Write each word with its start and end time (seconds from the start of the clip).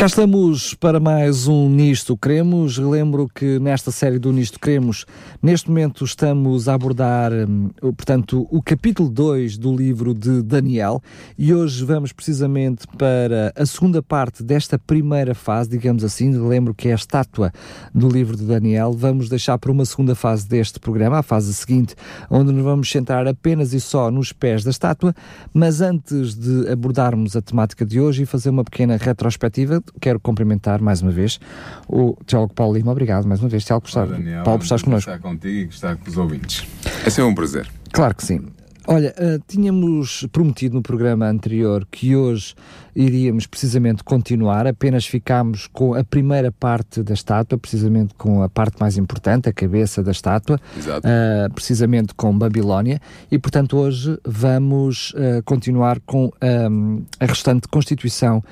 Cá 0.00 0.06
estamos 0.06 0.72
para 0.72 0.98
mais 0.98 1.46
um 1.46 1.68
Nisto 1.68 2.16
Cremos. 2.16 2.78
Relembro 2.78 3.28
que 3.28 3.58
nesta 3.58 3.90
série 3.90 4.18
do 4.18 4.32
Nisto 4.32 4.58
Cremos, 4.58 5.04
neste 5.42 5.68
momento 5.68 6.06
estamos 6.06 6.70
a 6.70 6.72
abordar, 6.72 7.30
hum, 7.30 7.68
portanto, 7.82 8.48
o 8.50 8.62
capítulo 8.62 9.10
2 9.10 9.58
do 9.58 9.76
livro 9.76 10.14
de 10.14 10.40
Daniel 10.40 11.02
e 11.36 11.52
hoje 11.52 11.84
vamos 11.84 12.12
precisamente 12.14 12.86
para 12.96 13.52
a 13.54 13.66
segunda 13.66 14.02
parte 14.02 14.42
desta 14.42 14.78
primeira 14.78 15.34
fase, 15.34 15.68
digamos 15.68 16.02
assim. 16.02 16.32
Relembro 16.32 16.72
que 16.72 16.88
é 16.88 16.92
a 16.92 16.94
estátua 16.94 17.52
do 17.94 18.08
livro 18.08 18.38
de 18.38 18.46
Daniel. 18.46 18.94
Vamos 18.94 19.28
deixar 19.28 19.58
para 19.58 19.70
uma 19.70 19.84
segunda 19.84 20.14
fase 20.14 20.48
deste 20.48 20.80
programa, 20.80 21.18
a 21.18 21.22
fase 21.22 21.52
seguinte, 21.52 21.94
onde 22.30 22.50
nos 22.52 22.64
vamos 22.64 22.90
centrar 22.90 23.28
apenas 23.28 23.74
e 23.74 23.80
só 23.80 24.10
nos 24.10 24.32
pés 24.32 24.64
da 24.64 24.70
estátua. 24.70 25.14
Mas 25.52 25.82
antes 25.82 26.34
de 26.34 26.70
abordarmos 26.70 27.36
a 27.36 27.42
temática 27.42 27.84
de 27.84 28.00
hoje 28.00 28.22
e 28.22 28.26
fazer 28.26 28.48
uma 28.48 28.64
pequena 28.64 28.96
retrospectiva, 28.96 29.82
quero 30.00 30.20
cumprimentar 30.20 30.80
mais 30.80 31.02
uma 31.02 31.10
vez 31.10 31.40
o 31.88 32.16
Tiago 32.26 32.52
Paulo 32.52 32.76
Lima. 32.76 32.92
Obrigado 32.92 33.26
mais 33.26 33.40
uma 33.40 33.48
vez, 33.48 33.64
Tiago, 33.64 33.82
por 33.82 33.88
estar, 33.88 34.06
Daniel, 34.06 34.44
Paulo, 34.44 34.58
por 34.58 34.64
estares 34.64 34.82
connosco. 34.84 35.10
estar 35.10 35.22
contigo 35.22 35.70
e 35.70 35.74
estar 35.74 35.96
com 35.96 36.08
os 36.08 36.16
ouvintes. 36.16 36.66
É 37.04 37.10
sempre 37.10 37.30
um 37.30 37.34
prazer. 37.34 37.68
Claro 37.92 38.14
que 38.14 38.24
sim. 38.24 38.40
Olha, 38.86 39.14
uh, 39.18 39.42
tínhamos 39.46 40.26
prometido 40.32 40.74
no 40.74 40.82
programa 40.82 41.26
anterior 41.26 41.86
que 41.90 42.16
hoje 42.16 42.54
iríamos 43.00 43.46
precisamente 43.46 44.04
continuar, 44.04 44.66
apenas 44.66 45.06
ficámos 45.06 45.66
com 45.66 45.94
a 45.94 46.04
primeira 46.04 46.52
parte 46.52 47.02
da 47.02 47.14
estátua, 47.14 47.56
precisamente 47.56 48.14
com 48.14 48.42
a 48.42 48.48
parte 48.48 48.78
mais 48.78 48.98
importante, 48.98 49.48
a 49.48 49.52
cabeça 49.52 50.02
da 50.02 50.10
estátua, 50.10 50.60
uh, 50.76 51.52
precisamente 51.54 52.14
com 52.14 52.36
Babilónia, 52.36 53.00
e 53.30 53.38
portanto 53.38 53.78
hoje 53.78 54.18
vamos 54.24 55.12
uh, 55.12 55.42
continuar 55.44 55.98
com 56.00 56.30
um, 56.70 57.02
a 57.18 57.24
restante 57.24 57.68
constituição 57.68 58.42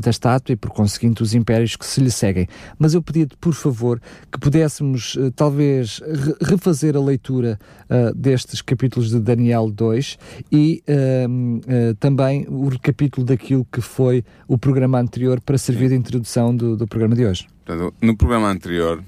da 0.00 0.10
estátua 0.10 0.52
e 0.52 0.56
por 0.56 0.70
conseguinte 0.70 1.22
os 1.22 1.34
impérios 1.34 1.76
que 1.76 1.84
se 1.84 2.00
lhe 2.00 2.10
seguem. 2.10 2.46
Mas 2.78 2.94
eu 2.94 3.02
pedia-te, 3.02 3.36
por 3.36 3.52
favor, 3.52 4.00
que 4.30 4.38
pudéssemos 4.38 5.18
talvez 5.34 6.00
re 6.00 6.34
refazer 6.54 6.96
a 6.96 7.00
leitura 7.00 7.58
destes 8.14 8.62
capítulos 8.62 9.10
de 9.10 9.20
Daniel 9.20 9.70
2 9.70 10.18
e 10.50 10.82
também 11.98 12.46
o 12.48 12.68
recapítulo 12.68 13.26
daquilo 13.26 13.66
que 13.70 13.80
foi 13.84 14.24
o 14.48 14.58
programa 14.58 14.98
anterior 14.98 15.40
para 15.40 15.58
servir 15.58 15.88
de 15.88 15.94
introdução 15.94 16.54
do, 16.54 16.76
do 16.76 16.86
programa 16.86 17.14
de 17.14 17.24
hoje. 17.24 17.46
Portanto, 17.64 17.94
no 18.00 18.16
programa 18.16 18.50
anterior, 18.50 19.02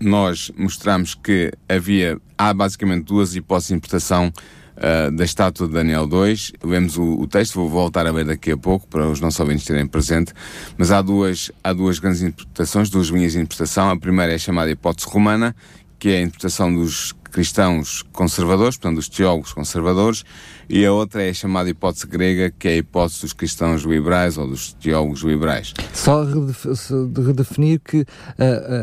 nós 0.00 0.50
mostramos 0.56 1.14
que 1.14 1.52
havia, 1.68 2.18
há 2.36 2.52
basicamente 2.54 3.04
duas 3.04 3.34
hipóteses 3.34 3.68
de 3.68 3.74
interpretação 3.74 4.32
uh, 4.76 5.10
da 5.10 5.24
estátua 5.24 5.66
de 5.66 5.74
Daniel 5.74 6.06
2. 6.06 6.52
Vemos 6.64 6.96
o, 6.96 7.20
o, 7.20 7.26
texto, 7.26 7.54
vou 7.54 7.68
voltar 7.68 8.06
a 8.06 8.12
ver 8.12 8.24
daqui 8.24 8.52
a 8.52 8.56
pouco 8.56 8.86
para 8.86 9.08
os 9.08 9.20
nossos 9.20 9.38
ouvintes 9.40 9.64
terem 9.64 9.86
presente, 9.86 10.32
mas 10.76 10.90
há 10.90 11.02
duas, 11.02 11.50
há 11.62 11.72
duas 11.72 11.98
grandes 11.98 12.22
interpretações, 12.22 12.90
duas 12.90 13.08
linhas 13.08 13.32
de 13.32 13.38
interpretação. 13.38 13.90
A 13.90 13.98
primeira 13.98 14.32
é 14.32 14.38
chamada 14.38 14.70
hipótese 14.70 15.08
romana, 15.08 15.54
que 15.98 16.10
é 16.10 16.18
a 16.18 16.22
interpretação 16.22 16.72
dos 16.72 17.12
cristãos 17.30 18.02
conservadores, 18.12 18.76
portanto, 18.76 18.96
dos 18.96 19.08
teólogos 19.08 19.52
conservadores, 19.52 20.24
e 20.68 20.84
a 20.84 20.92
outra 20.92 21.22
é 21.22 21.30
a 21.30 21.34
chamada 21.34 21.70
hipótese 21.70 22.06
grega, 22.06 22.50
que 22.50 22.68
é 22.68 22.72
a 22.72 22.76
hipótese 22.76 23.22
dos 23.22 23.32
cristãos 23.32 23.82
liberais 23.82 24.36
ou 24.36 24.46
dos 24.46 24.72
teólogos 24.74 25.22
liberais. 25.22 25.72
Só 25.94 26.24
de 26.24 27.20
redefinir 27.22 27.80
que 27.80 28.00
uh, 28.00 28.02
uh, 28.02 28.06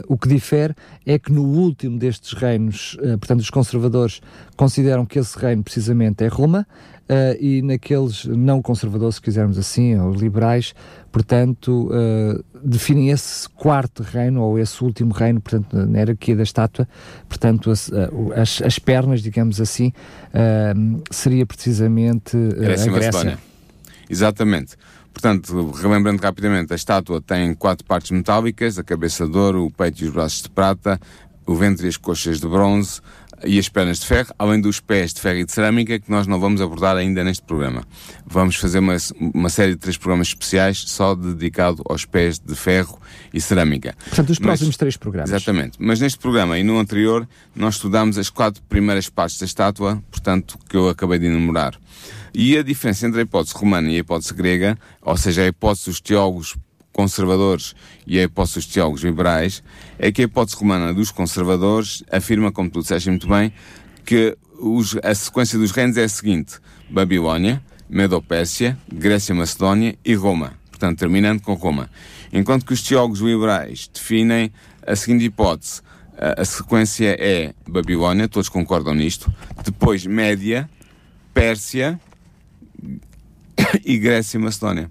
o 0.08 0.18
que 0.18 0.28
difere 0.28 0.74
é 1.06 1.20
que 1.20 1.32
no 1.32 1.44
último 1.44 2.00
destes 2.00 2.34
reinos, 2.34 2.98
uh, 3.02 3.18
portanto, 3.18 3.42
os 3.42 3.50
conservadores 3.50 4.22
consideram 4.56 5.06
que 5.06 5.20
esse 5.20 5.38
reino 5.38 5.64
precisamente 5.64 6.24
é 6.24 6.28
Roma, 6.28 6.66
Uh, 7.08 7.38
e 7.40 7.62
naqueles 7.62 8.26
não 8.26 8.64
conservadores, 8.64 9.16
se 9.16 9.22
quisermos 9.22 9.60
assim, 9.60 9.96
ou 9.96 10.12
liberais, 10.12 10.74
portanto, 11.12 11.92
uh, 11.92 12.44
definem 12.64 13.10
esse 13.10 13.48
quarto 13.48 14.02
reino, 14.02 14.42
ou 14.42 14.58
esse 14.58 14.84
último 14.84 15.14
reino, 15.14 15.40
portanto, 15.40 15.78
na 15.86 16.00
hierarquia 16.00 16.36
da 16.36 16.42
estátua, 16.42 16.88
portanto, 17.30 17.70
as, 17.70 17.92
as, 18.36 18.60
as 18.64 18.80
pernas, 18.80 19.22
digamos 19.22 19.62
assim, 19.62 19.94
uh, 20.34 21.04
seria 21.12 21.46
precisamente 21.46 22.36
a 22.36 22.92
Grécia. 22.92 23.38
Exatamente. 24.10 24.76
Portanto, 25.16 25.72
relembrando 25.72 26.22
rapidamente, 26.22 26.74
a 26.74 26.76
estátua 26.76 27.22
tem 27.22 27.54
quatro 27.54 27.86
partes 27.86 28.12
metálicas, 28.12 28.78
a 28.78 28.84
cabeça 28.84 29.26
de 29.26 29.38
ouro, 29.38 29.66
o 29.66 29.72
peito 29.72 30.04
e 30.04 30.08
os 30.08 30.14
braços 30.14 30.42
de 30.42 30.50
prata, 30.50 31.00
o 31.46 31.56
ventre 31.56 31.86
e 31.86 31.90
as 31.90 31.98
coxas 31.98 32.40
de 32.40 32.48
bronze, 32.48 33.02
e 33.44 33.60
as 33.60 33.68
pernas 33.68 34.00
de 34.00 34.06
ferro, 34.06 34.34
além 34.40 34.62
dos 34.62 34.80
pés 34.80 35.14
de 35.14 35.20
ferro 35.20 35.40
e 35.40 35.46
de 35.46 35.52
cerâmica, 35.52 36.00
que 36.00 36.10
nós 36.10 36.28
não 36.28 36.40
vamos 36.40 36.62
abordar 36.62 36.96
ainda 36.96 37.24
neste 37.24 37.44
programa. 37.44 37.84
Vamos 38.26 38.56
fazer 38.56 38.80
uma, 38.80 38.96
uma 39.20 39.50
série 39.50 39.74
de 39.74 39.80
três 39.80 39.98
programas 39.98 40.28
especiais 40.28 40.80
só 40.88 41.14
dedicado 41.16 41.84
aos 41.88 42.06
pés 42.06 42.40
de 42.40 42.56
ferro 42.56 43.00
e 43.34 43.42
cerâmica. 43.42 43.96
Portanto, 44.06 44.30
os 44.30 44.40
próximos 44.40 44.70
Mas, 44.70 44.78
três 44.78 44.98
programas. 44.98 45.30
Exatamente. 45.30 45.78
Mas 45.80 46.00
neste 46.00 46.20
programa 46.20 46.58
e 46.58 46.64
no 46.64 46.80
anterior, 46.80 47.28
nós 47.56 47.76
estudamos 47.76 48.18
as 48.18 48.30
quatro 48.30 48.62
primeiras 48.64 49.10
partes 49.10 49.38
da 49.38 49.46
estátua, 49.46 50.02
portanto, 50.10 50.58
que 50.70 50.78
eu 50.78 50.90
acabei 50.90 51.20
de 51.20 51.26
enumerar. 51.26 51.76
E 52.34 52.58
a 52.58 52.64
diferença 52.64 53.08
entre 53.08 53.22
a 53.22 53.24
hipótese 53.24 53.56
romana 53.56 53.90
e 53.90 53.96
a 53.96 54.00
hipótese 54.00 54.34
grega, 54.34 54.78
ou 55.02 55.16
seja, 55.16 55.42
a 55.42 55.48
hipótese 55.48 55.86
dos 55.86 56.02
teólogos 56.02 56.56
conservadores 56.96 57.76
e 58.08 58.18
a 58.18 58.24
hipótese 58.24 58.56
dos 58.56 58.68
teólogos 58.68 59.02
liberais, 59.02 59.62
é 60.00 60.14
que 60.14 60.22
a 60.22 60.26
hipótese 60.26 60.58
romana 60.58 60.94
dos 60.94 61.12
conservadores 61.12 62.02
afirma, 62.10 62.54
como 62.54 62.70
tu 62.70 62.80
disseste 62.80 63.10
muito 63.10 63.28
bem, 63.28 63.52
que 64.06 64.38
os, 64.58 64.98
a 65.04 65.14
sequência 65.14 65.60
dos 65.60 65.72
reinos 65.72 65.98
é 65.98 66.06
a 66.06 66.10
seguinte: 66.10 66.58
Babilónia, 66.90 67.62
Medopérsia, 67.90 68.78
Grécia 68.92 69.36
Macedónia 69.36 69.98
e 70.06 70.16
Roma. 70.16 70.54
Portanto, 70.70 71.00
terminando 71.00 71.42
com 71.42 71.54
Roma. 71.54 71.90
Enquanto 72.32 72.66
que 72.66 72.74
os 72.74 72.82
teólogos 72.82 73.20
liberais 73.20 73.90
definem 73.94 74.54
a 74.88 74.96
seguinte 74.96 75.26
hipótese: 75.26 75.82
a, 76.18 76.42
a 76.42 76.46
sequência 76.46 77.14
é 77.20 77.54
Babilónia, 77.68 78.30
todos 78.30 78.48
concordam 78.48 78.96
nisto, 78.96 79.34
depois 79.66 80.06
Média, 80.06 80.70
Pérsia 81.34 82.00
e 83.84 83.98
Grécia 83.98 84.40
Macedónia. 84.40 84.90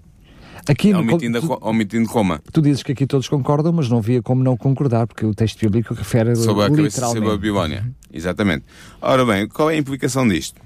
Aqui 0.67 0.91
é 0.91 0.97
omitindo, 0.97 1.39
tu, 1.39 1.57
omitindo 1.61 2.09
Roma. 2.09 2.41
Tu 2.51 2.61
dizes 2.61 2.81
que 2.81 2.91
aqui 2.91 3.05
todos 3.05 3.27
concordam, 3.27 3.71
mas 3.71 3.87
não 3.87 3.99
havia 3.99 4.21
como 4.21 4.43
não 4.43 4.57
concordar, 4.57 5.05
porque 5.05 5.25
o 5.25 5.33
texto 5.33 5.59
bíblico 5.61 5.93
refere 5.93 6.35
sobre 6.35 6.63
a 6.63 6.67
literalmente. 6.67 6.99
sobre 6.99 7.29
a 7.29 7.31
Babilónia. 7.31 7.95
Exatamente. 8.11 8.65
Ora 9.01 9.25
bem, 9.25 9.47
qual 9.47 9.69
é 9.69 9.75
a 9.75 9.77
implicação 9.77 10.27
disto? 10.27 10.59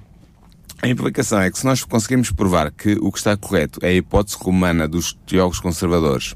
A 0.81 0.87
implicação 0.87 1.41
é 1.41 1.51
que 1.51 1.59
se 1.59 1.65
nós 1.65 1.83
conseguimos 1.83 2.31
provar 2.31 2.71
que 2.71 2.93
o 3.01 3.11
que 3.11 3.17
está 3.17 3.35
correto 3.35 3.79
é 3.83 3.89
a 3.89 3.93
hipótese 3.93 4.37
romana 4.39 4.87
dos 4.87 5.13
teólogos 5.25 5.59
conservadores 5.59 6.35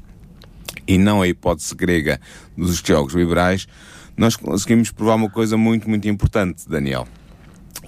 e 0.86 0.98
não 0.98 1.22
a 1.22 1.28
hipótese 1.28 1.74
grega 1.74 2.20
dos 2.56 2.82
teólogos 2.82 3.14
liberais, 3.14 3.66
nós 4.14 4.36
conseguimos 4.36 4.90
provar 4.90 5.14
uma 5.14 5.30
coisa 5.30 5.56
muito, 5.56 5.88
muito 5.88 6.06
importante, 6.06 6.68
Daniel, 6.68 7.08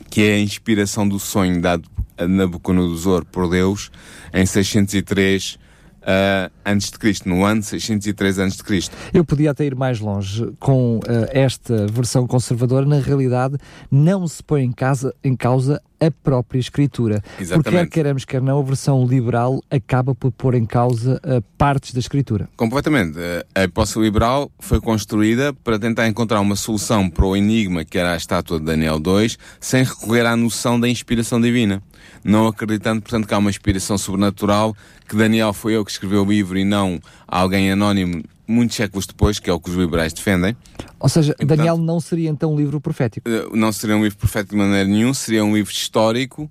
que 0.09 0.23
é 0.23 0.35
a 0.37 0.41
inspiração 0.41 1.07
do 1.07 1.19
sonho 1.19 1.61
dado 1.61 1.91
a 2.17 2.27
Nabucodonosor 2.27 3.27
por 3.27 3.51
Deus 3.51 3.91
em 4.33 4.47
603 4.47 5.59
uh, 6.07 6.51
antes 6.65 6.91
de 6.91 6.99
Cristo, 6.99 7.29
no 7.29 7.45
ano 7.45 7.63
603 7.63 8.39
antes 8.39 8.57
de 8.57 8.65
Cristo. 8.65 8.97
Eu 9.13 9.25
podia 9.25 9.51
até 9.51 9.65
ir 9.65 9.75
mais 9.75 9.99
longe 9.99 10.53
com 10.59 10.99
uh, 10.99 11.03
esta 11.31 11.87
versão 11.89 12.27
conservadora. 12.27 12.87
Na 12.87 13.01
realidade, 13.01 13.57
não 13.91 14.27
se 14.29 14.43
põe 14.43 14.63
em, 14.63 14.73
casa, 14.73 15.15
em 15.23 15.35
causa 15.35 15.83
a 15.99 16.11
própria 16.11 16.59
escritura. 16.59 17.23
Exatamente. 17.41 17.65
Porque 17.65 17.71
quer 17.71 17.89
queremos, 17.89 18.25
quer 18.25 18.43
não, 18.43 18.61
a 18.61 18.63
versão 18.63 19.05
liberal 19.07 19.63
acaba 19.71 20.15
por 20.15 20.31
pôr 20.31 20.55
em 20.55 20.65
causa 20.65 21.21
uh, 21.25 21.43
partes 21.59 21.93
da 21.93 22.01
escritura. 22.01 22.49
Completamente. 22.57 23.19
A 23.55 23.65
hipótese 23.65 23.99
liberal 23.99 24.51
foi 24.59 24.81
construída 24.81 25.53
para 25.53 25.79
tentar 25.79 26.07
encontrar 26.07 26.41
uma 26.41 26.57
solução 26.57 27.09
para 27.09 27.25
o 27.25 27.37
enigma 27.37 27.85
que 27.85 27.99
era 27.99 28.13
a 28.13 28.17
estátua 28.17 28.59
de 28.59 28.67
Daniel 28.67 28.97
II, 28.97 29.37
sem 29.59 29.83
recorrer 29.83 30.27
à 30.27 30.37
noção 30.37 30.79
da 30.79 30.89
inspiração 30.89 31.41
divina 31.41 31.83
não 32.25 32.47
acreditando, 32.47 33.03
portanto, 33.03 33.27
que 33.27 33.35
há 33.35 33.39
uma 33.39 33.51
inspiração 33.51 33.97
sobrenatural, 33.97 34.77
que 35.09 35.17
Daniel 35.17 35.53
foi 35.53 35.75
eu 35.75 35.85
que 35.85 35.91
escreveu 35.91 36.23
o 36.23 36.29
livro 36.29 36.59
e 36.59 36.65
não 36.65 37.01
alguém 37.27 37.71
anónimo 37.71 38.23
muitos 38.47 38.77
séculos 38.77 39.07
depois, 39.07 39.39
que 39.39 39.51
é 39.51 39.53
o 39.53 39.61
que 39.61 39.71
os 39.71 39.77
liberais 39.77 40.13
defendem. 40.13 40.57
Ou 41.01 41.09
seja, 41.09 41.35
e, 41.41 41.45
Daniel 41.45 41.75
portanto, 41.75 41.87
não 41.87 42.01
seria 42.01 42.31
então 42.31 42.55
um 42.55 42.57
livro 42.57 42.81
profético? 42.81 43.29
Eh, 43.29 43.49
não 43.53 43.73
seria 43.73 43.97
um 43.97 44.05
livro 44.05 44.19
profético 44.19 44.55
de 44.55 44.57
maneira 44.57 44.89
nenhuma, 44.89 45.15
seria 45.15 45.45
um 45.45 45.55
livro 45.55 45.73
histórico 45.73 46.51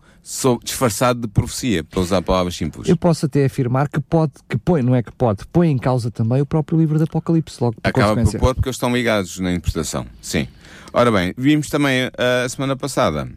disfarçado 0.63 1.21
de 1.21 1.27
profecia, 1.27 1.83
para 1.83 1.99
usar 1.99 2.19
palavras 2.21 2.55
simples. 2.55 2.89
Eu 2.89 2.97
posso 2.97 3.27
até 3.27 3.45
afirmar 3.45 3.87
que 3.87 3.99
pode, 3.99 4.33
que 4.49 4.57
põe, 4.57 4.81
não 4.81 4.95
é 4.95 5.03
que 5.03 5.11
pode, 5.11 5.45
põe 5.45 5.69
em 5.69 5.77
causa 5.77 6.09
também 6.09 6.41
o 6.41 6.45
próprio 6.47 6.79
livro 6.79 6.97
do 6.97 7.03
Apocalipse, 7.03 7.57
logo 7.61 7.75
por 7.79 7.87
Acaba 7.87 8.23
por 8.23 8.39
pôr 8.39 8.55
porque 8.55 8.69
eles 8.69 8.75
estão 8.75 8.91
ligados 8.91 9.39
na 9.39 9.51
interpretação, 9.51 10.07
sim. 10.19 10.47
Ora 10.91 11.11
bem, 11.11 11.31
vimos 11.37 11.69
também 11.69 12.07
uh, 12.07 12.11
a 12.43 12.49
semana 12.49 12.75
passada 12.75 13.29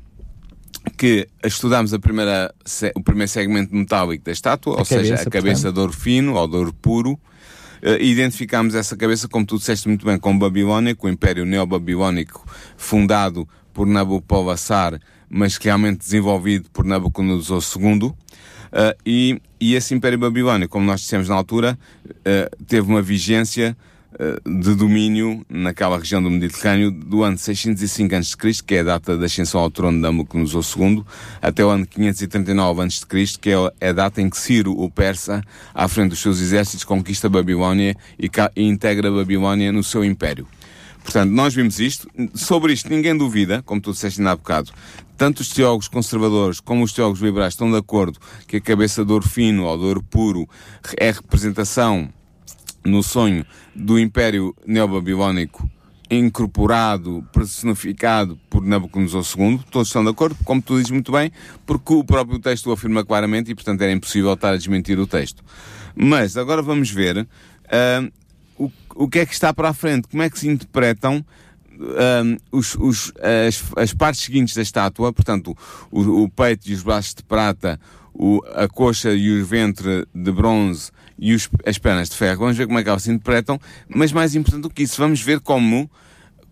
que 0.99 1.29
estudamos 1.45 1.95
a 1.95 1.99
primeira, 1.99 2.53
o 2.95 3.03
primeiro 3.03 3.31
segmento 3.31 3.75
metálico 3.75 4.25
da 4.25 4.33
estátua, 4.33 4.75
a 4.75 4.79
ou 4.81 4.85
cabeça, 4.85 5.17
seja, 5.17 5.29
a 5.29 5.31
cabeça 5.31 5.63
portanto. 5.63 5.75
de 5.75 5.81
ouro 5.81 5.93
fino 5.93 6.35
ou 6.35 6.49
de 6.49 6.57
ouro 6.57 6.73
puro. 6.75 7.13
Uh, 7.81 8.03
identificámos 8.03 8.75
essa 8.75 8.97
cabeça, 8.97 9.29
como 9.29 9.47
tu 9.47 9.57
disseste 9.57 9.87
muito 9.87 10.05
bem, 10.05 10.19
com 10.19 10.37
Babilónia, 10.37 10.97
com 10.97 11.07
o 11.07 11.11
Império 11.11 11.47
Neobabilónico 11.47 12.45
fundado 12.77 13.49
por 13.73 13.87
Nabopolassar, 13.87 14.99
mas 15.31 15.57
realmente 15.57 15.99
desenvolvido 15.99 16.69
por 16.71 16.85
Nabucodonosor 16.85 17.63
II. 17.77 18.09
Uh, 18.09 18.15
e, 19.07 19.41
e 19.61 19.77
esse 19.77 19.95
Império 19.95 20.19
Babilónico, 20.19 20.73
como 20.73 20.85
nós 20.85 21.03
dissemos 21.03 21.29
na 21.29 21.37
altura, 21.37 21.79
uh, 22.05 22.65
teve 22.67 22.89
uma 22.89 23.01
vigência 23.01 23.77
eh, 23.77 23.89
de 24.45 24.75
domínio 24.75 25.45
naquela 25.49 25.99
região 25.99 26.23
do 26.23 26.31
Mediterrâneo 26.31 26.91
do 26.91 27.23
ano 27.23 27.37
605 27.37 28.15
a.C., 28.15 28.63
que 28.67 28.75
é 28.77 28.81
a 28.81 28.85
data 28.85 29.17
da 29.17 29.27
ascensão 29.27 29.61
ao 29.61 29.71
trono 29.71 29.99
de 29.99 30.03
Nabucodonosor 30.03 30.65
II, 30.77 31.05
até 31.43 31.65
o 31.65 31.69
ano 31.69 31.87
539 31.87 32.83
a.C., 32.83 33.39
que 33.41 33.51
é 33.51 33.89
a 33.89 33.93
data 33.93 34.23
em 34.23 34.31
que 34.31 34.39
Ciro, 34.39 34.73
o 34.73 34.91
persa, 34.91 35.43
à 35.75 35.87
frente 35.89 36.11
dos 36.11 36.21
seus 36.21 36.41
exércitos, 36.41 36.85
conquista 36.85 37.27
a 37.27 37.31
Babilónia 37.31 37.95
e, 38.19 38.31
e 38.57 38.63
integra 38.65 39.09
a 39.09 39.13
Babilónia 39.13 39.71
no 39.71 39.85
seu 39.85 40.05
império. 40.05 40.47
Portanto, 41.03 41.31
nós 41.31 41.55
vimos 41.55 41.79
isto. 41.79 42.09
Sobre 42.35 42.73
isto, 42.73 42.91
ninguém 42.91 43.17
duvida, 43.17 43.63
como 43.63 43.81
tu 43.81 43.93
disseste 43.93 44.21
ainda 44.21 44.33
há 44.33 44.37
bocado. 44.37 44.73
Tanto 45.17 45.41
os 45.41 45.49
teólogos 45.49 45.89
conservadores 45.89 46.61
como 46.61 46.85
os 46.85 46.93
teólogos 46.93 47.21
liberais 47.21 47.55
estão 47.55 47.71
de 47.71 47.77
acordo 47.77 48.19
que 48.47 48.59
a 48.59 48.61
cabeça 48.61 49.05
de 49.05 49.13
ouro 49.13 49.29
fino 49.29 49.65
ou 49.65 49.77
de 49.77 49.85
ouro 49.85 50.03
puro 50.03 50.49
é 50.97 51.11
representação 51.11 52.13
no 52.89 53.03
sonho 53.03 53.45
do 53.75 53.99
Império 53.99 54.55
Neobabilónico 54.67 55.69
incorporado, 56.11 57.25
personificado 57.33 58.39
por 58.49 58.65
Nabucodonosor 58.65 59.25
II, 59.39 59.61
todos 59.71 59.89
estão 59.89 60.03
de 60.03 60.11
acordo, 60.11 60.37
como 60.45 60.63
tu 60.63 60.77
dizes 60.77 60.91
muito 60.91 61.13
bem, 61.13 61.31
porque 61.67 61.93
o 61.93 62.03
próprio 62.03 62.39
texto 62.39 62.69
o 62.69 62.73
afirma 62.73 63.05
claramente 63.05 63.51
e, 63.51 63.55
portanto, 63.55 63.83
era 63.83 63.93
impossível 63.93 64.33
estar 64.33 64.55
a 64.55 64.57
desmentir 64.57 64.99
o 64.99 65.07
texto. 65.07 65.45
Mas 65.95 66.37
agora 66.37 66.63
vamos 66.63 66.91
ver 66.91 67.19
uh, 67.19 68.13
o, 68.57 68.73
o 68.95 69.09
que 69.09 69.19
é 69.19 69.27
que 69.27 69.35
está 69.35 69.53
para 69.53 69.69
a 69.69 69.75
frente, 69.75 70.09
como 70.09 70.23
é 70.23 70.31
que 70.31 70.39
se 70.39 70.49
interpretam 70.49 71.25
uh, 71.79 72.41
os, 72.51 72.75
os, 72.77 73.13
as, 73.47 73.63
as, 73.77 73.93
partes 73.93 74.23
seguintes 74.23 74.55
da 74.55 74.63
estátua, 74.63 75.13
portanto, 75.13 75.57
o, 75.91 76.23
o 76.23 76.31
peito 76.31 76.71
e 76.71 76.75
os 76.75 76.83
braços 76.83 77.15
de 77.15 77.23
prata, 77.23 77.79
o, 78.15 78.41
a 78.55 78.67
coxa 78.67 79.13
e 79.13 79.41
o 79.41 79.45
ventre 79.45 80.07
de 80.15 80.33
bronze 80.33 80.91
e 81.19 81.35
os, 81.35 81.49
as 81.67 81.79
pernas 81.79 82.09
de 82.09 82.17
ferro. 82.17 82.41
Vamos 82.41 82.57
ver 82.57 82.67
como 82.67 82.79
é 82.79 82.83
que 82.83 82.89
elas 82.89 83.03
se 83.03 83.11
interpretam, 83.11 83.61
mas 83.89 84.13
mais 84.13 84.35
importante 84.35 84.63
do 84.63 84.71
que 84.71 84.83
isso, 84.83 85.01
vamos 85.01 85.21
ver 85.21 85.41
como, 85.41 85.91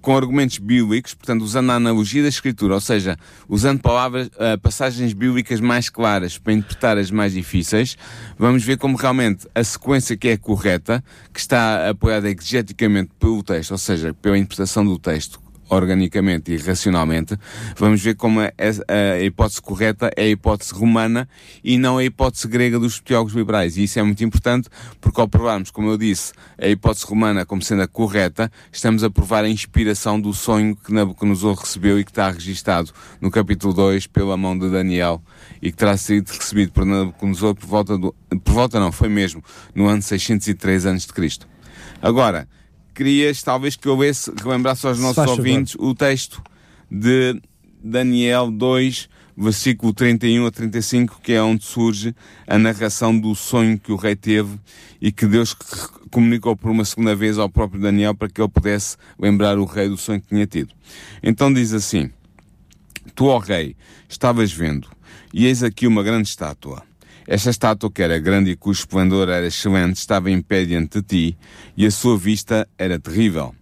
com 0.00 0.16
argumentos 0.16 0.58
bíblicos, 0.58 1.14
portanto, 1.14 1.42
usando 1.42 1.70
a 1.70 1.74
analogia 1.74 2.22
da 2.22 2.28
Escritura, 2.28 2.74
ou 2.74 2.80
seja, 2.80 3.16
usando 3.48 3.80
palavras, 3.80 4.28
uh, 4.28 4.58
passagens 4.60 5.12
bíblicas 5.12 5.60
mais 5.60 5.88
claras 5.88 6.38
para 6.38 6.52
interpretar 6.52 6.98
as 6.98 7.10
mais 7.10 7.32
difíceis, 7.32 7.96
vamos 8.38 8.62
ver 8.62 8.78
como 8.78 8.96
realmente 8.96 9.48
a 9.54 9.64
sequência 9.64 10.16
que 10.16 10.28
é 10.28 10.36
correta, 10.36 11.02
que 11.32 11.40
está 11.40 11.90
apoiada 11.90 12.30
exegeticamente 12.30 13.10
pelo 13.18 13.42
texto, 13.42 13.72
ou 13.72 13.78
seja, 13.78 14.14
pela 14.14 14.38
interpretação 14.38 14.84
do 14.84 14.98
texto, 14.98 15.40
organicamente 15.68 16.52
e 16.52 16.56
racionalmente, 16.56 17.36
vamos 17.76 18.02
ver 18.02 18.14
como 18.14 18.40
a, 18.40 18.52
a, 18.88 19.20
hipótese 19.20 19.60
correta 19.60 20.10
é 20.16 20.22
a 20.22 20.28
hipótese 20.28 20.72
romana 20.72 21.28
e 21.62 21.78
não 21.78 21.98
a 21.98 22.04
hipótese 22.04 22.46
grega 22.48 22.78
dos 22.78 23.00
teólogos 23.00 23.34
liberais. 23.34 23.76
E 23.76 23.84
isso 23.84 23.98
é 23.98 24.02
muito 24.02 24.22
importante 24.24 24.68
porque 25.00 25.20
ao 25.20 25.28
provarmos, 25.28 25.70
como 25.70 25.88
eu 25.90 25.98
disse, 25.98 26.32
a 26.58 26.68
hipótese 26.68 27.06
romana 27.06 27.44
como 27.44 27.62
sendo 27.62 27.82
a 27.82 27.88
correta, 27.88 28.50
estamos 28.72 29.02
a 29.02 29.10
provar 29.10 29.44
a 29.44 29.48
inspiração 29.48 30.20
do 30.20 30.32
sonho 30.32 30.76
que 30.76 30.92
Nabucodonosor 30.92 31.56
recebeu 31.56 31.98
e 31.98 32.04
que 32.04 32.10
está 32.10 32.30
registado 32.30 32.92
no 33.20 33.30
capítulo 33.30 33.72
2 33.72 34.06
pela 34.06 34.36
mão 34.36 34.56
de 34.58 34.70
Daniel 34.70 35.22
e 35.60 35.70
que 35.70 35.76
terá 35.76 35.96
sido 35.96 36.28
recebido 36.30 36.72
por 36.72 36.84
Nabucodonosor 36.84 37.54
por 37.54 37.66
volta 37.66 37.98
do, 37.98 38.14
por 38.44 38.52
volta 38.52 38.78
não, 38.78 38.92
foi 38.92 39.08
mesmo, 39.08 39.42
no 39.74 39.86
ano 39.86 40.02
603 40.02 40.86
a.C. 40.86 41.06
Agora, 42.00 42.48
querias 42.96 43.42
talvez 43.42 43.76
que 43.76 43.86
eu 43.86 43.92
houvesse, 43.92 44.32
relembrasse 44.42 44.86
aos 44.86 44.98
nossos 44.98 45.26
ouvintes 45.26 45.74
favor. 45.74 45.90
o 45.90 45.94
texto 45.94 46.42
de 46.90 47.38
Daniel 47.84 48.50
2, 48.50 49.08
versículo 49.36 49.92
31 49.92 50.46
a 50.46 50.50
35, 50.50 51.20
que 51.22 51.34
é 51.34 51.42
onde 51.42 51.62
surge 51.62 52.14
a 52.46 52.58
narração 52.58 53.16
do 53.16 53.34
sonho 53.34 53.78
que 53.78 53.92
o 53.92 53.96
rei 53.96 54.16
teve 54.16 54.58
e 54.98 55.12
que 55.12 55.26
Deus 55.26 55.54
comunicou 56.10 56.56
por 56.56 56.70
uma 56.70 56.86
segunda 56.86 57.14
vez 57.14 57.36
ao 57.36 57.50
próprio 57.50 57.78
Daniel 57.78 58.14
para 58.14 58.30
que 58.30 58.40
ele 58.40 58.48
pudesse 58.48 58.96
lembrar 59.18 59.58
o 59.58 59.66
rei 59.66 59.90
do 59.90 59.98
sonho 59.98 60.20
que 60.20 60.28
tinha 60.28 60.46
tido. 60.46 60.72
Então 61.22 61.52
diz 61.52 61.74
assim: 61.74 62.10
Tu, 63.14 63.26
ó 63.26 63.36
rei, 63.36 63.76
estavas 64.08 64.50
vendo, 64.50 64.88
e 65.34 65.44
eis 65.44 65.62
aqui 65.62 65.86
uma 65.86 66.02
grande 66.02 66.28
estátua 66.28 66.82
esta 67.26 67.50
estátua, 67.50 67.90
que 67.90 68.02
era 68.02 68.18
grande 68.18 68.52
e 68.52 68.56
cujo 68.56 68.80
esplendor 68.80 69.28
era 69.28 69.46
excelente, 69.46 69.96
estava 69.96 70.30
em 70.30 70.40
pé 70.40 70.64
diante 70.64 71.00
de 71.00 71.06
ti, 71.06 71.38
e 71.76 71.84
a 71.84 71.90
sua 71.90 72.16
vista 72.16 72.68
era 72.78 72.98
terrível. 72.98 73.54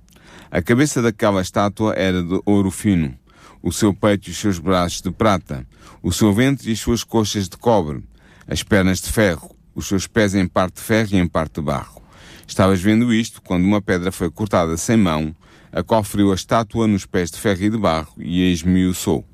A 0.51 0.61
cabeça 0.61 1.01
daquela 1.01 1.41
estátua 1.41 1.95
era 1.95 2.23
de 2.23 2.41
ouro 2.45 2.71
fino, 2.71 3.17
o 3.63 3.73
seu 3.73 3.95
peito 3.95 4.29
e 4.29 4.31
os 4.33 4.37
seus 4.37 4.59
braços 4.59 5.01
de 5.01 5.11
prata, 5.11 5.67
o 6.03 6.13
seu 6.13 6.33
ventre 6.33 6.69
e 6.69 6.73
as 6.75 6.81
suas 6.81 7.03
coxas 7.03 7.49
de 7.49 7.57
cobre, 7.57 8.05
as 8.47 8.63
pernas 8.63 9.01
de 9.01 9.11
ferro, 9.11 9.57
os 9.75 9.89
seus 9.89 10.07
pés 10.07 10.35
em 10.35 10.47
parte 10.47 10.77
de 10.77 10.83
ferro 10.83 11.09
e 11.13 11.17
em 11.17 11.27
parte 11.27 11.55
de 11.55 11.63
barro. 11.63 12.03
Estavas 12.47 12.81
vendo 12.81 13.13
isto 13.15 13.41
quando 13.41 13.65
uma 13.65 13.81
pedra 13.81 14.13
foi 14.13 14.31
cortada 14.31 14.77
sem 14.77 14.99
mão, 14.99 15.35
a 15.73 15.83
qual 15.83 16.05
feriu 16.05 16.31
a 16.31 16.35
estátua 16.35 16.87
nos 16.87 17.07
pés 17.07 17.31
de 17.31 17.39
ferro 17.39 17.63
e 17.63 17.71
de 17.71 17.79
barro 17.79 18.15
e 18.19 18.43
a 18.43 18.53
esmiuçou. 18.53 19.25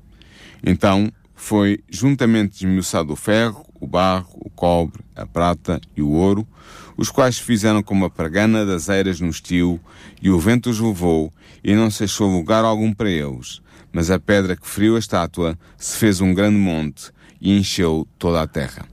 Então 0.63 1.11
foi 1.35 1.83
juntamente 1.89 2.65
esmiuçado 2.65 3.11
o 3.13 3.15
ferro, 3.15 3.65
o 3.81 3.87
barro, 3.87 4.29
o 4.39 4.49
cobre, 4.49 5.03
a 5.15 5.25
prata 5.25 5.81
e 5.97 6.01
o 6.01 6.11
ouro, 6.11 6.47
os 6.95 7.09
quais 7.09 7.39
fizeram 7.39 7.81
como 7.81 8.05
a 8.05 8.09
pargana 8.09 8.65
das 8.65 8.87
eiras 8.87 9.19
no 9.19 9.29
estio, 9.29 9.79
e 10.21 10.29
o 10.29 10.39
vento 10.39 10.69
os 10.69 10.79
levou, 10.79 11.33
e 11.63 11.73
não 11.75 11.89
se 11.89 12.03
achou 12.03 12.29
lugar 12.29 12.63
algum 12.63 12.93
para 12.93 13.09
eles. 13.09 13.59
Mas 13.91 14.11
a 14.11 14.19
pedra 14.19 14.55
que 14.55 14.69
feriu 14.69 14.95
a 14.95 14.99
estátua 14.99 15.57
se 15.77 15.97
fez 15.97 16.21
um 16.21 16.33
grande 16.33 16.57
monte 16.57 17.11
e 17.41 17.57
encheu 17.57 18.07
toda 18.17 18.41
a 18.41 18.47
terra. 18.47 18.85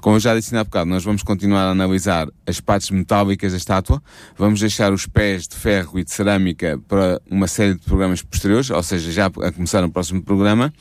Como 0.00 0.20
já 0.20 0.36
disse 0.36 0.56
há 0.56 0.62
bocado, 0.62 0.88
nós 0.88 1.02
vamos 1.02 1.24
continuar 1.24 1.62
a 1.62 1.70
analisar 1.70 2.28
as 2.46 2.60
partes 2.60 2.90
metálicas 2.90 3.50
da 3.50 3.58
estátua, 3.58 4.00
vamos 4.38 4.60
deixar 4.60 4.92
os 4.92 5.04
pés 5.04 5.48
de 5.48 5.56
ferro 5.56 5.98
e 5.98 6.04
de 6.04 6.12
cerâmica 6.12 6.80
para 6.86 7.20
uma 7.28 7.48
série 7.48 7.74
de 7.74 7.80
programas 7.80 8.22
posteriores, 8.22 8.70
ou 8.70 8.82
seja, 8.84 9.10
já 9.10 9.26
a 9.26 9.50
começar 9.50 9.82
no 9.82 9.90
próximo 9.90 10.22
programa, 10.22 10.72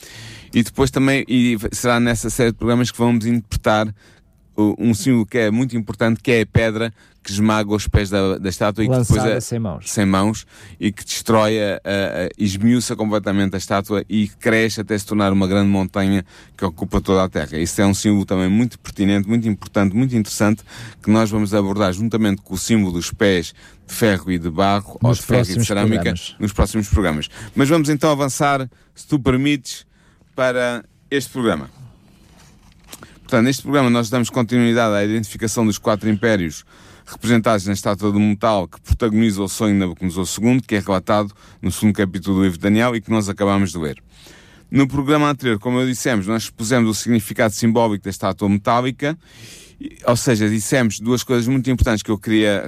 e 0.56 0.64
depois 0.64 0.90
também, 0.90 1.26
e 1.28 1.58
será 1.74 2.00
nessa 2.00 2.30
série 2.30 2.54
de 2.54 2.58
programas 2.58 2.90
que 2.90 2.98
vamos 2.98 3.26
interpretar 3.26 3.94
um 4.58 4.94
símbolo 4.94 5.26
que 5.26 5.38
é 5.38 5.52
muito 5.52 5.76
importante, 5.76 6.22
que 6.22 6.32
é 6.32 6.42
a 6.42 6.46
pedra 6.46 6.94
que 7.22 7.30
esmaga 7.30 7.74
os 7.74 7.90
pés 7.90 8.10
da, 8.10 8.38
da 8.38 8.48
estátua 8.48 8.86
e 8.86 8.88
que 8.88 8.98
depois 8.98 9.26
é, 9.26 9.40
sem 9.42 9.60
mãos. 9.60 9.92
sem 9.92 10.06
mãos 10.06 10.48
e 10.80 10.94
que 10.94 11.04
destrói, 11.04 11.60
a, 11.60 11.76
a, 11.76 12.30
esmiuça 12.38 12.96
completamente 12.96 13.56
a 13.56 13.58
estátua 13.58 14.06
e 14.08 14.30
cresce 14.30 14.80
até 14.80 14.98
se 14.98 15.06
tornar 15.06 15.34
uma 15.34 15.46
grande 15.46 15.68
montanha 15.68 16.24
que 16.56 16.64
ocupa 16.64 17.02
toda 17.02 17.24
a 17.24 17.28
Terra. 17.28 17.58
Isso 17.58 17.82
é 17.82 17.86
um 17.86 17.94
símbolo 17.94 18.26
também 18.26 18.48
muito 18.48 18.80
pertinente, 18.80 19.28
muito 19.28 19.50
importante, 19.50 19.94
muito 19.94 20.16
interessante, 20.16 20.64
que 21.04 21.10
nós 21.10 21.30
vamos 21.30 21.54
abordar 21.54 21.92
juntamente 21.92 22.42
com 22.42 22.54
o 22.54 22.58
símbolo 22.58 22.94
dos 22.94 23.12
pés 23.12 23.54
de 23.86 23.94
ferro 23.94 24.32
e 24.32 24.40
de 24.40 24.50
barro, 24.50 24.98
nos 25.02 25.10
ou 25.10 25.14
de 25.16 25.22
ferro 25.22 25.52
e 25.52 25.58
de 25.58 25.66
cerâmica, 25.66 25.96
programas. 25.96 26.36
nos 26.40 26.54
próximos 26.54 26.88
programas. 26.88 27.28
Mas 27.54 27.68
vamos 27.68 27.90
então 27.90 28.10
avançar, 28.10 28.70
se 28.94 29.06
tu 29.06 29.20
permites, 29.20 29.86
para 30.36 30.84
este 31.10 31.32
programa. 31.32 31.70
Portanto, 33.20 33.46
neste 33.46 33.64
programa 33.64 33.90
nós 33.90 34.10
damos 34.10 34.30
continuidade 34.30 34.94
à 34.96 35.04
identificação 35.04 35.66
dos 35.66 35.78
quatro 35.78 36.10
impérios 36.10 36.66
representados 37.06 37.66
na 37.66 37.74
estátua 37.74 38.12
do 38.12 38.20
metal 38.20 38.68
que 38.68 38.80
protagoniza 38.82 39.42
o 39.42 39.48
sonho 39.48 39.74
de 39.74 39.80
Nabucodonosor 39.80 40.28
II, 40.44 40.62
que 40.62 40.76
é 40.76 40.80
relatado 40.80 41.34
no 41.62 41.72
segundo 41.72 41.96
capítulo 41.96 42.38
do 42.38 42.44
livro 42.44 42.58
de 42.58 42.64
Daniel 42.64 42.96
e 42.96 43.02
que 43.02 43.10
nós 43.10 43.30
acabamos 43.30 43.72
de 43.72 43.78
ler. 43.78 44.02
No 44.70 44.88
programa 44.88 45.30
anterior, 45.30 45.60
como 45.60 45.80
eu 45.80 45.88
dissemos, 45.88 46.28
nós 46.28 46.44
expusemos 46.44 46.90
o 46.90 46.94
significado 46.94 47.54
simbólico 47.54 48.04
da 48.04 48.10
estátua 48.10 48.50
metálica, 48.50 49.18
ou 50.06 50.16
seja, 50.16 50.50
dissemos 50.50 51.00
duas 51.00 51.24
coisas 51.24 51.48
muito 51.48 51.70
importantes 51.70 52.02
que 52.02 52.12
eu 52.12 52.18
queria 52.18 52.68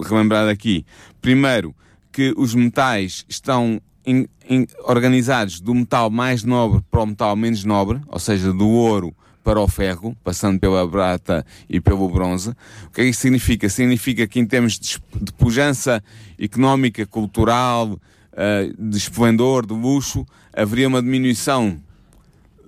relembrar 0.00 0.48
aqui. 0.48 0.84
Primeiro, 1.20 1.74
que 2.10 2.34
os 2.36 2.54
metais 2.54 3.24
estão 3.28 3.80
in, 4.06 4.26
in, 4.48 4.66
organizados 4.84 5.60
do 5.60 5.74
metal 5.74 6.10
mais 6.10 6.44
nobre 6.44 6.82
para 6.90 7.02
o 7.02 7.06
metal 7.06 7.36
menos 7.36 7.64
nobre, 7.64 8.00
ou 8.08 8.18
seja, 8.18 8.52
do 8.52 8.68
ouro 8.68 9.14
para 9.42 9.60
o 9.60 9.68
ferro, 9.68 10.16
passando 10.22 10.60
pela 10.60 10.86
prata 10.86 11.44
e 11.70 11.80
pelo 11.80 12.08
bronze. 12.08 12.50
O 12.86 12.90
que 12.92 13.00
é 13.00 13.04
que 13.04 13.10
isso 13.10 13.20
significa? 13.20 13.68
Significa 13.68 14.26
que 14.26 14.38
em 14.38 14.46
termos 14.46 14.78
de, 14.78 15.00
de 15.20 15.32
pujança 15.32 16.02
económica, 16.38 17.06
cultural, 17.06 17.92
uh, 17.92 18.90
de 18.90 18.96
esplendor, 18.96 19.64
de 19.64 19.72
luxo, 19.72 20.26
haveria 20.52 20.88
uma 20.88 21.00
diminuição 21.00 21.80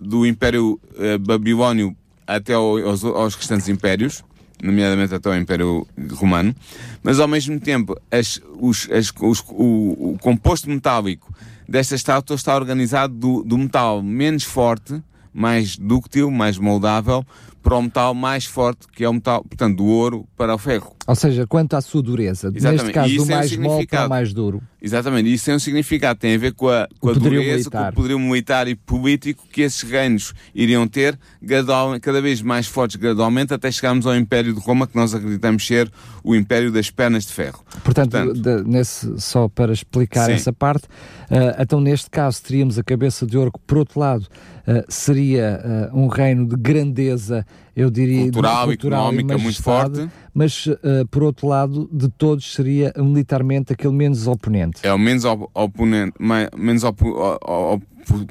do 0.01 0.25
Império 0.25 0.81
uh, 0.95 1.19
Babilónio 1.19 1.95
até 2.27 2.55
aos, 2.55 3.05
aos 3.05 3.35
restantes 3.35 3.69
impérios, 3.69 4.25
nomeadamente 4.63 5.15
até 5.15 5.29
o 5.29 5.37
Império 5.37 5.87
Romano, 6.13 6.55
mas 7.03 7.19
ao 7.19 7.29
mesmo 7.29 7.59
tempo 7.59 7.97
as, 8.11 8.41
os, 8.59 8.89
as, 8.91 9.13
os, 9.21 9.41
o, 9.49 10.13
o, 10.13 10.19
composto 10.21 10.69
metálico 10.69 11.33
desta 11.69 11.95
estátua 11.95 12.37
está 12.37 12.55
organizado 12.55 13.15
do, 13.15 13.43
do 13.43 13.57
metal 13.59 14.03
menos 14.03 14.45
forte, 14.45 15.03
mais 15.33 15.77
dúctil, 15.77 16.31
mais 16.31 16.59
moldável, 16.59 17.25
para 17.63 17.77
o 17.77 17.83
metal 17.83 18.15
mais 18.15 18.45
forte, 18.45 18.87
que 18.93 19.05
é 19.05 19.09
o 19.09 19.13
metal, 19.15 19.45
portanto, 19.45 19.77
do 19.77 19.85
ouro 19.85 20.27
para 20.37 20.55
o 20.55 20.59
ferro. 20.59 20.95
Ou 21.11 21.17
seja, 21.17 21.45
quanto 21.47 21.75
à 21.75 21.81
sua 21.81 22.01
dureza, 22.03 22.53
Exatamente. 22.55 22.83
neste 22.85 22.93
caso 22.93 23.23
um 23.23 23.27
mais 23.27 23.57
mole 23.57 23.87
para 23.87 24.07
o 24.07 24.09
mais 24.09 24.33
duro. 24.33 24.63
Exatamente, 24.81 25.33
isso 25.33 25.45
tem 25.47 25.55
um 25.55 25.59
significado, 25.59 26.19
tem 26.21 26.35
a 26.37 26.39
ver 26.39 26.55
com 26.55 26.69
a, 26.69 26.87
com 27.01 27.09
O 27.09 27.11
a 27.11 27.15
dureza, 27.15 27.51
militar. 27.57 27.83
com 27.87 27.91
o 27.91 27.95
poderio 27.97 28.19
militar 28.21 28.69
e 28.69 28.77
político 28.77 29.43
que 29.53 29.63
esses 29.63 29.83
reinos 29.83 30.33
iriam 30.55 30.87
ter, 30.87 31.19
gradual- 31.43 31.99
cada 32.01 32.23
vez 32.23 32.41
mais 32.41 32.67
fortes 32.69 32.95
gradualmente, 32.97 33.53
até 33.53 33.71
chegarmos 33.73 34.07
ao 34.07 34.15
Império 34.17 34.55
de 34.55 34.61
Roma, 34.61 34.87
que 34.87 34.95
nós 34.97 35.13
acreditamos 35.13 35.67
ser 35.67 35.91
o 36.23 36.35
Império 36.37 36.71
das 36.71 36.91
Pernas 36.91 37.25
de 37.27 37.33
Ferro. 37.33 37.63
Portanto, 37.83 38.13
Portanto- 38.13 38.41
de- 38.63 38.71
nesse, 38.71 39.21
só 39.21 39.49
para 39.49 39.73
explicar 39.73 40.27
Sim. 40.27 40.33
essa 40.33 40.53
parte, 40.53 40.85
ah, 41.29 41.57
então 41.61 41.81
neste 41.81 42.09
caso 42.09 42.41
teríamos 42.43 42.79
a 42.79 42.85
cabeça 42.85 43.27
de 43.27 43.37
ouro, 43.37 43.51
que 43.53 43.59
por 43.67 43.79
outro 43.79 43.99
lado 43.99 44.27
ah, 44.67 44.85
seria 44.89 45.61
ah, 45.63 45.91
um 45.93 46.07
reino 46.07 46.47
de 46.47 46.57
grandeza, 46.57 47.45
eu 47.77 47.91
diria, 47.91 48.23
Cultural, 48.23 48.67
cultural 48.67 49.01
e 49.13 49.19
económica, 49.19 49.39
muito 49.39 49.63
forte. 49.63 50.09
mas 50.35 50.67
ah, 50.69 51.05
por 51.11 51.23
outro 51.23 51.47
lado, 51.49 51.89
de 51.93 52.09
todos 52.09 52.53
seria 52.53 52.93
militarmente 52.97 53.73
aquele 53.73 53.93
menos 53.95 54.27
oponente. 54.27 54.81
É 54.83 54.93
o 54.93 54.99
menos 54.99 55.25
op- 55.25 55.49
oponente, 55.55 56.15
menos 56.57 56.85
opo, 56.85 57.09
o- 57.09 57.39
o- 57.47 57.75
o- 57.77 57.81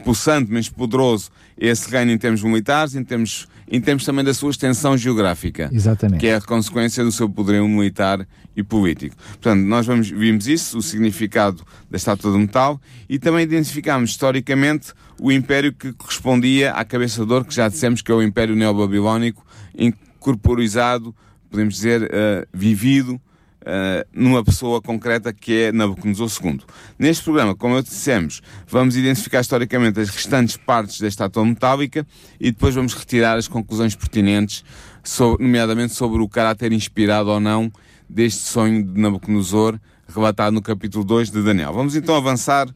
pulsante, 0.04 0.50
menos 0.52 0.68
poderoso 0.70 1.30
esse 1.58 1.90
reino 1.90 2.12
em 2.12 2.18
termos 2.18 2.42
militares, 2.44 2.96
em 2.96 3.04
termos, 3.04 3.48
em 3.72 3.80
termos 3.80 4.04
também 4.04 4.26
da 4.26 4.34
sua 4.34 4.50
extensão 4.50 4.98
geográfica. 4.98 5.70
Exatamente. 5.72 6.20
que 6.20 6.28
é 6.28 6.36
a 6.36 6.42
consequência 6.42 7.04
do 7.04 7.12
seu 7.12 7.30
poderio 7.30 7.68
militar 7.68 8.28
e 8.56 8.64
político. 8.64 9.16
Portanto, 9.16 9.62
nós 9.62 9.86
vamos, 9.86 10.10
vimos 10.10 10.48
isso, 10.48 10.78
o 10.78 10.82
significado 10.82 11.64
da 11.90 11.98
estátua 11.98 12.32
do 12.32 12.40
metal, 12.40 12.80
e 13.08 13.18
também 13.18 13.44
identificámos 13.44 14.12
historicamente 14.12 14.94
o 15.20 15.32
império 15.32 15.72
que 15.74 15.94
correspondia 15.94 16.72
à 16.72 16.84
cabeça 16.84 17.26
de 17.26 17.32
ouro, 17.34 17.46
que 17.46 17.54
já 17.56 17.68
dissemos 17.68 18.02
que 18.02 18.12
é 18.12 18.16
o 18.16 18.22
Império 18.22 18.56
Neobabilónico, 18.56 19.46
incorporizado, 19.78 21.16
podemos 21.50 21.76
dizer, 21.76 22.10
eh, 22.12 22.48
vivido, 22.54 23.20
eh, 23.66 24.06
numa 24.14 24.44
pessoa 24.44 24.82
concreta 24.82 25.34
que 25.34 25.64
é 25.64 25.72
Nabucodonosor 25.72 26.30
II. 26.44 26.60
Neste 26.98 27.24
programa, 27.24 27.56
como 27.56 27.76
eu 27.76 27.82
dissemos, 27.84 28.42
vamos 28.68 28.96
identificar 28.96 29.42
historicamente 29.42 30.00
as 30.00 30.10
restantes 30.10 30.58
partes 30.58 31.00
da 31.00 31.08
estátua 31.08 31.46
metálica 31.46 32.06
e 32.40 32.52
depois 32.52 32.76
vamos 32.76 32.94
retirar 32.94 33.38
as 33.38 33.48
conclusões 33.48 33.96
pertinentes, 33.96 34.64
sobre- 35.04 35.44
nomeadamente 35.44 35.94
sobre 35.94 36.22
o 36.22 36.30
caráter 36.30 36.72
inspirado 36.72 37.30
ou 37.30 37.40
não 37.40 37.72
deste 38.10 38.42
sonho 38.42 38.84
de 38.84 39.00
Nabucodonosor, 39.00 39.80
relatado 40.08 40.54
no 40.54 40.62
capítulo 40.62 41.04
2 41.06 41.30
de 41.30 41.44
Daniel. 41.44 41.72
Vamos 41.74 41.96
então 41.96 42.16
avançar 42.16 42.68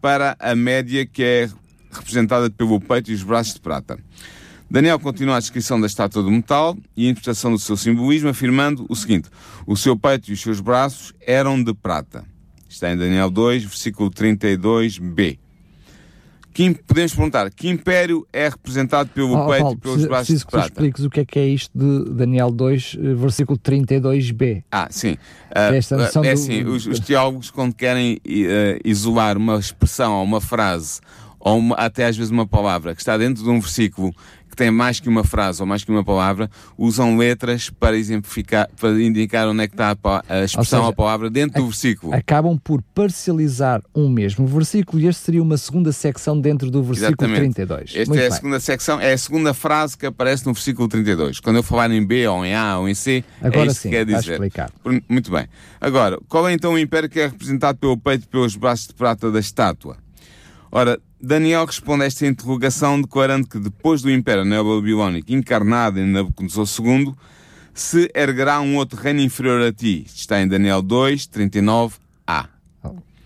para 0.00 0.36
a 0.38 0.54
média 0.54 1.06
que 1.06 1.22
é 1.22 1.50
representada 1.90 2.50
pelo 2.50 2.80
peito 2.80 3.10
e 3.10 3.14
os 3.14 3.22
braços 3.22 3.54
de 3.54 3.60
prata. 3.60 3.98
Daniel 4.70 4.98
continua 4.98 5.36
a 5.36 5.40
descrição 5.40 5.80
da 5.80 5.86
estátua 5.86 6.22
do 6.22 6.30
metal 6.30 6.76
e 6.96 7.06
a 7.06 7.10
interpretação 7.10 7.52
do 7.52 7.58
seu 7.58 7.76
simbolismo, 7.76 8.28
afirmando 8.28 8.86
o 8.88 8.96
seguinte: 8.96 9.28
o 9.66 9.76
seu 9.76 9.96
peito 9.96 10.30
e 10.30 10.34
os 10.34 10.40
seus 10.40 10.60
braços 10.60 11.12
eram 11.20 11.62
de 11.62 11.72
prata. 11.72 12.24
Está 12.68 12.92
em 12.92 12.96
Daniel 12.96 13.30
2, 13.30 13.64
versículo 13.64 14.10
32b. 14.10 15.38
Que, 16.54 16.72
podemos 16.72 17.12
perguntar: 17.12 17.50
que 17.50 17.68
império 17.68 18.24
é 18.32 18.48
representado 18.48 19.10
pelo 19.10 19.34
Oh, 19.34 19.46
peito 19.48 19.60
Paulo, 19.62 19.74
e 19.76 19.80
pelos 19.80 20.06
braços 20.06 20.26
preciso 20.28 20.38
de 20.38 20.44
que 20.46 20.50
tu 20.50 20.52
prata? 20.52 20.68
expliques 20.68 21.04
o 21.04 21.10
que 21.10 21.20
é 21.20 21.24
que 21.24 21.38
é 21.40 21.46
isto 21.48 21.70
de 21.76 22.10
Daniel 22.14 22.50
2, 22.52 22.96
eh, 22.98 23.14
versículo 23.14 23.58
32b. 23.58 24.62
Ah, 24.70 24.86
sim. 24.90 25.16
Ah, 25.54 25.74
Esta 25.74 25.96
noção 25.96 26.22
é 26.24 26.28
do- 26.28 26.32
assim, 26.32 26.62
os, 26.64 26.86
os 26.86 27.00
teólogos, 27.00 27.50
quando 27.50 27.74
querem 27.74 28.20
eh, 28.26 28.78
isolar 28.84 29.36
uma 29.36 29.58
expressão 29.58 30.12
ou 30.14 30.22
uma 30.24 30.40
frase, 30.40 31.00
ou 31.40 31.58
uma- 31.58 31.74
até 31.74 32.06
às 32.06 32.16
vezes 32.16 32.30
uma 32.30 32.46
palavra, 32.46 32.94
que 32.94 33.00
está 33.02 33.18
dentro 33.18 33.42
de 33.42 33.50
um 33.50 33.58
versículo 33.60 34.14
que 34.54 34.58
tem 34.58 34.70
mais 34.70 35.00
que 35.00 35.08
uma 35.08 35.24
frase 35.24 35.60
ou 35.60 35.66
mais 35.66 35.82
que 35.82 35.90
uma 35.90 36.04
palavra, 36.04 36.48
usam 36.78 37.16
letras 37.16 37.68
para 37.70 37.96
exemplificar, 37.96 38.68
para 38.80 38.90
indicar 39.02 39.48
onde 39.48 39.64
é 39.64 39.66
que 39.66 39.74
está 39.74 39.90
a, 40.02 40.22
a 40.28 40.44
expressão 40.44 40.78
seja, 40.78 40.82
ou 40.82 40.88
a 40.88 40.92
palavra 40.92 41.28
dentro 41.28 41.60
do 41.60 41.66
versículo. 41.66 42.14
Acabam 42.14 42.56
por 42.62 42.80
parcializar 42.94 43.82
um 43.94 44.08
mesmo 44.08 44.46
versículo 44.46 45.02
e 45.02 45.06
este 45.08 45.22
seria 45.22 45.42
uma 45.42 45.56
segunda 45.56 45.90
secção 45.92 46.40
dentro 46.40 46.70
do 46.70 46.82
versículo 46.82 47.16
Exatamente. 47.28 47.54
32. 47.54 47.82
Esta 47.96 47.98
Muito 48.08 48.14
é 48.20 48.26
a 48.26 48.28
bem. 48.28 48.36
segunda 48.36 48.60
secção, 48.60 49.00
é 49.00 49.12
a 49.12 49.18
segunda 49.18 49.52
frase 49.52 49.98
que 49.98 50.06
aparece 50.06 50.46
no 50.46 50.52
versículo 50.54 50.86
32. 50.88 51.40
Quando 51.40 51.56
eu 51.56 51.62
falar 51.62 51.90
em 51.90 52.04
B 52.06 52.26
ou 52.28 52.44
em 52.46 52.54
A 52.54 52.78
ou 52.78 52.88
em 52.88 52.94
C, 52.94 53.24
Agora 53.42 53.64
é 53.64 53.66
isto 53.66 53.80
sim, 53.82 53.90
que 53.90 53.96
quer 53.96 54.06
dizer. 54.06 54.32
explicado. 54.34 54.72
Por- 54.82 55.02
Muito 55.08 55.30
bem. 55.30 55.46
Agora, 55.80 56.18
qual 56.28 56.48
é 56.48 56.52
então 56.52 56.74
o 56.74 56.78
império 56.78 57.08
que 57.08 57.18
é 57.20 57.26
representado 57.26 57.78
pelo 57.78 57.96
peito 57.98 58.24
e 58.24 58.28
pelos 58.28 58.54
braços 58.56 58.86
de 58.86 58.94
prata 58.94 59.30
da 59.32 59.40
estátua? 59.40 59.96
Ora, 60.70 60.98
Daniel 61.24 61.64
responde 61.64 62.04
a 62.04 62.06
esta 62.06 62.26
interrogação 62.26 63.00
declarando 63.00 63.48
que 63.48 63.58
depois 63.58 64.02
do 64.02 64.10
Império 64.10 64.44
Neobabilónico 64.44 65.32
encarnado 65.32 65.98
em 65.98 66.06
Nabucodonosor 66.06 66.66
II, 66.86 67.14
se 67.72 68.10
erguerá 68.14 68.60
um 68.60 68.76
outro 68.76 69.00
reino 69.00 69.20
inferior 69.20 69.62
a 69.62 69.72
ti. 69.72 70.04
Está 70.06 70.40
em 70.40 70.46
Daniel 70.46 70.82
2, 70.82 71.26
39a. 71.28 72.48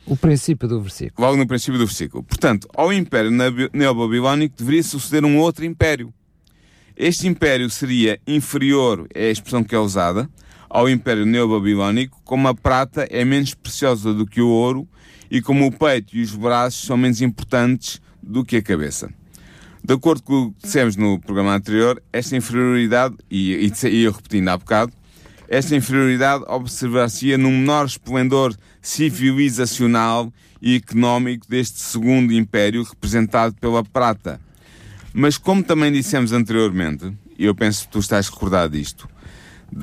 O 0.07 0.17
princípio 0.17 0.69
do 0.69 0.81
versículo. 0.81 1.27
Logo 1.27 1.37
no 1.37 1.47
princípio 1.47 1.79
do 1.79 1.87
versículo. 1.87 2.23
Portanto, 2.23 2.69
ao 2.75 2.93
Império 2.93 3.31
Neobabilónico 3.73 4.57
deveria 4.57 4.83
suceder 4.83 5.25
um 5.25 5.37
outro 5.37 5.65
império. 5.65 6.15
Este 6.97 7.27
império 7.27 7.69
seria 7.69 8.19
inferior, 8.27 9.07
é 9.15 9.27
a 9.27 9.31
expressão 9.31 9.63
que 9.63 9.75
é 9.75 9.79
usada, 9.79 10.29
ao 10.71 10.89
Império 10.89 11.27
Neobabilónico, 11.27 12.21
como 12.25 12.49
a 12.49 12.55
prata 12.55 13.07
é 13.11 13.25
menos 13.25 13.55
preciosa 13.55 14.15
do 14.15 14.27
que 14.27 14.41
o 14.41 14.49
ouro 14.49 14.89
e 15.31 15.41
como 15.41 15.67
o 15.67 15.73
peito 15.73 16.17
e 16.17 16.23
os 16.23 16.35
braços 16.35 16.85
são 16.85 16.97
menos 16.97 17.21
importantes 17.21 18.01
do 18.23 18.45
que 18.45 18.57
a 18.57 18.63
cabeça. 18.63 19.11
De 19.83 19.95
acordo 19.95 20.23
com 20.23 20.35
o 20.35 20.53
que 20.53 20.63
dissemos 20.63 20.97
no 20.97 21.19
programa 21.19 21.55
anterior, 21.55 22.03
esta 22.13 22.37
inferioridade, 22.37 23.17
e, 23.31 23.55
e, 23.55 23.89
e 23.89 24.03
eu 24.03 24.13
repetindo 24.13 24.49
há 24.49 24.57
bocado, 24.57 24.93
esta 25.49 25.75
inferioridade 25.75 26.45
observar-se-ia 26.47 27.39
num 27.39 27.51
menor 27.51 27.87
esplendor 27.87 28.55
civilizacional 28.83 30.31
e 30.61 30.77
económico 30.77 31.47
deste 31.49 31.81
segundo 31.81 32.33
império 32.33 32.83
representado 32.83 33.55
pela 33.55 33.83
prata. 33.83 34.41
Mas 35.15 35.39
como 35.39 35.63
também 35.63 35.91
dissemos 35.91 36.33
anteriormente, 36.33 37.13
e 37.39 37.47
eu 37.47 37.55
penso 37.55 37.85
que 37.85 37.93
tu 37.93 37.99
estás 37.99 38.29
recordado 38.29 38.73
disto, 38.73 39.09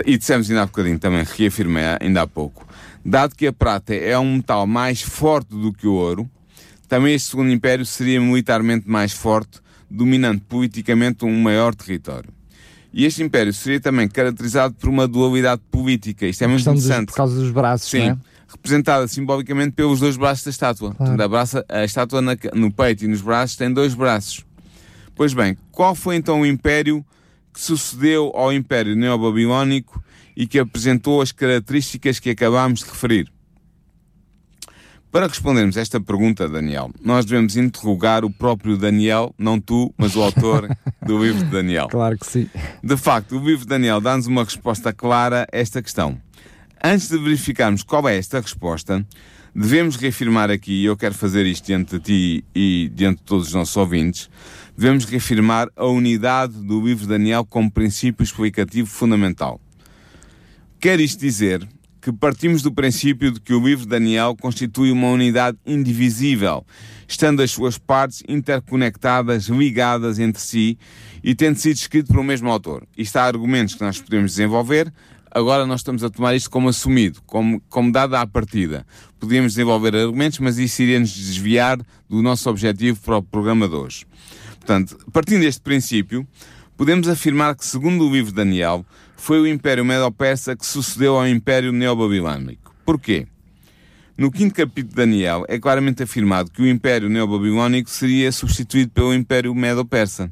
e 0.06 0.18
dissemos 0.18 0.50
ainda 0.50 0.64
há 0.64 0.66
bocadinho 0.66 1.00
também, 1.00 1.24
reafirmei 1.24 1.84
ainda 2.00 2.22
há 2.22 2.28
pouco, 2.28 2.68
dado 3.06 3.36
que 3.36 3.46
a 3.48 3.54
prata 3.54 3.94
é 3.94 4.18
um 4.18 4.38
metal 4.38 4.66
mais 4.66 5.02
forte 5.02 5.50
do 5.56 5.72
que 5.72 5.88
o 5.88 5.94
ouro, 5.94 6.30
também 6.88 7.14
este 7.14 7.30
segundo 7.32 7.52
império 7.52 7.86
seria 7.86 8.20
militarmente 8.20 8.90
mais 8.90 9.12
forte, 9.14 9.60
dominando 9.90 10.42
politicamente 10.42 11.24
um 11.26 11.42
maior 11.42 11.74
território. 11.76 12.30
E 12.94 13.06
este 13.06 13.22
império 13.22 13.52
seria 13.54 13.80
também 13.80 14.08
caracterizado 14.08 14.74
por 14.76 14.90
uma 14.90 15.08
dualidade 15.08 15.62
política. 15.70 16.26
Isto 16.26 16.44
é 16.44 16.48
muito 16.48 16.58
Questão 16.60 16.74
dos- 16.74 16.86
interessante. 16.86 17.08
por 17.10 17.16
causa 17.16 17.36
dos 17.40 17.52
braços, 17.52 17.90
Sim, 17.90 18.10
é? 18.12 18.18
representada 18.48 19.08
simbolicamente 19.08 19.72
pelos 19.74 20.00
dois 20.00 20.16
braços 20.16 20.46
da 20.46 20.52
estátua. 20.52 20.94
Portanto, 20.96 21.20
a, 21.22 21.28
braça- 21.28 21.66
a 21.68 21.84
estátua 21.84 22.22
na 22.22 22.38
no 22.54 22.72
peito 22.72 23.04
e 23.04 23.08
nos 23.08 23.22
braços 23.22 23.56
tem 23.58 23.72
dois 23.74 23.94
braços. 23.94 24.46
Pois 25.14 25.34
bem, 25.34 25.58
qual 25.72 25.94
foi 25.94 26.16
então 26.16 26.42
o 26.42 26.46
império 26.46 27.06
que 27.54 27.60
sucedeu 27.62 28.32
ao 28.36 28.52
Império 28.54 28.96
Neobabilónico 28.96 30.02
e 30.36 30.48
que 30.48 30.60
apresentou 30.60 31.22
as 31.22 31.32
características 31.32 32.20
que 32.20 32.30
acabámos 32.30 32.82
de 32.82 32.90
referir? 32.90 33.32
Para 35.16 35.28
respondermos 35.28 35.78
a 35.78 35.82
esta 35.82 36.02
pergunta, 36.02 36.50
Daniel, 36.50 36.92
nós 37.02 37.24
devemos 37.24 37.56
interrogar 37.56 38.26
o 38.26 38.30
próprio 38.30 38.76
Daniel, 38.76 39.34
não 39.38 39.62
tu, 39.62 39.94
mas 39.98 40.14
o 40.14 40.22
autor 40.22 40.68
do 41.02 41.18
livro 41.24 41.42
de 41.42 41.52
Daniel. 41.52 41.88
Claro 41.88 42.18
que 42.18 42.26
sim. 42.26 42.50
De 42.84 42.98
facto, 42.98 43.38
o 43.38 43.40
livro 43.40 43.62
de 43.62 43.68
Daniel 43.68 44.02
dá-nos 44.02 44.28
uma 44.28 44.44
resposta 44.44 44.92
clara 44.92 45.48
a 45.54 45.58
esta 45.58 45.82
questão. 45.82 46.20
Antes 46.84 47.08
de 47.08 47.18
verificarmos 47.18 47.82
qual 47.82 48.10
é 48.10 48.18
esta 48.18 48.42
resposta, 48.42 49.08
devemos 49.56 49.96
reafirmar 49.96 50.52
aqui, 50.52 50.82
e 50.82 50.86
eu 50.86 50.98
quero 50.98 51.16
fazer 51.16 51.46
isto 51.46 51.66
diante 51.66 51.98
de 51.98 52.04
ti 52.04 52.46
e 52.54 52.92
diante 52.94 53.20
de 53.20 53.24
todos 53.24 53.48
os 53.48 53.54
nossos 53.54 53.78
ouvintes, 53.78 54.30
devemos 54.78 55.06
reafirmar 55.06 55.70
a 55.78 55.86
unidade 55.86 56.62
do 56.62 56.86
livro 56.86 57.04
de 57.04 57.10
Daniel 57.10 57.46
como 57.46 57.72
princípio 57.72 58.22
explicativo 58.22 58.90
fundamental. 58.90 59.62
Quer 60.86 61.00
isto 61.00 61.20
dizer 61.20 61.68
que 62.00 62.14
partimos 62.14 62.62
do 62.62 62.72
princípio 62.72 63.32
de 63.32 63.42
que 63.42 63.56
o 63.56 63.60
livro 63.60 63.86
de 63.86 63.90
Daniel 63.90 64.36
constitui 64.40 64.92
uma 64.92 65.08
unidade 65.08 65.58
indivisível, 65.66 66.64
estando 67.08 67.42
as 67.42 67.50
suas 67.50 67.76
partes 67.80 68.22
interconectadas, 68.30 69.46
ligadas 69.46 70.20
entre 70.20 70.40
si 70.40 70.78
e 71.24 71.34
tendo 71.34 71.58
sido 71.58 71.76
escrito 71.76 72.16
um 72.16 72.22
mesmo 72.22 72.52
autor. 72.52 72.84
Isto 72.96 73.18
há 73.18 73.24
argumentos 73.24 73.74
que 73.74 73.82
nós 73.82 74.00
podemos 74.00 74.34
desenvolver, 74.34 74.94
agora 75.32 75.66
nós 75.66 75.80
estamos 75.80 76.04
a 76.04 76.10
tomar 76.12 76.36
isto 76.36 76.52
como 76.52 76.70
assumido, 76.70 77.20
como, 77.26 77.60
como 77.68 77.92
dado 77.92 78.14
à 78.14 78.28
partida. 78.28 78.86
Podíamos 79.20 79.54
desenvolver 79.54 79.96
argumentos, 79.96 80.38
mas 80.38 80.60
isso 80.60 80.84
iria 80.84 81.00
nos 81.00 81.16
desviar 81.16 81.80
do 82.08 82.22
nosso 82.22 82.48
objetivo 82.48 83.00
para 83.02 83.18
o 83.18 83.24
programa 83.24 83.68
de 83.68 83.74
hoje. 83.74 84.06
Portanto, 84.60 85.00
partindo 85.12 85.42
deste 85.42 85.62
princípio, 85.62 86.28
podemos 86.78 87.08
afirmar 87.08 87.56
que, 87.56 87.66
segundo 87.66 88.08
o 88.08 88.12
livro 88.12 88.32
de 88.32 88.38
Daniel, 88.38 88.86
foi 89.16 89.40
o 89.40 89.48
Império 89.48 89.86
Medo-Persa 89.86 90.56
que 90.56 90.66
sucedeu 90.66 91.18
ao 91.18 91.28
Império 91.28 91.72
Neobabilónico. 91.72 92.76
Porquê? 92.86 93.28
No 94.18 94.32
quinto 94.32 94.56
capítulo 94.56 94.90
de 94.90 94.96
Daniel 94.96 95.46
é 95.48 95.60
claramente 95.60 96.04
afirmado 96.04 96.50
que 96.50 96.62
o 96.62 96.68
Império 96.68 97.10
Neobabilónico 97.10 97.90
seria 97.90 98.32
substituído 98.32 98.92
pelo 98.92 99.14
Império 99.14 99.54
Medo-Persa. 99.54 100.32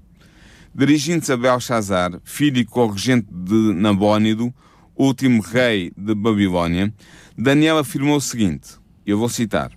Dirigindo-se 0.74 1.32
a 1.32 1.38
Belshazzar, 1.38 2.20
filho 2.24 2.60
e 2.60 2.66
corregente 2.66 3.28
de 3.30 3.74
Nabónido, 3.74 4.54
último 4.96 5.42
rei 5.42 5.92
de 5.98 6.16
Babilónia, 6.16 6.94
Daniel 7.38 7.78
afirmou 7.78 8.18
o 8.18 8.22
seguinte, 8.22 8.78
eu 9.06 9.18
vou 9.18 9.30
citar, 9.30 9.72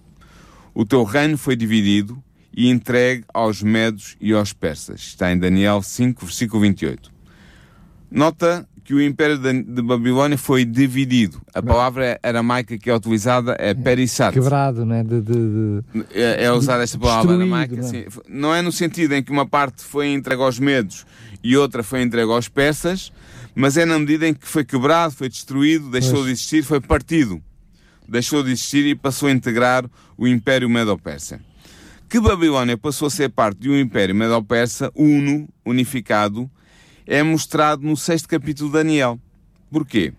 O 0.72 0.84
teu 0.84 1.02
reino 1.04 1.38
foi 1.38 1.56
dividido 1.56 2.22
e 2.56 2.70
entregue 2.70 3.24
aos 3.34 3.62
medos 3.62 4.16
e 4.18 4.32
aos 4.32 4.54
persas. 4.54 5.00
Está 5.00 5.30
em 5.30 5.38
Daniel 5.38 5.82
5, 5.82 6.24
versículo 6.24 6.62
28. 6.62 7.12
Nota 8.10 8.66
que 8.82 8.94
o 8.94 9.02
Império 9.02 9.36
de 9.36 9.82
Babilónia 9.82 10.38
foi 10.38 10.64
dividido. 10.64 11.42
A 11.52 11.60
palavra 11.60 12.20
aramaica 12.22 12.78
que 12.78 12.88
é 12.88 12.94
utilizada 12.94 13.56
é 13.58 13.74
perissat. 13.74 14.32
Quebrado, 14.32 14.86
né? 14.86 15.02
De, 15.02 15.20
de, 15.20 15.32
de... 15.32 16.06
É, 16.14 16.44
é 16.44 16.52
usada 16.52 16.84
esta 16.84 16.96
palavra 16.96 17.34
aramaica. 17.34 17.76
Não. 17.76 17.94
É? 17.94 18.06
não 18.28 18.54
é 18.54 18.62
no 18.62 18.70
sentido 18.70 19.12
em 19.14 19.22
que 19.24 19.32
uma 19.32 19.44
parte 19.44 19.82
foi 19.82 20.12
entregue 20.12 20.40
aos 20.40 20.60
medos 20.60 21.04
e 21.42 21.56
outra 21.56 21.82
foi 21.82 22.00
entregue 22.00 22.30
aos 22.30 22.48
persas, 22.48 23.12
mas 23.56 23.76
é 23.76 23.84
na 23.84 23.98
medida 23.98 24.28
em 24.28 24.32
que 24.32 24.46
foi 24.46 24.64
quebrado, 24.64 25.14
foi 25.14 25.28
destruído, 25.28 25.90
deixou 25.90 26.14
pois. 26.14 26.26
de 26.26 26.30
existir, 26.30 26.62
foi 26.62 26.80
partido. 26.80 27.42
Deixou 28.08 28.42
de 28.44 28.52
existir 28.52 28.86
e 28.86 28.94
passou 28.94 29.28
a 29.28 29.32
integrar 29.32 29.84
o 30.16 30.28
Império 30.28 30.70
Medo-Persa. 30.70 31.40
Que 32.08 32.20
Babilónia 32.20 32.78
passou 32.78 33.08
a 33.08 33.10
ser 33.10 33.30
parte 33.30 33.58
de 33.58 33.68
um 33.68 33.76
Império 33.76 34.14
Medo-Persa 34.14 34.92
uno, 34.94 35.48
unificado, 35.64 36.48
é 37.04 37.20
mostrado 37.20 37.82
no 37.82 37.96
sexto 37.96 38.28
capítulo 38.28 38.70
de 38.70 38.74
Daniel. 38.74 39.18
Porquê? 39.70 40.12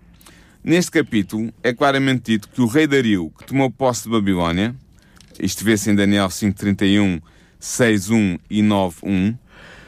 Neste 0.62 0.92
capítulo 0.92 1.54
é 1.64 1.74
claramente 1.74 2.34
dito 2.34 2.50
que 2.50 2.62
o 2.62 2.68
rei 2.68 2.88
Dario, 2.88 3.32
que 3.38 3.46
tomou 3.46 3.72
posse 3.72 4.04
de 4.04 4.10
Babilónia, 4.10 4.76
isto 5.40 5.64
vê-se 5.64 5.90
em 5.90 5.96
Daniel 5.96 6.28
5.31, 6.28 7.22
6.1 7.62 8.40
e 8.50 8.62
9.1, 8.62 9.38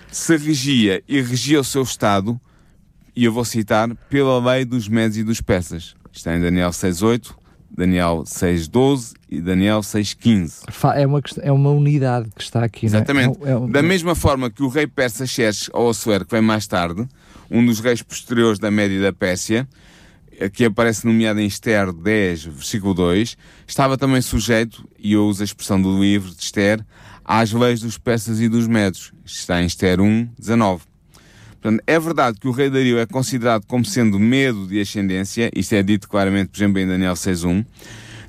se 0.09 0.37
regia 0.37 1.03
e 1.05 1.21
regia 1.21 1.59
o 1.59 1.65
seu 1.65 1.83
Estado, 1.83 2.39
e 3.13 3.25
eu 3.25 3.33
vou 3.33 3.43
citar, 3.43 3.93
pela 4.09 4.39
lei 4.53 4.63
dos 4.63 4.87
Medes 4.87 5.17
e 5.17 5.23
dos 5.23 5.41
Persas. 5.41 5.95
Está 6.13 6.33
em 6.33 6.39
Daniel 6.39 6.69
6.8, 6.69 7.35
Daniel 7.79 8.23
6.12 8.25 9.13
e 9.29 9.39
Daniel 9.39 9.79
6.15. 9.79 10.63
É 10.95 11.07
uma, 11.07 11.21
é 11.41 11.51
uma 11.51 11.69
unidade 11.69 12.29
que 12.35 12.41
está 12.41 12.61
aqui, 12.61 12.85
Exatamente. 12.85 13.39
Não 13.39 13.47
é? 13.47 13.51
É 13.51 13.55
um... 13.55 13.71
Da 13.71 13.81
mesma 13.81 14.15
forma 14.15 14.49
que 14.49 14.61
o 14.61 14.67
rei 14.67 14.85
persa 14.85 15.25
Xerxes 15.25 15.69
ou 15.71 15.89
Assuero, 15.89 16.25
que 16.25 16.31
vem 16.31 16.41
mais 16.41 16.67
tarde, 16.67 17.07
um 17.49 17.65
dos 17.65 17.79
reis 17.79 18.01
posteriores 18.01 18.59
da 18.59 18.69
Média 18.69 18.97
e 18.97 19.01
da 19.01 19.13
Pérsia, 19.13 19.65
que 20.53 20.65
aparece 20.65 21.05
nomeado 21.05 21.39
em 21.39 21.45
Esther 21.45 21.93
10, 21.93 22.45
versículo 22.45 22.93
2, 22.93 23.37
estava 23.65 23.97
também 23.97 24.21
sujeito, 24.21 24.85
e 24.97 25.13
eu 25.13 25.25
uso 25.25 25.41
a 25.41 25.45
expressão 25.45 25.81
do 25.81 26.01
livro 26.01 26.31
de 26.31 26.43
Esther, 26.43 26.85
às 27.23 27.53
leis 27.53 27.79
dos 27.79 27.97
persas 27.97 28.41
e 28.41 28.49
dos 28.49 28.67
medos. 28.67 29.13
Está 29.25 29.61
em 29.61 29.65
Esther 29.65 30.01
1, 30.01 30.29
19. 30.37 30.88
Portanto, 31.61 31.83
é 31.85 31.99
verdade 31.99 32.39
que 32.39 32.47
o 32.47 32.51
rei 32.51 32.69
Dario 32.69 32.97
é 32.99 33.05
considerado 33.05 33.65
como 33.65 33.83
sendo 33.83 34.17
medo 34.17 34.65
de 34.67 34.79
ascendência, 34.79 35.49
isto 35.55 35.73
é 35.75 35.83
dito 35.83 36.07
claramente, 36.07 36.49
por 36.49 36.57
exemplo, 36.57 36.79
em 36.79 36.87
Daniel 36.87 37.13
6.1. 37.13 37.65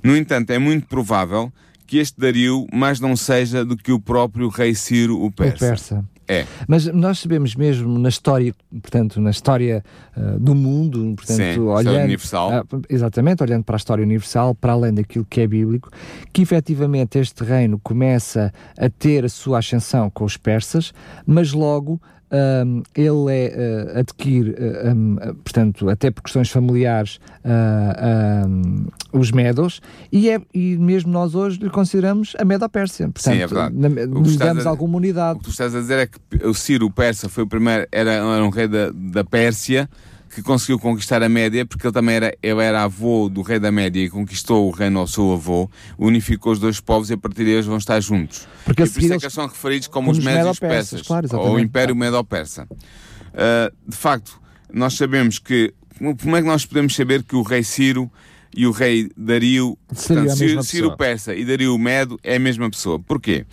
No 0.03 0.17
entanto, 0.17 0.51
é 0.51 0.59
muito 0.59 0.87
provável 0.87 1.53
que 1.87 1.99
este 1.99 2.19
Dario 2.21 2.67
mais 2.73 3.01
não 3.01 3.17
seja 3.17 3.65
do 3.65 3.77
que 3.77 3.93
o 3.93 4.01
próprio 4.01 4.49
rei 4.49 4.75
Ciro, 4.75 5.23
o 5.23 5.31
persa. 5.31 5.57
O 5.57 5.69
persa. 5.69 6.05
É. 6.31 6.47
Mas 6.69 6.87
nós 6.87 7.19
sabemos 7.19 7.57
mesmo 7.57 7.99
na 7.99 8.09
história, 8.09 8.55
portanto, 8.71 9.21
na 9.21 9.31
história 9.31 9.83
uh, 10.17 10.39
do 10.39 10.55
mundo, 10.55 11.15
portanto, 11.17 11.37
Sim, 11.37 11.59
olhando 11.59 12.05
universal. 12.05 12.51
Uh, 12.61 12.83
exatamente, 12.89 13.43
olhando 13.43 13.65
para 13.65 13.75
a 13.75 13.79
história 13.79 14.05
universal, 14.05 14.55
para 14.55 14.73
além 14.73 14.95
daquilo 14.95 15.27
que 15.29 15.41
é 15.41 15.47
bíblico, 15.49 15.91
que 16.33 16.43
efetivamente 16.43 17.19
este 17.19 17.43
reino 17.43 17.81
começa 17.81 18.53
a 18.79 18.89
ter 18.89 19.25
a 19.25 19.29
sua 19.29 19.59
ascensão 19.59 20.09
com 20.09 20.25
os 20.25 20.37
persas, 20.37 20.93
mas 21.27 21.53
logo 21.53 22.01
um, 22.31 22.83
ele 22.95 23.33
é, 23.33 23.93
uh, 23.95 23.99
adquire, 23.99 24.51
uh, 24.51 24.91
um, 24.95 25.17
portanto, 25.43 25.89
até 25.89 26.11
por 26.11 26.23
questões 26.23 26.49
familiares, 26.49 27.19
uh, 27.45 28.47
um, 28.49 28.87
os 29.13 29.31
Medos, 29.33 29.81
e, 30.13 30.31
é, 30.31 30.41
e 30.55 30.77
mesmo 30.77 31.11
nós 31.11 31.35
hoje 31.35 31.59
lhe 31.59 31.71
consideramos 31.71 32.35
a 32.39 32.45
Medo-Pérsia. 32.45 33.09
Portanto, 33.09 33.35
Sim, 33.35 33.41
é 33.41 33.47
verdade. 33.47 33.75
Nos 34.07 34.37
damos 34.37 34.67
a, 34.67 34.71
alguma 34.71 34.97
unidade. 34.97 35.37
O 35.37 35.39
que 35.39 35.45
tu 35.47 35.51
estás 35.51 35.75
a 35.75 35.81
dizer 35.81 35.99
é 35.99 36.07
que 36.07 36.47
o 36.47 36.55
Ciro 36.55 36.91
Persa 36.91 37.29
foi 37.29 37.45
o 37.45 37.47
primeiro, 37.47 37.87
era, 37.91 38.13
era 38.13 38.45
um 38.45 38.51
rei 38.51 38.69
da, 38.69 38.91
da 38.93 39.25
Pérsia, 39.25 39.89
que 40.33 40.43
conseguiu 40.43 40.79
conquistar 40.79 41.23
a 41.23 41.29
Média, 41.29 41.67
porque 41.67 41.87
ele 41.87 41.93
também 41.93 42.15
era, 42.15 42.37
ele 42.41 42.63
era 42.63 42.85
avô 42.85 43.29
do 43.29 43.43
rei 43.43 43.59
da 43.59 43.73
Média 43.73 44.01
e 44.01 44.09
conquistou 44.09 44.69
o 44.69 44.71
reino 44.71 45.01
ao 45.01 45.07
seu 45.07 45.33
avô, 45.33 45.69
unificou 45.99 46.53
os 46.53 46.61
dois 46.61 46.79
povos 46.79 47.11
e 47.11 47.15
a 47.15 47.19
partir 47.19 47.45
de 47.45 47.51
eles 47.51 47.67
vão 47.67 47.77
estar 47.77 48.01
juntos. 48.01 48.47
Porque 48.65 48.85
e 48.85 48.89
por 48.89 49.03
isso 49.03 49.13
é 49.13 49.19
que 49.19 49.25
eles 49.25 49.35
são 49.35 49.47
referidos 49.49 49.89
como, 49.89 50.07
como 50.07 50.19
os 50.19 50.25
Médios 50.25 50.53
os 50.53 50.61
Persas, 50.61 51.03
claro, 51.03 51.27
ou 51.33 51.55
o 51.55 51.59
Império 51.59 51.97
Medo-Persa. 51.97 52.69
Uh, 52.71 53.75
de 53.87 53.97
facto, 53.97 54.41
nós 54.73 54.95
sabemos 54.95 55.41
que, 55.41 55.75
como 55.99 56.37
é 56.37 56.41
que 56.41 56.47
nós 56.47 56.65
podemos 56.65 56.95
saber 56.95 57.25
que 57.25 57.35
o 57.35 57.43
rei 57.43 57.65
Ciro 57.65 58.11
e 58.55 58.67
o 58.67 58.71
rei 58.71 59.11
Dario, 59.17 59.77
portanto, 59.89 60.37
Ciro, 60.37 60.63
Ciro 60.63 60.97
Persa 60.97 61.35
e 61.35 61.45
Dario 61.45 61.77
Medo 61.77 62.19
é 62.23 62.37
a 62.37 62.41
mesma 62.41 62.71
pessoa. 62.71 63.01
Porquê? 63.01 63.45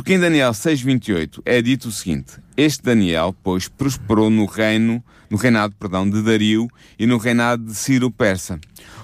Porque 0.00 0.14
em 0.14 0.18
Daniel 0.18 0.52
6.28 0.52 1.42
é 1.44 1.60
dito 1.60 1.88
o 1.88 1.92
seguinte, 1.92 2.40
este 2.56 2.82
Daniel, 2.82 3.36
pois, 3.42 3.68
prosperou 3.68 4.30
no 4.30 4.46
reino 4.46 5.04
no 5.28 5.36
reinado, 5.36 5.74
perdão, 5.78 6.08
de 6.08 6.22
Dario 6.22 6.68
e 6.98 7.06
no 7.06 7.18
reinado 7.18 7.66
de 7.66 7.74
Ciro 7.74 8.10
Persa. 8.10 8.58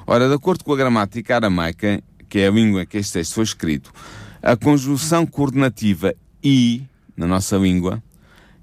Ora, 0.07 0.27
de 0.27 0.35
acordo 0.35 0.65
com 0.65 0.73
a 0.73 0.77
gramática 0.77 1.37
aramaica, 1.37 2.03
que 2.31 2.39
é 2.39 2.49
a 2.49 2.51
língua 2.51 2.83
em 2.83 2.87
que 2.87 2.97
este 2.97 3.13
texto 3.13 3.35
foi 3.35 3.45
escrito, 3.45 3.93
a 4.43 4.57
conjunção 4.57 5.27
coordenativa 5.27 6.15
i, 6.43 6.83
na 7.15 7.27
nossa 7.27 7.59
língua, 7.59 8.03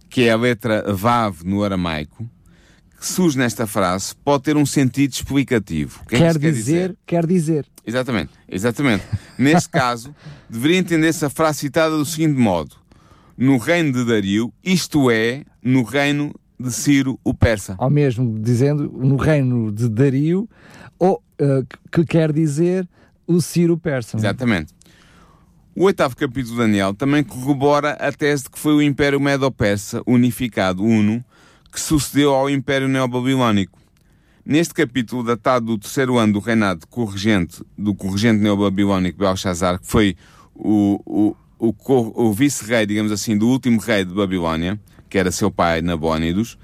que 0.10 0.24
é 0.24 0.32
a 0.32 0.36
letra 0.36 0.92
vav 0.92 1.44
no 1.46 1.64
aramaico, 1.64 2.28
surge 3.06 3.38
nesta 3.38 3.68
frase, 3.68 4.14
pode 4.24 4.44
ter 4.44 4.58
um 4.58 4.66
sentido 4.66 5.12
explicativo. 5.12 6.02
Quer, 6.08 6.20
quer, 6.20 6.38
dizer, 6.38 6.52
dizer, 6.54 6.98
quer 7.06 7.26
dizer. 7.26 7.66
Exatamente, 7.86 8.32
exatamente. 8.48 9.04
Neste 9.38 9.70
caso, 9.72 10.16
deveria 10.50 10.78
entender-se 10.78 11.26
a 11.26 11.30
frase 11.30 11.60
citada 11.60 11.98
do 11.98 12.06
seguinte 12.06 12.40
modo: 12.40 12.76
No 13.38 13.58
reino 13.58 13.92
de 13.92 14.06
Dario, 14.06 14.54
isto 14.64 15.12
é, 15.12 15.44
no 15.62 15.84
reino 15.84 16.34
de 16.60 16.72
Ciro 16.72 17.20
o 17.24 17.34
Persa. 17.34 17.76
Ao 17.78 17.90
mesmo 17.90 18.40
dizendo 18.40 18.92
no 18.92 19.18
reino 19.18 19.72
de 19.72 19.90
Dario, 19.90 20.50
ou, 20.98 21.22
uh, 21.42 21.66
que 21.92 22.06
quer 22.06 22.32
dizer 22.32 22.88
o 23.28 23.42
Ciro 23.42 23.78
Persa. 23.78 24.18
Exatamente. 24.18 24.74
O 25.76 25.86
oitavo 25.86 26.16
capítulo 26.16 26.56
de 26.56 26.62
Daniel 26.62 26.94
também 26.94 27.24
corrobora 27.24 27.94
a 27.94 28.12
tese 28.12 28.44
de 28.44 28.52
que 28.52 28.60
foi 28.60 28.76
o 28.76 28.82
Império 28.82 29.20
Medo-Persa 29.20 30.04
unificado, 30.06 30.84
uno, 30.84 31.26
que 31.74 31.82
sucedeu 31.82 32.36
ao 32.36 32.48
Império 32.48 32.88
Neobabilónico. 32.88 33.80
Neste 34.46 34.76
capítulo, 34.76 35.24
datado 35.24 35.66
do 35.66 35.78
terceiro 35.80 36.18
ano 36.20 36.34
do 36.34 36.40
reinado 36.40 36.86
corregente, 36.88 37.64
do 37.76 37.96
corregente 37.96 38.42
neobabilónico 38.42 39.18
Belshazzar, 39.18 39.80
que 39.80 39.88
foi 39.88 40.16
o, 40.54 41.02
o, 41.06 41.36
o, 41.58 41.74
o 42.28 42.34
vice-rei, 42.34 42.86
digamos 42.86 43.12
assim, 43.12 43.36
do 43.36 43.48
último 43.48 43.80
rei 43.80 44.06
de 44.06 44.14
Babilónia, 44.14 44.80
que 45.10 45.18
era 45.18 45.32
seu 45.32 45.50
pai 45.50 45.82
Nabónidos. 45.82 46.60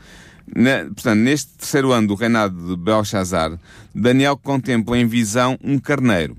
Na, 0.55 0.85
portanto, 0.85 1.19
neste 1.19 1.57
terceiro 1.57 1.91
ano 1.91 2.09
do 2.09 2.15
reinado 2.15 2.67
de 2.67 2.75
Belshazzar, 2.75 3.57
Daniel 3.95 4.37
contempla 4.37 4.97
em 4.97 5.07
visão 5.07 5.57
um 5.63 5.79
carneiro. 5.79 6.37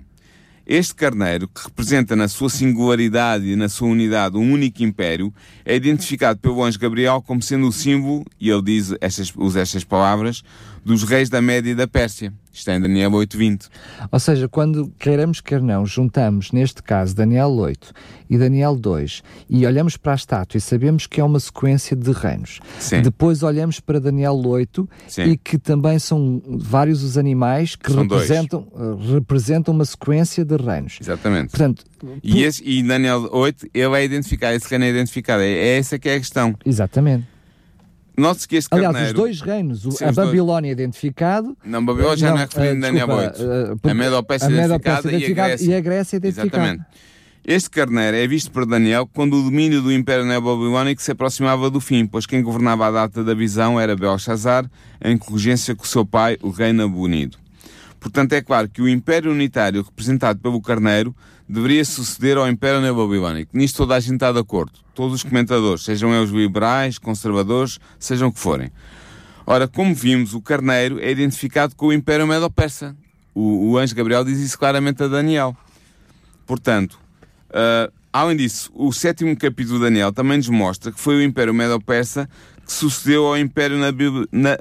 Este 0.72 0.94
carneiro, 0.94 1.48
que 1.48 1.64
representa 1.64 2.14
na 2.14 2.28
sua 2.28 2.48
singularidade 2.48 3.44
e 3.44 3.56
na 3.56 3.68
sua 3.68 3.88
unidade 3.88 4.36
um 4.36 4.52
único 4.52 4.84
império, 4.84 5.34
é 5.64 5.74
identificado 5.74 6.38
pelo 6.38 6.62
anjo 6.62 6.78
Gabriel 6.78 7.20
como 7.20 7.42
sendo 7.42 7.66
o 7.66 7.72
símbolo, 7.72 8.24
e 8.38 8.50
ele 8.50 8.62
diz 8.62 8.94
estas, 9.00 9.32
usa 9.34 9.62
estas 9.62 9.82
palavras, 9.82 10.44
dos 10.84 11.02
reis 11.02 11.28
da 11.28 11.42
Média 11.42 11.72
e 11.72 11.74
da 11.74 11.88
Pérsia. 11.88 12.32
Está 12.52 12.74
em 12.74 12.80
Daniel 12.80 13.10
8.20. 13.12 13.68
Ou 14.10 14.18
seja, 14.18 14.48
quando 14.48 14.92
queiramos 14.98 15.40
quer 15.40 15.62
não, 15.62 15.86
juntamos, 15.86 16.50
neste 16.52 16.82
caso, 16.82 17.14
Daniel 17.14 17.50
8 17.50 17.92
e 18.28 18.36
Daniel 18.36 18.76
2 18.76 19.22
e 19.48 19.66
olhamos 19.66 19.96
para 19.96 20.12
a 20.12 20.14
estátua 20.14 20.58
e 20.58 20.60
sabemos 20.60 21.06
que 21.06 21.20
é 21.20 21.24
uma 21.24 21.38
sequência 21.38 21.96
de 21.96 22.10
reinos. 22.12 22.60
Sim. 22.78 23.02
Depois 23.02 23.42
olhamos 23.42 23.80
para 23.80 24.00
Daniel 24.00 24.34
8 24.34 24.88
Sim. 25.06 25.22
e 25.22 25.36
que 25.36 25.58
também 25.58 25.98
são 25.98 26.42
vários 26.46 27.02
os 27.02 27.16
animais 27.16 27.76
que 27.76 27.92
representam, 27.92 28.66
representam 29.12 29.74
uma 29.74 29.84
sequência 29.84 30.44
de 30.44 30.56
reinos. 30.56 30.98
Exatamente. 31.00 31.50
Portanto, 31.50 31.84
e, 32.22 32.42
esse, 32.42 32.62
e 32.64 32.82
Daniel 32.82 33.28
8, 33.30 33.68
ele 33.72 33.96
é 33.96 34.04
identificado, 34.04 34.56
esse 34.56 34.68
reino 34.68 34.84
é 34.84 34.90
identificado. 34.90 35.42
É, 35.42 35.50
é 35.50 35.78
essa 35.78 35.98
que 35.98 36.08
é 36.08 36.16
a 36.16 36.18
questão. 36.18 36.54
Exatamente. 36.64 37.26
Note-se 38.16 38.48
que 38.48 38.56
este 38.56 38.68
Aliás, 38.72 38.92
carneiro... 38.92 39.16
os 39.16 39.22
dois 39.22 39.40
reinos, 39.40 39.86
o, 39.86 39.92
Sim, 39.92 40.04
a 40.04 40.12
Babilónia 40.12 40.74
dois... 40.74 40.84
identificado... 40.84 41.56
Não, 41.64 41.84
Babilónia 41.84 42.16
já 42.16 42.28
não, 42.28 42.36
não 42.36 42.42
é 42.42 42.44
referido 42.44 42.74
em 42.74 42.80
Daniel 42.80 43.08
8. 43.08 43.42
Uh, 43.42 43.90
a 43.90 43.94
Medo-Pérsia 43.94 44.50
identificada, 44.50 45.08
identificada, 45.08 45.12
e 45.12 45.24
a 45.24 45.48
Grécia. 45.48 45.70
E 45.70 45.74
a 45.74 45.80
Grécia 45.80 46.16
identificada. 46.16 46.64
Exatamente. 46.64 47.10
Este 47.46 47.70
carneiro 47.70 48.16
é 48.16 48.26
visto 48.26 48.50
por 48.50 48.66
Daniel 48.66 49.08
quando 49.12 49.34
o 49.34 49.42
domínio 49.42 49.80
do 49.80 49.90
Império 49.90 50.26
Neobabilónico 50.26 51.00
se 51.00 51.10
aproximava 51.10 51.70
do 51.70 51.80
fim, 51.80 52.06
pois 52.06 52.26
quem 52.26 52.42
governava 52.42 52.86
a 52.86 52.90
data 52.90 53.24
da 53.24 53.34
visão 53.34 53.80
era 53.80 53.96
Belshazzar, 53.96 54.70
em 55.02 55.16
corrigência 55.16 55.74
com 55.74 55.82
o 55.82 55.86
seu 55.86 56.04
pai, 56.04 56.36
o 56.42 56.50
rei 56.50 56.72
Nabonido. 56.72 57.38
Portanto, 58.00 58.32
é 58.32 58.40
claro 58.40 58.68
que 58.68 58.80
o 58.80 58.88
Império 58.88 59.30
Unitário, 59.30 59.82
representado 59.82 60.40
pelo 60.40 60.60
Carneiro, 60.62 61.14
deveria 61.46 61.84
suceder 61.84 62.38
ao 62.38 62.48
Império 62.48 62.80
Neobabilónico. 62.80 63.56
Nisto 63.56 63.76
toda 63.76 63.94
a 63.94 64.00
gente 64.00 64.14
está 64.14 64.32
de 64.32 64.38
acordo. 64.38 64.72
Todos 64.94 65.16
os 65.16 65.22
comentadores, 65.22 65.84
sejam 65.84 66.14
eles 66.14 66.30
liberais, 66.30 66.98
conservadores, 66.98 67.78
sejam 67.98 68.28
o 68.28 68.32
que 68.32 68.40
forem. 68.40 68.72
Ora, 69.46 69.68
como 69.68 69.94
vimos, 69.94 70.32
o 70.32 70.40
carneiro 70.40 70.98
é 71.00 71.10
identificado 71.10 71.74
com 71.76 71.88
o 71.88 71.92
Império 71.92 72.26
Medo-Persa. 72.26 72.96
O, 73.34 73.70
o 73.70 73.78
anjo 73.78 73.94
Gabriel 73.94 74.24
diz 74.24 74.38
isso 74.38 74.58
claramente 74.58 75.02
a 75.02 75.08
Daniel. 75.08 75.56
Portanto, 76.46 76.98
uh, 77.50 77.92
além 78.12 78.36
disso, 78.36 78.70
o 78.74 78.92
sétimo 78.92 79.36
capítulo 79.36 79.78
de 79.78 79.84
Daniel 79.84 80.12
também 80.12 80.38
nos 80.38 80.48
mostra 80.48 80.90
que 80.90 81.00
foi 81.00 81.16
o 81.16 81.22
Império 81.22 81.52
Medo-Persa 81.52 82.28
que 82.70 82.76
sucedeu 82.76 83.26
ao 83.26 83.36
Império 83.36 83.76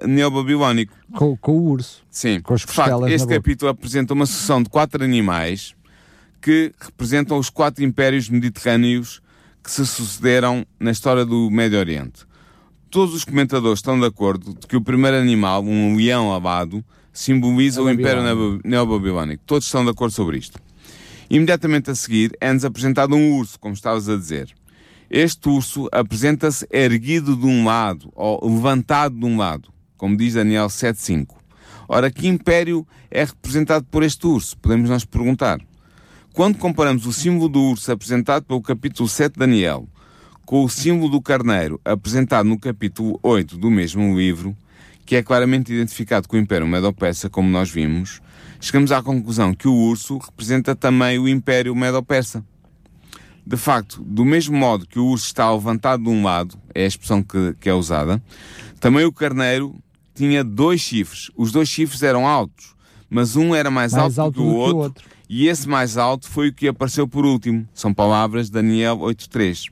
Neobabilónico. 0.08 0.92
Com, 1.14 1.38
com, 1.38 1.52
o 1.52 1.70
urso. 1.70 2.04
Sim. 2.10 2.42
Com 2.42 2.56
as 2.56 2.64
facto, 2.64 3.08
este 3.08 3.28
capítulo 3.28 3.70
apresenta 3.70 4.16
uma 4.16 4.26
sucessão 4.26 4.64
de 4.64 4.68
quatro 4.68 5.04
animais 5.04 5.76
que 6.42 6.74
representam 6.80 7.38
os 7.38 7.52
quatro 7.52 7.84
impérios 7.84 8.28
mediterrâneos 8.28 9.22
que 9.64 9.70
se 9.70 9.86
sucederam 9.86 10.66
na 10.80 10.90
história 10.90 11.24
do 11.24 11.52
Médio 11.52 11.78
Oriente. 11.78 12.26
Todos 12.90 13.14
os 13.14 13.24
comentadores 13.24 13.78
estão 13.78 14.00
de 14.00 14.08
acordo 14.08 14.56
de 14.56 14.66
que 14.66 14.76
o 14.76 14.82
primeiro 14.82 15.16
animal, 15.16 15.64
um 15.64 15.96
leão 15.96 16.34
alado, 16.34 16.84
simboliza 17.14 17.80
o 17.80 17.92
Império 17.92 18.24
Neobabilónico. 18.64 19.44
Todos 19.46 19.68
estão 19.68 19.86
de 19.86 19.92
acordo 19.92 20.14
sobre 20.14 20.40
isto. 20.40 20.60
Imediatamente 21.30 21.92
a 21.92 21.96
seguir 21.96 22.36
é-nos 22.42 22.66
apresentado 22.66 23.16
um 23.16 23.38
urso, 23.38 23.60
como 23.60 23.76
estavas 23.76 24.10
a 24.10 24.16
dizer. 24.16 24.52
Este 25.10 25.50
urso 25.50 25.90
apresenta-se 25.92 26.68
erguido 26.70 27.36
de 27.36 27.46
um 27.46 27.66
lado, 27.66 28.12
ou 28.16 28.40
levantado 28.48 29.18
de 29.20 29.26
um 29.26 29.38
lado, 29.38 29.74
como 29.98 30.16
diz 30.16 30.36
Daniel 30.36 30.68
7.5. 30.68 31.36
Ora, 31.88 32.12
que 32.12 32.28
império 32.28 32.86
é 33.10 33.24
representado 33.24 33.88
por 33.90 34.04
este 34.04 34.28
urso? 34.28 34.56
Podemos 34.60 34.88
nós 34.88 35.04
perguntar. 35.04 35.60
Quando 36.32 36.60
comparamos 36.60 37.08
o 37.08 37.12
símbolo 37.12 37.50
do 37.50 37.60
urso 37.60 37.92
apresentado 37.92 38.46
pelo 38.46 38.62
capítulo 38.62 39.10
7 39.10 39.34
de 39.34 39.40
Daniel 39.40 39.90
com 40.46 40.64
o 40.64 40.70
símbolo 40.70 41.10
do 41.10 41.22
carneiro 41.22 41.82
apresentado 41.84 42.48
no 42.48 42.60
capítulo 42.60 43.20
8 43.24 43.58
do 43.58 43.72
mesmo 43.72 44.16
livro, 44.16 44.56
que 45.08 45.16
é 45.16 45.24
claramente 45.24 45.74
identificado 45.74 46.28
com 46.28 46.36
o 46.36 46.40
Império 46.40 46.68
Medo-Persa, 46.68 47.32
como 47.32 47.50
nós 47.50 47.72
vimos, 47.72 48.22
chegamos 48.60 48.92
à 48.92 49.02
conclusão 49.02 49.56
que 49.56 49.68
o 49.68 49.74
urso 49.74 50.20
representa 50.20 50.76
também 50.76 51.18
o 51.18 51.28
Império 51.28 51.76
Medo-Persa. 51.76 52.46
De 53.50 53.58
facto, 53.58 54.04
do 54.04 54.24
mesmo 54.24 54.56
modo 54.56 54.86
que 54.86 55.00
o 55.00 55.08
urso 55.08 55.26
está 55.26 55.52
levantado 55.52 56.04
de 56.04 56.10
um 56.10 56.24
lado, 56.24 56.56
é 56.72 56.84
a 56.84 56.88
expressão 56.88 57.24
que, 57.24 57.56
que 57.60 57.68
é 57.68 57.74
usada, 57.74 58.22
também 58.80 59.04
o 59.06 59.12
carneiro 59.12 59.76
tinha 60.14 60.44
dois 60.44 60.82
chifres. 60.82 61.32
Os 61.36 61.52
dois 61.52 61.68
chifres 61.68 62.04
eram 62.04 62.28
altos, 62.28 62.76
mas 63.10 63.36
um 63.36 63.56
era 63.56 63.72
mais, 63.72 63.94
mais 63.94 64.20
alto, 64.20 64.22
alto, 64.22 64.36
que 64.36 64.40
o, 64.40 64.56
outro, 64.56 64.76
que 64.76 64.84
outro, 64.84 65.06
e 65.28 65.48
esse 65.48 65.68
mais 65.68 65.98
alto 65.98 66.30
foi 66.30 66.50
o 66.50 66.54
que 66.54 66.68
apareceu 66.68 67.08
por 67.08 67.26
último. 67.26 67.68
São 67.74 67.92
palavras 67.92 68.46
de 68.46 68.52
Daniel 68.52 69.00
8.3. 69.00 69.72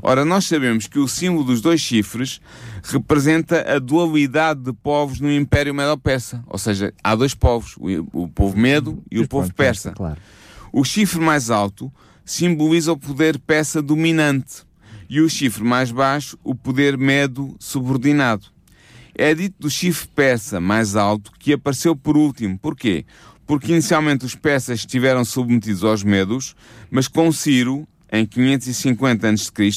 Ora, 0.00 0.24
nós 0.24 0.46
sabemos 0.46 0.86
que 0.86 0.98
o 0.98 1.06
símbolo 1.06 1.44
dos 1.44 1.60
dois 1.60 1.78
chifres 1.78 2.40
representa 2.84 3.70
a 3.70 3.78
dualidade 3.78 4.62
de 4.62 4.72
povos 4.72 5.20
no 5.20 5.30
Império 5.30 5.74
Medo-Persa. 5.74 6.42
Ou 6.46 6.56
seja, 6.56 6.94
há 7.04 7.14
dois 7.14 7.34
povos, 7.34 7.76
o, 7.76 8.22
o 8.22 8.28
povo 8.28 8.56
Medo 8.56 9.02
e 9.10 9.20
o 9.20 9.28
povo 9.28 9.52
Persa. 9.52 9.92
Claro. 9.92 10.16
O 10.72 10.82
chifre 10.84 11.20
mais 11.20 11.50
alto 11.50 11.92
simboliza 12.24 12.92
o 12.92 12.96
poder 12.96 13.38
persa 13.38 13.82
dominante 13.82 14.62
e 15.08 15.20
o 15.20 15.28
chifre 15.28 15.64
mais 15.64 15.90
baixo, 15.90 16.38
o 16.44 16.54
poder 16.54 16.96
medo 16.96 17.56
subordinado. 17.58 18.46
É 19.14 19.34
dito 19.34 19.56
do 19.58 19.70
chifre 19.70 20.08
persa 20.14 20.60
mais 20.60 20.94
alto 20.94 21.32
que 21.38 21.52
apareceu 21.52 21.96
por 21.96 22.16
último. 22.16 22.58
Porquê? 22.58 23.04
Porque 23.46 23.72
inicialmente 23.72 24.24
os 24.24 24.36
persas 24.36 24.80
estiveram 24.80 25.24
submetidos 25.24 25.82
aos 25.82 26.04
medos, 26.04 26.54
mas 26.90 27.08
com 27.08 27.32
Ciro, 27.32 27.86
em 28.12 28.24
550 28.24 29.28
a.C., 29.28 29.70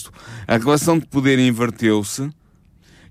a 0.47 0.58
relação 0.58 0.99
de 0.99 1.08
poder 1.08 1.39
inverteu-se 1.39 2.29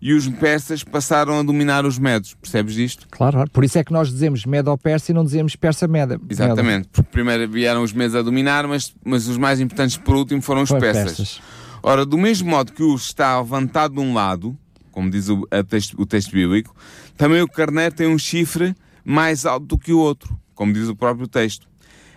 e 0.03 0.13
os 0.13 0.29
persas 0.29 0.83
passaram 0.83 1.39
a 1.39 1.45
dominar 1.45 1.87
os 1.87 1.97
medos. 1.97 2.35
Percebes 2.35 2.77
isto? 2.77 3.07
Claro, 3.09 3.49
por 3.53 3.63
isso 3.63 3.79
é 3.79 3.85
que 3.85 3.93
nós 3.93 4.11
dizemos 4.11 4.45
Medo-Persa 4.45 5.13
e 5.13 5.15
não 5.15 5.25
dizemos 5.25 5.55
Persa-Meda. 5.55 6.21
Exatamente, 6.29 6.89
porque 6.93 7.09
primeiro 7.09 7.49
vieram 7.49 7.85
os 7.85 7.93
medos 7.93 8.17
a 8.17 8.23
dominar, 8.23 8.67
mas, 8.67 8.93
mas 9.05 9.29
os 9.29 9.39
mais 9.39 9.61
importantes 9.61 9.97
por 9.97 10.17
último 10.17 10.43
foram 10.43 10.63
os 10.63 10.71
Foi 10.71 10.81
persas. 10.81 11.17
persas. 11.17 11.41
Ora, 11.85 12.05
do 12.05 12.19
mesmo 12.19 12.51
modo 12.51 12.73
que 12.73 12.83
o 12.83 12.97
está 12.97 13.41
levantado 13.41 13.95
de 13.95 14.01
um 14.01 14.13
lado, 14.13 14.59
como 14.91 15.09
diz 15.09 15.29
o, 15.29 15.47
texto, 15.69 15.95
o 15.97 16.05
texto 16.05 16.33
bíblico, 16.33 16.75
também 17.17 17.41
o 17.41 17.47
carneiro 17.47 17.95
tem 17.95 18.09
um 18.09 18.19
chifre 18.19 18.75
mais 19.05 19.47
alto 19.47 19.67
do 19.67 19.79
que 19.79 19.93
o 19.93 19.99
outro, 20.01 20.37
como 20.53 20.73
diz 20.73 20.89
o 20.89 20.97
próprio 20.97 21.29
texto. 21.29 21.69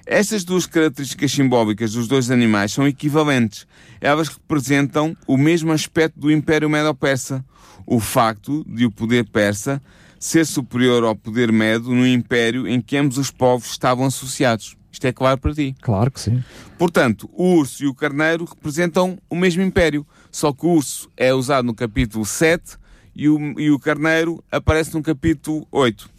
Estas 0.08 0.43
duas 0.43 0.65
características 0.65 1.32
simbólicas 1.32 1.93
dos 1.93 2.08
dois 2.08 2.30
animais 2.32 2.71
são 2.71 2.88
equivalentes. 2.88 3.67
Elas 4.02 4.28
representam 4.28 5.15
o 5.28 5.38
mesmo 5.38 5.71
aspecto 5.71 6.19
do 6.19 6.32
Império 6.32 6.69
Medo-Persa, 6.69 7.43
o 7.86 8.00
facto 8.00 8.65
de 8.67 8.86
o 8.86 8.91
poder 8.91 9.26
persa 9.26 9.82
ser 10.19 10.45
superior 10.45 11.04
ao 11.04 11.15
poder 11.15 11.52
medo 11.52 11.93
no 11.93 12.08
império 12.08 12.67
em 12.67 12.82
que 12.82 12.98
ambos 12.98 13.17
os 13.17 13.30
povos 13.30 13.69
estavam 13.69 14.06
associados. 14.06 14.76
Isto 14.91 15.06
é 15.06 15.12
claro 15.12 15.39
para 15.39 15.54
ti? 15.54 15.76
Claro 15.82 16.10
que 16.10 16.19
sim. 16.19 16.43
Portanto, 16.78 17.30
o 17.34 17.56
urso 17.56 17.84
e 17.84 17.88
o 17.88 17.93
carneiro 17.93 18.45
representam 18.45 19.17
o 19.30 19.36
mesmo 19.36 19.62
império, 19.62 20.08
só 20.32 20.54
que 20.54 20.65
o 20.65 20.69
urso 20.69 21.12
é 21.17 21.34
usado 21.34 21.65
no 21.65 21.76
capítulo 21.76 22.26
7 22.26 22.78
e 23.13 23.28
o, 23.30 23.60
e 23.60 23.69
o 23.71 23.78
carneiro 23.78 24.43
aparece 24.52 24.93
no 24.93 25.04
capítulo 25.04 25.67
8. 25.71 26.10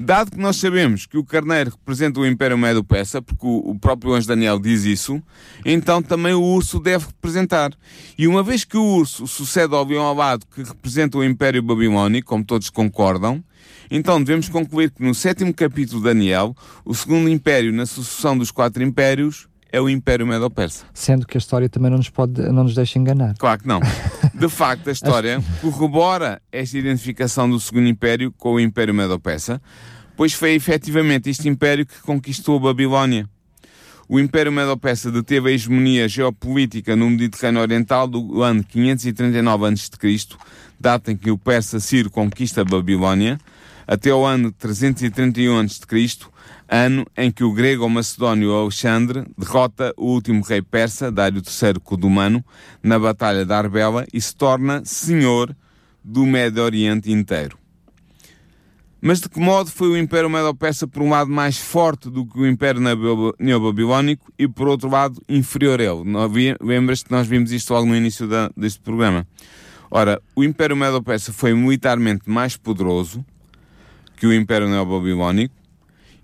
Dado 0.00 0.30
que 0.30 0.38
nós 0.38 0.56
sabemos 0.56 1.06
que 1.06 1.18
o 1.18 1.24
carneiro 1.24 1.70
representa 1.70 2.20
o 2.20 2.26
Império 2.26 2.56
Medo-Persa, 2.56 3.20
porque 3.20 3.44
o, 3.44 3.76
próprio 3.80 4.14
anjo 4.14 4.28
Daniel 4.28 4.58
diz 4.58 4.84
isso, 4.84 5.20
então 5.64 6.00
também 6.00 6.34
o 6.34 6.42
urso 6.42 6.78
deve 6.78 7.06
representar. 7.06 7.72
E 8.16 8.28
uma 8.28 8.42
vez 8.42 8.64
que 8.64 8.76
o 8.76 8.84
urso 8.84 9.26
sucede 9.26 9.74
ao 9.74 9.84
leão 9.84 10.06
alado 10.06 10.46
que 10.54 10.62
representa 10.62 11.18
o 11.18 11.24
Império 11.24 11.62
Babilónico, 11.62 12.28
como 12.28 12.44
todos 12.44 12.70
concordam, 12.70 13.42
então 13.90 14.22
devemos 14.22 14.48
concluir 14.48 14.90
que 14.90 15.02
no 15.02 15.14
sétimo 15.14 15.52
capítulo 15.52 16.00
de 16.00 16.06
Daniel, 16.06 16.54
o 16.84 16.94
segundo 16.94 17.28
império 17.28 17.72
na 17.72 17.86
sucessão 17.86 18.38
dos 18.38 18.50
quatro 18.50 18.82
impérios 18.82 19.48
é 19.70 19.80
o 19.80 19.88
Império 19.88 20.26
Medo-Persa. 20.26 20.84
Sendo 20.94 21.26
que 21.26 21.36
a 21.36 21.40
história 21.40 21.68
também 21.68 21.90
não 21.90 21.98
nos, 21.98 22.08
pode, 22.08 22.40
não 22.50 22.64
nos 22.64 22.74
deixa 22.74 22.98
enganar. 22.98 23.34
Claro 23.38 23.60
que 23.60 23.68
não. 23.68 23.80
De 24.34 24.48
facto, 24.48 24.88
a 24.88 24.92
história 24.92 25.42
corrobora 25.60 26.40
esta 26.50 26.78
identificação 26.78 27.50
do 27.50 27.58
Segundo 27.58 27.88
Império 27.88 28.32
com 28.32 28.54
o 28.54 28.60
Império 28.60 28.94
Medo-Persa, 28.94 29.60
pois 30.16 30.32
foi 30.32 30.54
efetivamente 30.54 31.28
este 31.28 31.48
império 31.48 31.84
que 31.84 32.00
conquistou 32.00 32.56
a 32.56 32.60
Babilónia. 32.60 33.28
O 34.08 34.18
Império 34.18 34.50
Medo-Persa 34.50 35.10
deteve 35.10 35.50
a 35.50 35.52
hegemonia 35.52 36.08
geopolítica 36.08 36.96
no 36.96 37.10
Mediterrâneo 37.10 37.60
Oriental 37.60 38.08
do 38.08 38.42
ano 38.42 38.64
539 38.64 39.66
a.C., 39.66 40.36
data 40.80 41.12
em 41.12 41.16
que 41.16 41.30
o 41.30 41.36
persa 41.36 41.78
Ciro 41.78 42.10
conquista 42.10 42.62
a 42.62 42.64
Babilónia, 42.64 43.38
até 43.88 44.12
o 44.12 44.26
ano 44.26 44.52
331 44.52 45.60
a.C., 45.60 46.28
ano 46.68 47.06
em 47.16 47.30
que 47.30 47.42
o 47.42 47.54
grego 47.54 47.88
macedónio 47.88 48.52
Alexandre 48.52 49.24
derrota 49.38 49.94
o 49.96 50.12
último 50.12 50.44
rei 50.44 50.60
persa, 50.60 51.10
Dário 51.10 51.40
III 51.40 51.80
Codumano, 51.82 52.44
na 52.82 52.98
Batalha 52.98 53.46
de 53.46 53.52
Arbela 53.54 54.06
e 54.12 54.20
se 54.20 54.36
torna 54.36 54.84
senhor 54.84 55.56
do 56.04 56.26
Médio 56.26 56.62
Oriente 56.62 57.10
inteiro. 57.10 57.56
Mas 59.00 59.20
de 59.20 59.30
que 59.30 59.40
modo 59.40 59.70
foi 59.70 59.88
o 59.88 59.96
Império 59.96 60.28
Medo-Persa, 60.28 60.86
por 60.86 61.02
um 61.02 61.08
lado, 61.08 61.30
mais 61.30 61.56
forte 61.56 62.10
do 62.10 62.26
que 62.26 62.38
o 62.38 62.46
Império 62.46 62.82
Neobabilónico 63.38 64.30
e, 64.38 64.46
por 64.46 64.68
outro 64.68 64.90
lado, 64.90 65.22
inferior 65.28 65.80
a 65.80 65.84
ele? 65.84 66.56
Lembras-te 66.60 67.06
que 67.06 67.12
nós 67.12 67.26
vimos 67.26 67.52
isto 67.52 67.72
logo 67.72 67.86
no 67.86 67.96
início 67.96 68.26
da, 68.26 68.50
deste 68.54 68.80
programa? 68.80 69.26
Ora, 69.90 70.20
o 70.36 70.44
Império 70.44 70.76
Medo-Persa 70.76 71.32
foi 71.32 71.54
militarmente 71.54 72.28
mais 72.28 72.56
poderoso 72.56 73.24
que 74.18 74.26
o 74.26 74.34
Império 74.34 74.68
Neobabilónico 74.68 75.54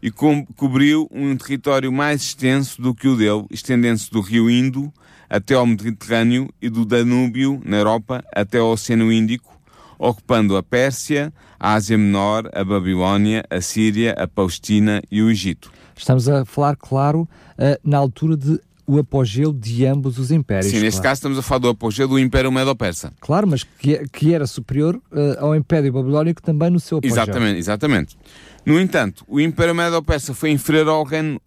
e 0.02 0.10
co 0.10 0.44
cobriu 0.56 1.08
um 1.10 1.34
território 1.36 1.90
mais 1.90 2.22
extenso 2.22 2.82
do 2.82 2.94
que 2.94 3.08
o 3.08 3.16
dele, 3.16 3.46
estendendo-se 3.50 4.10
do 4.10 4.20
rio 4.20 4.50
Indo 4.50 4.92
até 5.30 5.54
ao 5.54 5.66
Mediterrâneo 5.66 6.50
e 6.60 6.68
do 6.68 6.84
Danúbio, 6.84 7.60
na 7.64 7.78
Europa, 7.78 8.22
até 8.34 8.58
ao 8.58 8.70
Oceano 8.70 9.10
Índico, 9.10 9.58
ocupando 9.98 10.56
a 10.56 10.62
Pérsia, 10.62 11.32
a 11.58 11.72
Ásia 11.72 11.96
Menor, 11.96 12.50
a 12.52 12.62
Babilónia, 12.62 13.42
a 13.48 13.60
Síria, 13.60 14.12
a 14.12 14.28
Palestina 14.28 15.02
e 15.10 15.22
o 15.22 15.30
Egito. 15.30 15.72
Estamos 15.96 16.28
a 16.28 16.44
falar, 16.44 16.76
claro, 16.76 17.22
uh, 17.22 17.78
na 17.82 17.96
altura 17.96 18.36
de 18.36 18.60
o 18.86 18.98
apogeu 18.98 19.52
de 19.52 19.86
ambos 19.86 20.18
os 20.18 20.30
impérios. 20.30 20.70
Sim, 20.70 20.80
neste 20.80 21.00
claro. 21.00 21.02
caso 21.02 21.18
estamos 21.18 21.38
a 21.38 21.42
falar 21.42 21.60
do 21.60 21.68
apogeu 21.68 22.06
do 22.06 22.18
Império 22.18 22.52
Medo-Persa. 22.52 23.12
Claro, 23.20 23.46
mas 23.46 23.64
que, 23.64 24.06
que 24.08 24.34
era 24.34 24.46
superior 24.46 24.96
uh, 24.96 25.38
ao 25.38 25.54
Império 25.54 25.92
Babilónico 25.92 26.42
também 26.42 26.70
no 26.70 26.80
seu 26.80 26.98
apogeu. 26.98 27.14
Exatamente, 27.14 27.58
exatamente. 27.58 28.16
No 28.64 28.80
entanto, 28.80 29.24
o 29.26 29.40
Império 29.40 29.74
Medo-Persa 29.74 30.34
foi 30.34 30.50
inferior 30.50 30.88
ao 30.88 31.04
reino 31.04 31.40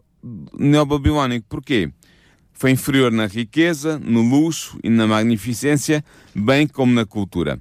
neobabilónico. 0.58 1.46
Porquê? 1.48 1.92
Foi 2.54 2.72
inferior 2.72 3.12
na 3.12 3.28
riqueza, 3.28 4.00
no 4.00 4.22
luxo 4.22 4.80
e 4.84 4.90
na 4.90 5.06
magnificência, 5.06 6.04
bem 6.34 6.68
como 6.68 6.92
na 6.92 7.06
cultura. 7.06 7.60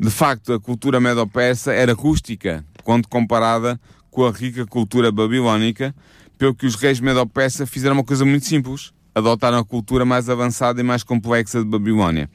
De 0.00 0.10
facto, 0.10 0.54
a 0.54 0.60
cultura 0.60 1.00
medo-persa 1.00 1.72
era 1.72 1.92
rústica 1.92 2.64
quando 2.82 3.08
comparada 3.08 3.78
com 4.10 4.24
a 4.24 4.30
rica 4.30 4.64
cultura 4.64 5.12
babilónica, 5.12 5.94
pelo 6.38 6.54
que 6.54 6.64
os 6.66 6.76
reis 6.76 6.98
medo-persa 6.98 7.66
fizeram 7.66 7.96
uma 7.96 8.04
coisa 8.04 8.24
muito 8.24 8.46
simples. 8.46 8.92
Adotaram 9.18 9.58
a 9.58 9.64
cultura 9.64 10.04
mais 10.04 10.28
avançada 10.28 10.80
e 10.80 10.84
mais 10.84 11.02
complexa 11.02 11.58
de 11.60 11.66
Babilónia. 11.66 12.30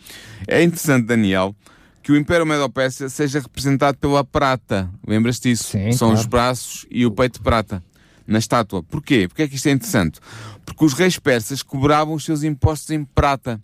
É 0.48 0.62
interessante, 0.62 1.06
Daniel, 1.06 1.56
que 2.02 2.12
o 2.12 2.17
Império 2.17 2.46
Medo-Persa 2.46 3.10
seja 3.10 3.39
representado 3.39 3.98
pela 3.98 4.24
prata. 4.24 4.89
Lembras-te 5.08 5.50
disso? 5.50 5.72
Sim, 5.72 5.91
São 5.93 6.10
claro. 6.10 6.19
os 6.19 6.26
braços 6.26 6.86
e 6.91 7.06
o 7.06 7.12
peito 7.12 7.39
de 7.39 7.43
prata 7.43 7.82
na 8.28 8.39
estátua. 8.39 8.84
Porquê? 8.84 9.28
Porque 9.28 9.43
é 9.43 9.48
que 9.48 9.56
isto 9.56 9.67
é 9.67 9.72
interessante? 9.72 10.19
Porque 10.65 10.86
os 10.86 10.93
reis 10.93 11.17
persas 11.17 11.63
cobravam 11.63 12.13
os 12.13 12.24
seus 12.26 12.43
impostos 12.43 12.89
em 12.91 13.04
prata, 13.04 13.60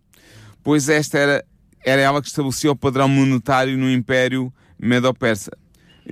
pois 0.64 0.90
esta 0.90 1.18
era, 1.18 1.46
era 1.84 2.02
ela 2.02 2.22
que 2.22 2.28
estabelecia 2.28 2.72
o 2.72 2.76
padrão 2.76 3.08
monetário 3.08 3.78
no 3.78 3.90
Império 3.90 4.52
Medo-Persa. 4.80 5.52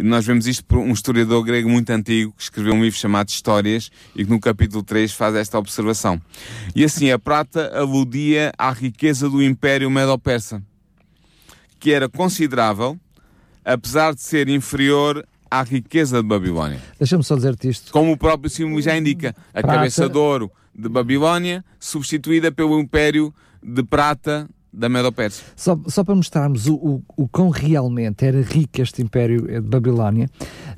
Nós 0.03 0.27
vemos 0.27 0.45
isto 0.45 0.63
por 0.63 0.77
um 0.77 0.91
historiador 0.91 1.43
grego 1.43 1.67
muito 1.67 1.89
antigo 1.89 2.31
que 2.37 2.43
escreveu 2.43 2.73
um 2.73 2.83
livro 2.83 2.99
chamado 2.99 3.29
Histórias 3.29 3.89
e 4.15 4.23
que 4.23 4.29
no 4.29 4.39
capítulo 4.39 4.83
3 4.83 5.11
faz 5.11 5.33
esta 5.33 5.57
observação. 5.57 6.21
E 6.75 6.83
assim, 6.83 7.09
a 7.09 7.17
prata 7.17 7.71
aludia 7.75 8.51
à 8.57 8.71
riqueza 8.71 9.27
do 9.27 9.41
Império 9.41 9.89
Medo-Persa, 9.89 10.61
que 11.79 11.91
era 11.91 12.07
considerável, 12.07 12.95
apesar 13.65 14.13
de 14.13 14.21
ser 14.21 14.49
inferior 14.49 15.25
à 15.49 15.63
riqueza 15.63 16.21
de 16.21 16.27
Babilónia. 16.27 16.79
Deixa-me 16.99 17.23
só 17.23 17.35
dizer-te 17.35 17.69
isto. 17.69 17.91
Como 17.91 18.11
o 18.11 18.17
próprio 18.17 18.51
símbolo 18.51 18.79
já 18.81 18.95
indica, 18.95 19.35
a 19.49 19.61
Prata. 19.61 19.77
cabeça 19.77 20.07
de 20.07 20.17
ouro 20.17 20.51
de 20.75 20.87
Babilónia 20.87 21.65
substituída 21.79 22.51
pelo 22.51 22.79
Império 22.79 23.33
de 23.63 23.83
Prata 23.83 24.47
da 24.77 24.87
Medo-Pérsia. 24.87 25.43
Só, 25.55 25.79
só 25.87 26.03
para 26.03 26.13
mostrarmos 26.15 26.67
o, 26.67 26.75
o, 26.75 27.03
o 27.17 27.27
quão 27.27 27.49
realmente 27.49 28.23
era 28.25 28.41
rico 28.41 28.79
este 28.81 29.01
Império 29.01 29.41
de 29.41 29.61
Babilónia, 29.61 30.29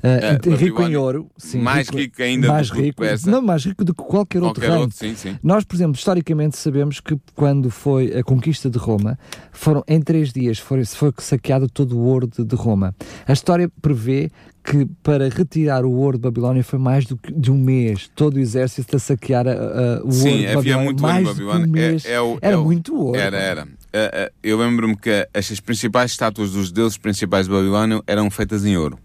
eh, 0.02 0.38
É, 0.42 0.54
rico 0.54 0.82
em 0.82 0.96
ouro, 0.96 1.30
sim, 1.36 1.60
mais 1.60 1.88
rico 1.88 2.22
ainda 2.22 2.46
do 2.46 2.52
mais 2.52 2.70
que 2.70 2.78
o 2.78 2.82
rico, 2.82 3.02
não 3.26 3.42
mais 3.42 3.64
rico 3.64 3.84
do 3.84 3.94
que 3.94 4.02
qualquer, 4.02 4.42
outro 4.42 4.54
Qualquer 4.62 4.68
reino. 4.70 4.82
outro, 4.84 4.96
sim, 4.96 5.14
sim. 5.14 5.38
Nós, 5.42 5.64
por 5.64 5.76
exemplo, 5.76 5.96
historicamente 5.96 6.56
sabemos 6.56 6.98
que 7.00 7.18
quando 7.34 7.70
foi 7.70 8.16
a 8.18 8.22
conquista 8.24 8.70
de 8.70 8.78
Roma, 8.78 9.18
foram 9.52 9.84
em 9.86 10.00
três 10.00 10.32
dias 10.32 10.58
foi, 10.58 10.84
foi 10.84 11.12
saqueado 11.18 11.68
todo 11.68 11.98
o 11.98 12.00
ouro 12.02 12.26
de, 12.26 12.44
de 12.44 12.56
Roma. 12.56 12.94
A 13.26 13.32
história 13.32 13.70
prevê 13.82 14.30
que 14.62 14.86
para 15.02 15.28
retirar 15.28 15.84
o 15.84 15.90
ouro 15.92 16.18
de 16.18 16.22
Babilónia 16.22 16.62
foi 16.62 16.78
mais 16.78 17.06
do 17.06 17.16
que 17.16 17.32
de 17.32 17.50
um 17.50 17.56
mês. 17.58 18.10
Todo 18.14 18.36
o 18.36 18.38
exército 18.38 18.94
a 18.96 18.98
saquear 18.98 19.46
a- 19.48 19.52
a- 19.52 20.00
o 20.02 20.06
ouro 20.06 20.12
Sim, 20.12 20.38
de 20.38 20.46
havia 20.46 20.54
Babilónia. 20.76 20.84
muito 20.84 21.00
ouro 21.02 21.12
mais 21.14 21.22
em 21.26 21.30
do 21.32 21.34
que 21.38 21.44
Babilónia. 21.46 21.72
um. 21.72 22.08
É- 22.08 22.12
é 22.12 22.20
o- 22.20 22.38
era 22.42 22.54
é 22.54 22.56
o- 22.58 22.64
muito 22.64 22.94
ouro. 22.96 23.18
Era, 23.18 23.38
era. 23.38 23.68
Eh, 23.92 24.10
eh, 24.12 24.32
Eu 24.42 24.58
lembro-me 24.58 24.96
que 24.96 25.28
as 25.34 25.60
principais 25.60 26.10
estátuas 26.12 26.52
dos 26.52 26.70
deuses 26.70 26.96
principais 26.98 27.46
de 27.46 27.52
Babilónia 27.52 28.02
eram 28.06 28.30
feitas 28.30 28.64
em 28.64 28.76
ouro. 28.76 28.98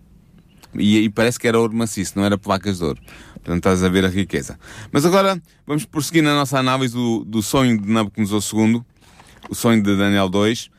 E, 0.78 0.98
e 1.00 1.10
parece 1.10 1.40
que 1.40 1.48
era 1.48 1.58
ouro 1.58 1.74
maciço, 1.74 2.14
não 2.18 2.26
era 2.26 2.38
placas 2.38 2.80
de 2.80 2.84
ouro. 2.84 3.00
Portanto, 3.36 3.58
estás 3.58 3.84
a 3.84 3.88
ver 3.90 4.04
a 4.04 4.10
riqueza. 4.10 4.60
Mas 4.92 5.06
agora 5.06 5.42
vamos 5.66 5.86
prosseguir 5.86 6.22
na 6.22 6.36
nossa 6.36 6.60
análise 6.60 6.94
do, 6.94 7.24
do 7.24 7.42
sonho 7.42 7.80
de 7.80 7.90
Nabucodonosor 7.90 8.42
II, 8.60 8.82
o 9.50 9.56
sonho 9.56 9.82
de 9.82 9.96
Daniel 9.96 10.28
2. 10.28 10.70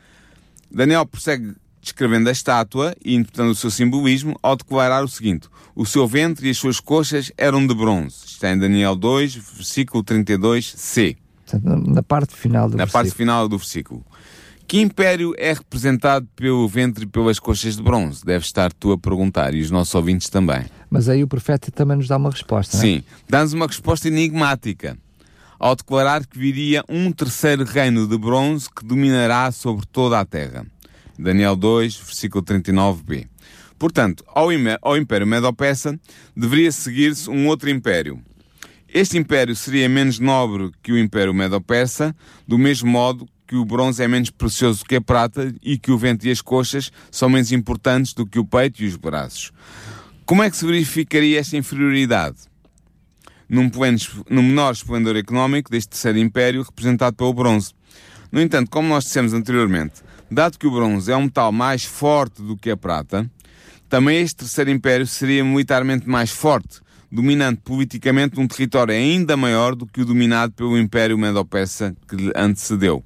Daniel 0.71 1.05
prossegue 1.05 1.53
descrevendo 1.87 2.29
a 2.29 2.31
estátua 2.31 2.95
e 3.03 3.15
interpretando 3.15 3.51
o 3.51 3.55
seu 3.55 3.71
simbolismo 3.71 4.37
ao 4.41 4.55
declarar 4.55 5.03
o 5.03 5.07
seguinte: 5.07 5.47
O 5.75 5.85
seu 5.85 6.07
ventre 6.07 6.47
e 6.47 6.51
as 6.51 6.57
suas 6.57 6.79
coxas 6.79 7.31
eram 7.37 7.65
de 7.65 7.73
bronze. 7.73 8.15
Está 8.25 8.51
em 8.51 8.57
Daniel 8.59 8.95
2, 8.95 9.35
versículo 9.35 10.03
32c 10.03 11.17
Portanto, 11.45 11.89
na, 11.89 12.03
parte 12.03 12.35
final 12.35 12.69
do 12.69 12.75
na 12.75 12.85
parte 12.85 13.05
versículo. 13.05 13.17
final 13.17 13.47
do 13.47 13.57
versículo. 13.57 14.05
Que 14.67 14.81
império 14.81 15.33
é 15.37 15.53
representado 15.53 16.27
pelo 16.35 16.67
ventre 16.67 17.05
e 17.05 17.07
pelas 17.07 17.39
coxas 17.39 17.77
de 17.77 17.81
bronze? 17.81 18.25
Deve 18.25 18.43
estar 18.43 18.73
tu 18.73 18.91
a 18.91 18.97
perguntar 18.97 19.53
e 19.53 19.61
os 19.61 19.71
nossos 19.71 19.95
ouvintes 19.95 20.27
também. 20.27 20.65
Mas 20.89 21.07
aí 21.07 21.23
o 21.23 21.27
profeta 21.27 21.71
também 21.71 21.95
nos 21.95 22.09
dá 22.09 22.17
uma 22.17 22.29
resposta. 22.29 22.75
é? 22.75 22.79
Sim, 22.81 23.03
dá-nos 23.29 23.53
uma 23.53 23.65
resposta 23.65 24.09
enigmática 24.09 24.97
ao 25.57 25.75
declarar 25.75 26.25
que 26.25 26.37
viria 26.37 26.83
um 26.89 27.11
terceiro 27.11 27.63
reino 27.63 28.07
de 28.07 28.17
bronze 28.17 28.67
que 28.69 28.85
dominará 28.85 29.51
sobre 29.51 29.85
toda 29.85 30.19
a 30.19 30.25
terra. 30.25 30.65
Daniel 31.17 31.55
2, 31.55 31.95
versículo 31.97 32.43
39b. 32.43 33.27
Portanto, 33.77 34.23
ao, 34.27 34.97
Império 34.97 35.27
Medo-Persa 35.27 35.99
deveria 36.35 36.71
seguir-se 36.71 37.29
um 37.29 37.47
outro 37.47 37.69
império. 37.69 38.19
Este 38.87 39.17
império 39.17 39.55
seria 39.55 39.87
menos 39.87 40.17
nobre 40.17 40.71
que 40.81 40.91
o 40.91 40.97
Império 40.97 41.33
Medo-Persa, 41.33 42.15
do 42.47 42.57
mesmo 42.57 42.89
modo 42.89 43.27
que 43.47 43.55
o 43.55 43.63
bronze 43.63 44.03
é 44.03 44.07
menos 44.07 44.29
precioso 44.29 44.83
que 44.83 44.95
a 44.95 45.01
prata 45.01 45.53
e 45.61 45.77
que 45.77 45.91
o 45.91 45.97
vento 45.97 46.25
e 46.27 46.31
as 46.31 46.41
coxas 46.41 46.91
são 47.09 47.29
menos 47.29 47.51
importantes 47.51 48.13
do 48.13 48.25
que 48.25 48.39
o 48.39 48.45
peito 48.45 48.83
e 48.83 48.87
os 48.87 48.95
braços. 48.95 49.51
Como 50.25 50.43
é 50.43 50.49
que 50.49 50.57
se 50.57 50.65
verificaria 50.65 51.39
esta 51.39 51.55
inferioridade? 51.55 52.37
Num, 53.47 53.71
num 54.29 54.43
menor 54.43 54.73
esplendor 54.73 55.15
económico 55.15 55.71
deste 55.71 55.89
terceiro 55.89 56.17
império 56.17 56.63
representado 56.63 57.15
pelo 57.15 57.33
bronze. 57.33 57.73
No 58.29 58.41
entanto, 58.41 58.69
como 58.69 58.89
nós 58.89 59.05
dissemos 59.05 59.33
anteriormente, 59.33 60.03
dado 60.29 60.57
que 60.57 60.67
o 60.67 60.71
bronze 60.71 61.11
é 61.11 61.17
um 61.17 61.23
metal 61.23 61.51
mais 61.51 61.83
forte 61.83 62.41
do 62.41 62.57
que 62.57 62.69
a 62.69 62.77
prata, 62.77 63.29
também 63.89 64.21
este 64.21 64.37
terceiro 64.37 64.69
império 64.69 65.07
seria 65.07 65.43
militarmente 65.43 66.09
mais 66.09 66.29
forte, 66.29 66.81
dominando 67.11 67.57
politicamente 67.59 68.39
um 68.39 68.47
território 68.47 68.93
ainda 68.93 69.37
maior 69.37 69.75
do 69.75 69.85
que 69.85 70.01
o 70.01 70.05
dominado 70.05 70.53
pelo 70.53 70.77
Império 70.77 71.17
Medo-Persa 71.17 71.95
que 72.07 72.15
lhe 72.15 72.31
antecedeu. 72.35 73.03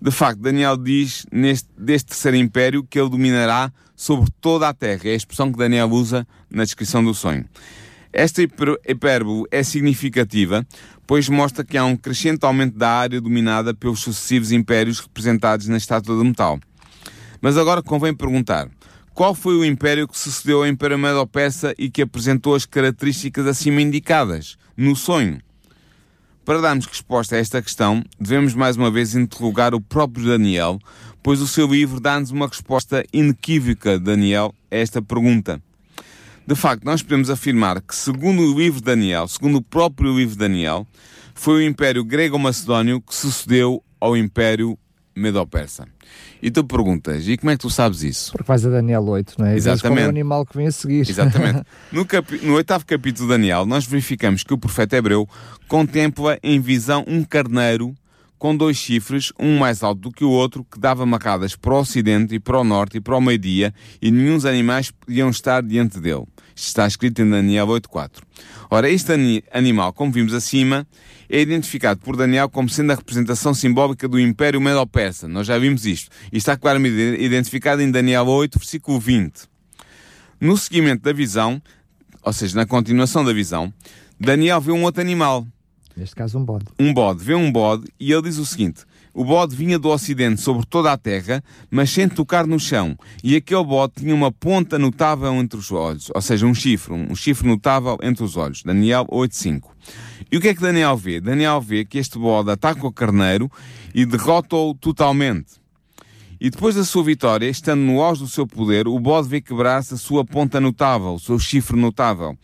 De 0.00 0.10
facto, 0.10 0.40
Daniel 0.40 0.76
diz 0.76 1.26
neste, 1.30 1.68
deste 1.78 2.08
terceiro 2.08 2.36
império 2.36 2.84
que 2.84 2.98
ele 2.98 3.10
dominará 3.10 3.72
sobre 3.94 4.30
toda 4.40 4.68
a 4.68 4.74
terra. 4.74 5.02
É 5.04 5.10
a 5.10 5.14
expressão 5.14 5.52
que 5.52 5.58
Daniel 5.58 5.90
usa 5.90 6.26
na 6.50 6.64
descrição 6.64 7.04
do 7.04 7.14
sonho. 7.14 7.44
Esta 8.16 8.42
hipérbole 8.42 9.42
é 9.50 9.64
significativa, 9.64 10.64
pois 11.04 11.28
mostra 11.28 11.64
que 11.64 11.76
há 11.76 11.84
um 11.84 11.96
crescente 11.96 12.46
aumento 12.46 12.78
da 12.78 12.88
área 12.88 13.20
dominada 13.20 13.74
pelos 13.74 13.98
sucessivos 13.98 14.52
impérios 14.52 15.00
representados 15.00 15.66
na 15.66 15.76
estátua 15.76 16.16
de 16.16 16.22
metal. 16.22 16.60
Mas 17.40 17.58
agora 17.58 17.82
convém 17.82 18.14
perguntar: 18.14 18.68
qual 19.12 19.34
foi 19.34 19.56
o 19.56 19.64
império 19.64 20.06
que 20.06 20.16
sucedeu 20.16 20.58
ao 20.58 20.66
Império 20.68 20.96
Medo-Persa 20.96 21.74
e 21.76 21.90
que 21.90 22.02
apresentou 22.02 22.54
as 22.54 22.64
características 22.64 23.48
acima 23.48 23.82
indicadas 23.82 24.56
no 24.76 24.94
sonho? 24.94 25.40
Para 26.44 26.60
darmos 26.60 26.86
resposta 26.86 27.34
a 27.34 27.38
esta 27.40 27.60
questão, 27.60 28.04
devemos 28.20 28.54
mais 28.54 28.76
uma 28.76 28.92
vez 28.92 29.16
interrogar 29.16 29.74
o 29.74 29.80
próprio 29.80 30.24
Daniel, 30.24 30.78
pois 31.20 31.40
o 31.40 31.48
seu 31.48 31.66
livro 31.66 31.98
dá-nos 31.98 32.30
uma 32.30 32.46
resposta 32.46 33.04
inequívoca, 33.12 33.98
Daniel, 33.98 34.54
a 34.70 34.76
esta 34.76 35.02
pergunta. 35.02 35.60
De 36.46 36.54
facto, 36.54 36.84
nós 36.84 37.02
podemos 37.02 37.30
afirmar 37.30 37.80
que, 37.80 37.94
segundo 37.94 38.42
o 38.42 38.58
livro 38.58 38.78
de 38.78 38.84
Daniel, 38.84 39.26
segundo 39.26 39.56
o 39.56 39.62
próprio 39.62 40.14
livro 40.16 40.34
de 40.34 40.38
Daniel, 40.38 40.86
foi 41.34 41.54
o 41.54 41.62
Império 41.66 42.04
Grego-Macedónio 42.04 43.00
que 43.00 43.14
sucedeu 43.14 43.82
ao 43.98 44.16
Império 44.16 44.78
Medo-Persa. 45.16 45.86
E 46.42 46.50
tu 46.50 46.62
perguntas, 46.62 47.26
e 47.26 47.38
como 47.38 47.50
é 47.50 47.56
que 47.56 47.62
tu 47.62 47.70
sabes 47.70 48.02
isso? 48.02 48.32
Porque 48.32 48.46
vais 48.46 48.66
a 48.66 48.68
Daniel 48.68 49.02
8, 49.02 49.34
não 49.38 49.46
é? 49.46 49.54
É 49.54 49.56
Exatamente. 49.56 50.06
o 50.06 50.10
animal 50.10 50.44
que 50.44 50.56
vem 50.56 50.66
a 50.66 50.72
seguir. 50.72 51.08
Exatamente. 51.08 51.62
No, 51.90 52.06
no 52.42 52.54
oitavo 52.54 52.84
capítulo 52.84 53.28
de 53.28 53.34
Daniel, 53.34 53.64
nós 53.64 53.86
verificamos 53.86 54.42
que 54.42 54.52
o 54.52 54.58
profeta 54.58 54.96
hebreu 54.96 55.26
contempla 55.68 56.38
em 56.42 56.60
visão 56.60 57.04
um 57.06 57.24
carneiro 57.24 57.94
com 58.38 58.56
dois 58.56 58.76
chifres, 58.76 59.32
um 59.38 59.58
mais 59.58 59.82
alto 59.82 60.00
do 60.02 60.10
que 60.12 60.24
o 60.24 60.30
outro, 60.30 60.64
que 60.64 60.78
dava 60.78 61.06
marcadas 61.06 61.56
para 61.56 61.72
o 61.74 61.78
ocidente 61.80 62.34
e 62.34 62.40
para 62.40 62.58
o 62.60 62.64
norte 62.64 62.98
e 62.98 63.00
para 63.00 63.16
o 63.16 63.20
meio-dia, 63.20 63.72
e 64.02 64.10
nenhum 64.10 64.34
dos 64.34 64.44
animais 64.44 64.90
podiam 64.90 65.30
estar 65.30 65.62
diante 65.62 65.98
dele. 66.00 66.24
Isto 66.54 66.66
está 66.68 66.86
escrito 66.86 67.22
em 67.22 67.28
Daniel 67.30 67.66
8.4. 67.66 68.22
Ora, 68.70 68.88
este 68.90 69.12
ani- 69.12 69.42
animal, 69.52 69.92
como 69.92 70.12
vimos 70.12 70.34
acima, 70.34 70.86
é 71.28 71.40
identificado 71.40 72.00
por 72.00 72.16
Daniel 72.16 72.48
como 72.48 72.68
sendo 72.68 72.92
a 72.92 72.94
representação 72.94 73.54
simbólica 73.54 74.06
do 74.06 74.20
Império 74.20 74.60
Medo-Persa. 74.60 75.26
Nós 75.26 75.46
já 75.46 75.58
vimos 75.58 75.84
isto. 75.86 76.10
E 76.32 76.36
está 76.36 76.56
claramente 76.56 76.94
identificado 77.20 77.82
em 77.82 77.90
Daniel 77.90 78.26
8, 78.26 78.58
versículo 78.58 79.00
20. 79.00 79.48
No 80.40 80.56
seguimento 80.56 81.02
da 81.02 81.12
visão, 81.12 81.60
ou 82.22 82.32
seja, 82.32 82.54
na 82.56 82.66
continuação 82.66 83.24
da 83.24 83.32
visão, 83.32 83.72
Daniel 84.20 84.60
vê 84.60 84.70
um 84.70 84.82
outro 84.84 85.00
animal, 85.00 85.46
Neste 85.96 86.14
caso, 86.14 86.38
um 86.38 86.44
bode. 86.44 86.64
um 86.78 86.92
bode, 86.92 87.22
vê 87.22 87.34
um 87.34 87.50
bode 87.50 87.84
e 88.00 88.12
ele 88.12 88.22
diz 88.22 88.38
o 88.38 88.46
seguinte: 88.46 88.84
o 89.12 89.24
bode 89.24 89.54
vinha 89.54 89.78
do 89.78 89.88
ocidente 89.90 90.40
sobre 90.40 90.66
toda 90.66 90.92
a 90.92 90.98
terra, 90.98 91.42
mas 91.70 91.90
sem 91.90 92.08
tocar 92.08 92.46
no 92.46 92.58
chão, 92.58 92.96
e 93.22 93.36
aquele 93.36 93.64
bode 93.64 93.94
tinha 93.96 94.14
uma 94.14 94.32
ponta 94.32 94.78
notável 94.78 95.32
entre 95.34 95.58
os 95.58 95.70
olhos, 95.70 96.10
ou 96.12 96.20
seja, 96.20 96.46
um 96.46 96.54
chifre, 96.54 96.92
um 96.92 97.14
chifre 97.14 97.46
notável 97.46 97.96
entre 98.02 98.24
os 98.24 98.36
olhos. 98.36 98.62
Daniel 98.62 99.06
8:5. 99.08 99.70
E 100.32 100.36
o 100.36 100.40
que 100.40 100.48
é 100.48 100.54
que 100.54 100.60
Daniel 100.60 100.96
vê? 100.96 101.20
Daniel 101.20 101.60
vê 101.60 101.84
que 101.84 101.98
este 101.98 102.18
bode 102.18 102.50
ataca 102.50 102.84
o 102.84 102.92
carneiro 102.92 103.48
e 103.94 104.04
derrota-o 104.04 104.74
totalmente. 104.74 105.63
E 106.40 106.50
depois 106.50 106.74
da 106.74 106.84
sua 106.84 107.04
vitória, 107.04 107.48
estando 107.48 107.80
no 107.80 108.02
auge 108.02 108.22
do 108.22 108.28
seu 108.28 108.46
poder, 108.46 108.86
o 108.86 108.98
bode 108.98 109.28
vê 109.28 109.40
quebrar-se 109.40 109.94
a 109.94 109.96
sua 109.96 110.24
ponta 110.24 110.60
notável, 110.60 111.14
o 111.14 111.20
seu 111.20 111.38
chifre 111.38 111.76
notável. 111.76 112.36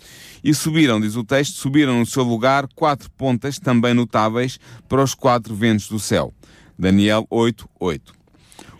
E 0.42 0.54
subiram, 0.54 1.00
diz 1.00 1.16
o 1.16 1.24
texto, 1.24 1.54
subiram 1.54 1.98
no 1.98 2.06
seu 2.06 2.22
lugar 2.22 2.66
quatro 2.74 3.10
pontas 3.10 3.58
também 3.58 3.94
notáveis 3.94 4.58
para 4.88 5.02
os 5.02 5.14
quatro 5.14 5.54
ventos 5.54 5.88
do 5.88 5.98
céu. 5.98 6.32
Daniel 6.78 7.26
8, 7.28 7.68
8. 7.78 8.14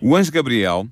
O 0.01 0.17
anjo 0.17 0.33
Gabriel 0.33 0.87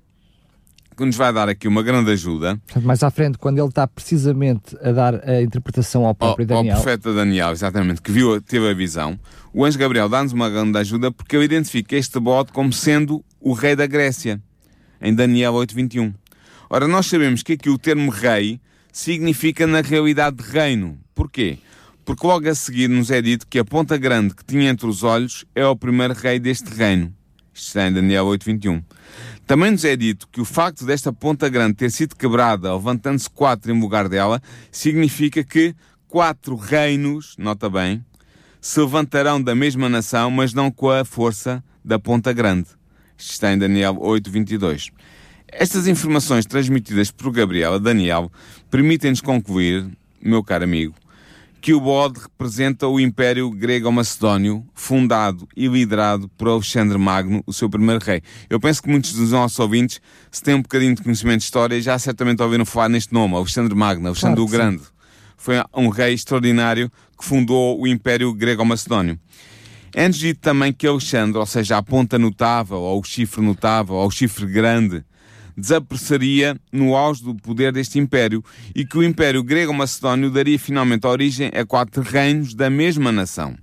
que 0.98 1.04
nos 1.04 1.14
vai 1.14 1.32
dar 1.32 1.48
aqui 1.48 1.68
uma 1.68 1.80
grande 1.80 2.10
ajuda. 2.10 2.60
Mais 2.82 3.04
à 3.04 3.10
frente, 3.10 3.38
quando 3.38 3.58
ele 3.58 3.68
está 3.68 3.86
precisamente 3.86 4.76
a 4.82 4.90
dar 4.90 5.28
a 5.28 5.40
interpretação 5.40 6.04
ao 6.04 6.12
próprio 6.12 6.42
ao, 6.42 6.56
Daniel. 6.56 6.76
Ao 6.76 6.82
profeta 6.82 7.14
Daniel, 7.14 7.52
exatamente, 7.52 8.02
que 8.02 8.10
viu, 8.10 8.40
teve 8.42 8.68
a 8.68 8.74
visão, 8.74 9.16
o 9.54 9.64
anjo 9.64 9.78
Gabriel 9.78 10.08
dá-nos 10.08 10.32
uma 10.32 10.50
grande 10.50 10.76
ajuda 10.76 11.12
porque 11.12 11.36
ele 11.36 11.44
identifica 11.44 11.94
este 11.94 12.18
bode 12.18 12.50
como 12.50 12.72
sendo 12.72 13.24
o 13.40 13.52
rei 13.52 13.76
da 13.76 13.86
Grécia, 13.86 14.40
em 15.00 15.14
Daniel 15.14 15.54
8.21. 15.54 16.14
Ora, 16.70 16.86
nós 16.86 17.06
sabemos 17.06 17.42
que 17.42 17.54
aqui 17.54 17.70
o 17.70 17.78
termo 17.78 18.10
rei 18.10 18.60
significa 18.92 19.66
na 19.66 19.80
realidade 19.80 20.42
reino. 20.42 20.98
Porquê? 21.14 21.58
Porque 22.04 22.26
logo 22.26 22.48
a 22.48 22.54
seguir 22.54 22.88
nos 22.88 23.10
é 23.10 23.20
dito 23.22 23.46
que 23.46 23.58
a 23.58 23.64
ponta 23.64 23.96
grande 23.96 24.34
que 24.34 24.44
tinha 24.44 24.70
entre 24.70 24.86
os 24.86 25.02
olhos 25.02 25.44
é 25.54 25.66
o 25.66 25.76
primeiro 25.76 26.14
rei 26.14 26.38
deste 26.38 26.68
reino. 26.68 27.14
Isto 27.54 27.66
está 27.68 27.88
em 27.88 27.92
Daniel 27.92 28.26
8.21. 28.26 28.82
Também 29.46 29.70
nos 29.70 29.84
é 29.84 29.96
dito 29.96 30.28
que 30.30 30.40
o 30.40 30.44
facto 30.44 30.84
desta 30.84 31.12
ponta 31.12 31.48
grande 31.48 31.74
ter 31.74 31.90
sido 31.90 32.14
quebrada, 32.14 32.74
levantando-se 32.74 33.30
quatro 33.30 33.72
em 33.72 33.80
lugar 33.80 34.08
dela, 34.08 34.42
significa 34.70 35.42
que 35.42 35.74
quatro 36.06 36.54
reinos, 36.54 37.34
nota 37.38 37.68
bem, 37.68 38.04
se 38.60 38.80
levantarão 38.80 39.40
da 39.42 39.54
mesma 39.54 39.88
nação, 39.88 40.30
mas 40.30 40.52
não 40.52 40.70
com 40.70 40.90
a 40.90 41.04
força 41.04 41.62
da 41.84 41.98
ponta 41.98 42.32
grande. 42.32 42.77
Isto 43.18 43.32
está 43.32 43.52
em 43.52 43.58
Daniel 43.58 43.96
8.22. 43.96 44.92
Estas 45.48 45.88
informações 45.88 46.46
transmitidas 46.46 47.10
por 47.10 47.32
Gabriel 47.32 47.74
a 47.74 47.78
Daniel 47.78 48.30
permitem-nos 48.70 49.20
concluir, 49.20 49.84
meu 50.22 50.44
caro 50.44 50.62
amigo, 50.62 50.94
que 51.60 51.74
o 51.74 51.80
bode 51.80 52.20
representa 52.20 52.86
o 52.86 53.00
Império 53.00 53.50
Grego-Macedónio, 53.50 54.64
fundado 54.72 55.48
e 55.56 55.66
liderado 55.66 56.28
por 56.38 56.48
Alexandre 56.48 56.96
Magno, 56.96 57.42
o 57.44 57.52
seu 57.52 57.68
primeiro 57.68 58.04
rei. 58.04 58.22
Eu 58.48 58.60
penso 58.60 58.80
que 58.80 58.88
muitos 58.88 59.12
dos 59.12 59.32
nossos 59.32 59.58
ouvintes, 59.58 60.00
se 60.30 60.42
têm 60.42 60.54
um 60.54 60.62
bocadinho 60.62 60.94
de 60.94 61.02
conhecimento 61.02 61.38
de 61.38 61.44
história, 61.44 61.80
já 61.80 61.98
certamente 61.98 62.40
ouviram 62.40 62.64
falar 62.64 62.88
neste 62.88 63.12
nome, 63.12 63.34
Alexandre 63.34 63.74
Magno, 63.74 64.06
Alexandre 64.06 64.36
claro 64.36 64.48
o 64.48 64.50
Grande. 64.50 64.82
Sim. 64.82 64.90
Foi 65.36 65.56
um 65.74 65.88
rei 65.88 66.14
extraordinário 66.14 66.90
que 67.18 67.24
fundou 67.24 67.80
o 67.80 67.86
Império 67.86 68.32
Grego-Macedónio. 68.32 69.18
Antes 69.96 70.18
dito 70.18 70.40
também 70.40 70.72
que 70.72 70.86
Alexandre, 70.86 71.38
ou 71.38 71.46
seja, 71.46 71.78
a 71.78 71.82
ponta 71.82 72.18
notável, 72.18 72.78
ou 72.78 73.00
o 73.00 73.04
chifre 73.04 73.42
notável, 73.42 73.94
ou 73.96 74.06
o 74.06 74.10
chifre 74.10 74.46
grande, 74.46 75.04
desapareceria 75.56 76.58
no 76.72 76.94
auge 76.94 77.24
do 77.24 77.34
poder 77.34 77.72
deste 77.72 77.98
império 77.98 78.44
e 78.74 78.84
que 78.84 78.96
o 78.96 79.02
Império 79.02 79.42
Grego-Macedónio 79.42 80.30
daria 80.30 80.58
finalmente 80.58 81.06
origem 81.06 81.50
a 81.52 81.66
quatro 81.66 82.02
reinos 82.02 82.54
da 82.54 82.70
mesma 82.70 83.10
nação. 83.10 83.56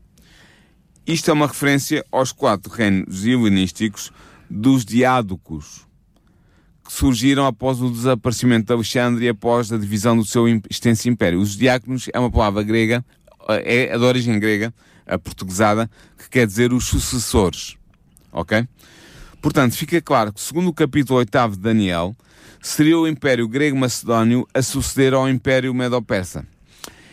Isto 1.07 1.29
é 1.29 1.33
uma 1.33 1.47
referência 1.47 2.03
aos 2.11 2.31
quatro 2.31 2.71
reinos 2.71 3.25
helenísticos 3.25 4.11
dos 4.49 4.83
diádocos, 4.83 5.85
que 6.83 6.91
surgiram 6.91 7.45
após 7.45 7.81
o 7.81 7.89
desaparecimento 7.89 8.67
de 8.67 8.73
Alexandre 8.73 9.25
e 9.25 9.29
após 9.29 9.71
a 9.71 9.77
divisão 9.77 10.17
do 10.17 10.25
seu 10.25 10.47
extenso 10.69 11.07
império. 11.07 11.39
Os 11.39 11.55
diáconos 11.55 12.09
é 12.13 12.19
uma 12.19 12.31
palavra 12.31 12.61
grega, 12.63 13.05
é 13.47 13.97
de 13.97 14.03
origem 14.03 14.37
grega, 14.39 14.73
a 15.05 15.17
portuguesada, 15.17 15.89
que 16.17 16.29
quer 16.29 16.47
dizer 16.47 16.73
os 16.73 16.85
sucessores. 16.85 17.75
Ok? 18.31 18.67
Portanto, 19.41 19.75
fica 19.75 20.01
claro 20.01 20.33
que, 20.33 20.41
segundo 20.41 20.69
o 20.69 20.73
capítulo 20.73 21.19
8 21.19 21.49
de 21.51 21.59
Daniel, 21.59 22.15
seria 22.61 22.97
o 22.97 23.07
Império 23.07 23.47
Grego-Macedónio 23.47 24.47
a 24.53 24.61
suceder 24.61 25.13
ao 25.13 25.29
Império 25.29 25.73
Medo-Persa. 25.73 26.45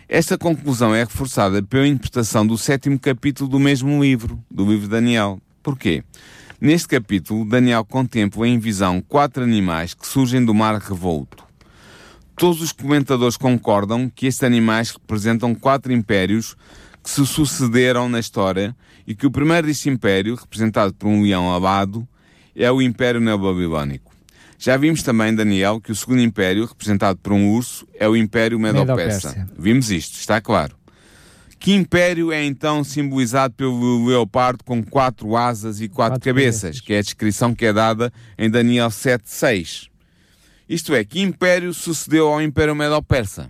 Esta 0.09 0.37
conclusão 0.37 0.95
é 0.95 1.05
reforçada 1.05 1.63
pela 1.63 1.87
interpretação 1.87 2.47
do 2.47 2.59
sétimo 2.59 2.99
capítulo 2.99 3.49
do 3.49 3.59
mesmo 3.59 4.03
livro, 4.03 4.43
do 4.51 4.65
livro 4.65 4.83
de 4.83 4.89
Daniel. 4.89 5.41
Porquê? 5.63 6.03
Neste 6.61 6.89
capítulo, 6.89 7.45
Daniel 7.45 7.85
contempla 7.85 8.47
em 8.47 8.59
visão 8.59 9.01
quatro 9.01 9.43
animais 9.43 9.95
que 9.95 10.07
surgem 10.07 10.45
do 10.45 10.55
mar 10.55 10.77
revolto. 10.77 11.45
Todos 12.37 12.63
os 12.63 12.73
comentadores 12.73 13.37
concordam 13.37 14.09
que 14.09 14.27
estes 14.27 14.43
animais 14.43 14.91
representam 14.91 15.55
quatro 15.55 15.93
impérios 15.93 16.57
que 17.03 17.11
se 17.11 17.27
sucederam 17.27 18.09
na 18.09 18.21
história 18.21 18.77
e 19.07 19.15
que 19.15 19.27
o 19.27 19.31
primeiro 19.31 19.67
deste 19.67 19.89
império, 19.89 20.35
representado 20.35 20.95
por 20.95 21.09
um 21.09 21.23
leão 21.23 21.51
alado, 21.51 22.07
é 22.55 22.71
o 22.71 22.81
Império 22.81 23.21
Neobabilónico. 23.21 24.13
Já 24.59 24.77
vimos 24.77 25.03
também, 25.03 25.35
Daniel, 25.35 25.81
que 25.81 25.91
o 25.91 25.95
segundo 25.95 26.21
império, 26.21 26.65
representado 26.65 27.19
por 27.19 27.33
um 27.33 27.51
urso, 27.51 27.87
é 27.99 28.09
o 28.09 28.17
Império 28.17 28.61
Medo-Persa. 28.61 29.49
Vimos 29.59 29.91
isto, 29.91 30.19
está 30.19 30.41
claro. 30.41 30.77
Que 31.59 31.73
império 31.73 32.33
é 32.33 32.45
então 32.45 32.83
simbolizado 32.83 33.55
pelo 33.55 34.05
leopardo 34.07 34.65
com 34.65 34.83
quatro 34.83 35.37
asas 35.37 35.81
e 35.81 35.89
quatro, 35.89 36.15
quatro 36.15 36.25
cabeças, 36.25 36.61
cabeças, 36.63 36.81
que 36.81 36.93
é 36.93 36.99
a 36.99 37.03
descrição 37.03 37.55
que 37.55 37.67
é 37.67 37.73
dada 37.73 38.13
em 38.37 38.51
Daniel 38.51 38.89
7.6. 38.89 39.89
Isto 40.69 40.95
é, 40.95 41.05
que 41.05 41.21
império 41.21 41.73
sucedeu 41.73 42.29
ao 42.29 42.43
Império 42.43 42.75
Medo-Persa? 42.75 43.49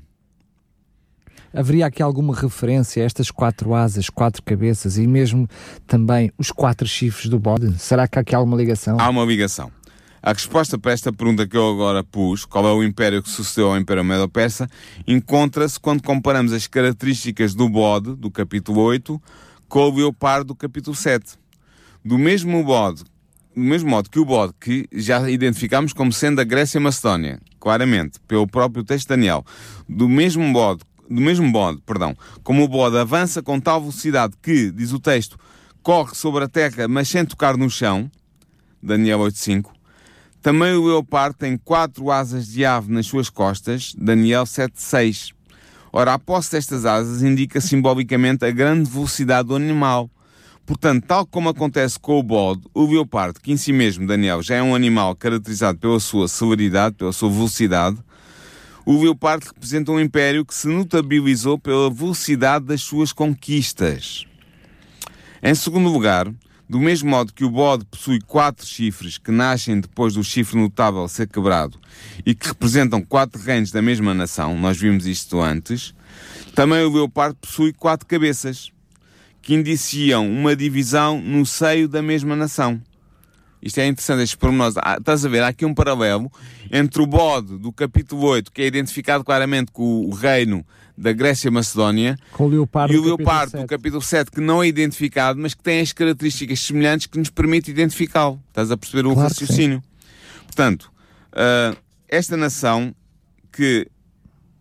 Haveria 1.54 1.86
aqui 1.86 2.02
alguma 2.02 2.34
referência 2.34 3.02
a 3.02 3.06
estas 3.06 3.30
quatro 3.30 3.74
asas, 3.74 4.08
quatro 4.08 4.42
cabeças 4.42 4.96
e 4.96 5.06
mesmo 5.06 5.46
também 5.86 6.32
os 6.38 6.50
quatro 6.50 6.88
chifres 6.88 7.28
do 7.28 7.38
bode? 7.38 7.78
Será 7.78 8.08
que 8.08 8.18
há 8.18 8.22
aqui 8.22 8.34
alguma 8.34 8.56
ligação? 8.56 8.98
Há 8.98 9.08
uma 9.10 9.24
ligação. 9.24 9.70
A 10.22 10.32
resposta 10.32 10.78
para 10.78 10.92
esta 10.92 11.12
pergunta 11.12 11.46
que 11.46 11.56
eu 11.56 11.68
agora 11.68 12.02
pus, 12.02 12.44
qual 12.44 12.66
é 12.66 12.72
o 12.72 12.82
império 12.82 13.22
que 13.22 13.28
sucedeu 13.28 13.70
ao 13.70 13.76
Império 13.76 14.04
Medo-Persa, 14.04 14.70
encontra-se 15.06 15.78
quando 15.80 16.02
comparamos 16.02 16.52
as 16.52 16.66
características 16.66 17.54
do 17.54 17.68
bode, 17.68 18.14
do 18.14 18.30
capítulo 18.30 18.80
8, 18.82 19.20
com 19.68 19.80
o 19.80 19.96
leopardo 19.96 20.48
do 20.48 20.54
capítulo 20.54 20.94
7. 20.94 21.34
Do 22.04 22.16
mesmo 22.16 22.62
bode, 22.62 23.02
do 23.54 23.60
mesmo 23.60 23.90
modo 23.90 24.08
que 24.08 24.18
o 24.18 24.24
bode 24.24 24.54
que 24.60 24.86
já 24.92 25.28
identificamos 25.28 25.92
como 25.92 26.12
sendo 26.12 26.40
a 26.40 26.44
Grécia 26.44 26.78
e 26.78 26.80
Macedónia, 26.80 27.40
claramente, 27.58 28.20
pelo 28.26 28.46
próprio 28.46 28.84
texto 28.84 29.08
de 29.08 29.16
Daniel, 29.16 29.44
do 29.88 30.08
mesmo 30.08 30.50
bode 30.52 30.82
do 31.12 31.20
mesmo 31.20 31.50
bode, 31.52 31.80
perdão, 31.84 32.16
como 32.42 32.64
o 32.64 32.68
bode 32.68 32.96
avança 32.96 33.42
com 33.42 33.60
tal 33.60 33.80
velocidade 33.80 34.34
que, 34.42 34.70
diz 34.70 34.92
o 34.92 34.98
texto, 34.98 35.38
corre 35.82 36.14
sobre 36.14 36.44
a 36.44 36.48
terra, 36.48 36.88
mas 36.88 37.08
sem 37.08 37.24
tocar 37.24 37.56
no 37.56 37.68
chão, 37.68 38.10
Daniel 38.82 39.20
8.5, 39.20 39.70
também 40.42 40.74
o 40.74 40.84
leopardo 40.84 41.36
tem 41.36 41.56
quatro 41.56 42.10
asas 42.10 42.48
de 42.48 42.64
ave 42.64 42.92
nas 42.92 43.06
suas 43.06 43.30
costas, 43.30 43.94
Daniel 43.96 44.42
7.6. 44.42 45.32
Ora, 45.92 46.14
a 46.14 46.18
posse 46.18 46.50
destas 46.50 46.84
asas 46.84 47.22
indica 47.22 47.60
simbolicamente 47.60 48.44
a 48.44 48.50
grande 48.50 48.90
velocidade 48.90 49.48
do 49.48 49.54
animal. 49.54 50.10
Portanto, 50.66 51.04
tal 51.06 51.26
como 51.26 51.48
acontece 51.48 51.98
com 51.98 52.18
o 52.18 52.22
bode, 52.22 52.62
o 52.74 52.86
leopardo, 52.86 53.40
que 53.40 53.52
em 53.52 53.56
si 53.56 53.72
mesmo, 53.72 54.06
Daniel, 54.06 54.42
já 54.42 54.56
é 54.56 54.62
um 54.62 54.74
animal 54.74 55.14
caracterizado 55.14 55.78
pela 55.78 56.00
sua 56.00 56.26
celeridade, 56.26 56.96
pela 56.96 57.12
sua 57.12 57.30
velocidade, 57.30 57.98
o 58.84 59.00
Leopardo 59.00 59.46
representa 59.46 59.92
um 59.92 60.00
império 60.00 60.44
que 60.44 60.54
se 60.54 60.66
notabilizou 60.66 61.58
pela 61.58 61.90
velocidade 61.90 62.64
das 62.64 62.82
suas 62.82 63.12
conquistas. 63.12 64.26
Em 65.42 65.54
segundo 65.54 65.88
lugar, 65.88 66.32
do 66.68 66.78
mesmo 66.78 67.10
modo 67.10 67.32
que 67.32 67.44
o 67.44 67.50
bode 67.50 67.84
possui 67.84 68.20
quatro 68.20 68.66
chifres 68.66 69.18
que 69.18 69.30
nascem 69.30 69.80
depois 69.80 70.14
do 70.14 70.24
chifre 70.24 70.58
notável 70.58 71.06
ser 71.06 71.28
quebrado 71.28 71.78
e 72.24 72.34
que 72.34 72.48
representam 72.48 73.02
quatro 73.02 73.40
reinos 73.40 73.70
da 73.70 73.82
mesma 73.82 74.14
nação, 74.14 74.58
nós 74.58 74.78
vimos 74.78 75.06
isto 75.06 75.40
antes, 75.40 75.94
também 76.54 76.84
o 76.84 76.92
leopardo 76.92 77.36
possui 77.36 77.72
quatro 77.72 78.06
cabeças, 78.06 78.70
que 79.42 79.54
indiciam 79.54 80.26
uma 80.30 80.54
divisão 80.54 81.20
no 81.20 81.44
seio 81.44 81.88
da 81.88 82.00
mesma 82.00 82.36
nação. 82.36 82.80
Isto 83.62 83.78
é 83.78 83.86
interessante, 83.86 84.22
estes 84.22 84.34
pormenores. 84.34 84.76
Ah, 84.78 84.96
estás 84.98 85.24
a 85.24 85.28
ver, 85.28 85.42
há 85.42 85.48
aqui 85.48 85.64
um 85.64 85.72
paralelo 85.72 86.30
entre 86.70 87.00
o 87.00 87.06
bode 87.06 87.56
do 87.58 87.72
capítulo 87.72 88.26
8, 88.26 88.50
que 88.50 88.62
é 88.62 88.66
identificado 88.66 89.22
claramente 89.22 89.70
com 89.70 90.04
o 90.04 90.10
reino 90.10 90.66
da 90.98 91.12
Grécia 91.12 91.50
Macedónia, 91.50 92.18
com 92.32 92.46
o 92.46 92.48
leopardo 92.48 92.92
e 92.92 92.98
o 92.98 93.04
leopardo 93.04 93.60
do 93.60 93.66
capítulo 93.66 94.02
7, 94.02 94.30
que 94.30 94.40
não 94.40 94.62
é 94.62 94.66
identificado, 94.66 95.38
mas 95.38 95.54
que 95.54 95.62
tem 95.62 95.80
as 95.80 95.92
características 95.92 96.60
semelhantes 96.60 97.06
que 97.06 97.18
nos 97.18 97.30
permite 97.30 97.70
identificá-lo. 97.70 98.42
Estás 98.48 98.70
a 98.70 98.76
perceber 98.76 99.06
o 99.06 99.12
claro 99.12 99.28
raciocínio? 99.28 99.82
Portanto, 100.46 100.92
uh, 101.32 101.76
esta 102.08 102.36
nação, 102.36 102.94
que, 103.52 103.88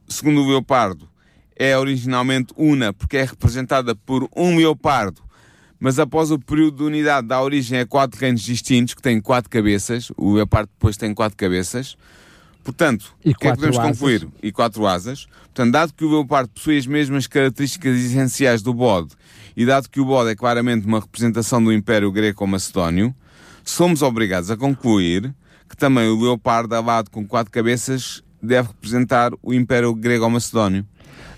segundo 0.07 0.41
o 0.41 0.47
leopardo, 0.47 1.09
é 1.55 1.77
originalmente 1.77 2.53
una, 2.55 2.93
porque 2.93 3.17
é 3.17 3.25
representada 3.25 3.95
por 3.95 4.29
um 4.35 4.57
leopardo 4.57 5.21
mas 5.81 5.97
após 5.97 6.29
o 6.29 6.37
período 6.37 6.77
de 6.77 6.83
unidade 6.83 7.27
dá 7.27 7.41
origem 7.41 7.79
a 7.79 7.87
quatro 7.87 8.19
reinos 8.19 8.43
distintos 8.43 8.93
que 8.93 9.01
têm 9.01 9.19
quatro 9.19 9.49
cabeças, 9.49 10.11
o 10.15 10.35
Leopardo 10.35 10.69
depois 10.71 10.95
tem 10.95 11.11
quatro 11.11 11.35
cabeças. 11.35 11.97
Portanto, 12.63 13.15
o 13.19 13.23
que 13.23 13.47
é 13.47 13.49
que 13.49 13.55
podemos 13.55 13.79
asas. 13.79 13.91
concluir? 13.91 14.27
E 14.43 14.51
quatro 14.51 14.85
asas. 14.85 15.25
Portanto, 15.45 15.71
dado 15.71 15.93
que 15.93 16.05
o 16.05 16.11
leopardo 16.11 16.49
possui 16.49 16.77
as 16.77 16.85
mesmas 16.85 17.25
características 17.25 17.97
essenciais 17.97 18.61
do 18.61 18.71
bode, 18.71 19.15
e 19.57 19.65
dado 19.65 19.89
que 19.89 19.99
o 19.99 20.05
bode 20.05 20.29
é 20.29 20.35
claramente 20.35 20.85
uma 20.85 20.99
representação 20.99 21.63
do 21.63 21.73
Império 21.73 22.11
Greco-Macedónio, 22.11 23.15
somos 23.63 24.03
obrigados 24.03 24.51
a 24.51 24.55
concluir 24.55 25.33
que 25.67 25.75
também 25.75 26.07
o 26.07 26.21
leopardo 26.21 26.75
alado 26.75 27.09
com 27.09 27.27
quatro 27.27 27.51
cabeças 27.51 28.23
deve 28.41 28.67
representar 28.67 29.31
o 29.41 29.51
Império 29.51 29.95
Grego-Macedónio. 29.95 30.85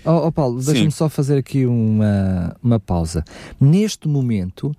Oh, 0.04 0.26
oh 0.26 0.32
Paulo, 0.32 0.62
deixa-me 0.62 0.92
só 0.92 1.08
fazer 1.08 1.38
aqui 1.38 1.66
uma, 1.66 2.54
uma 2.62 2.78
pausa. 2.78 3.24
Neste 3.60 4.06
momento, 4.08 4.74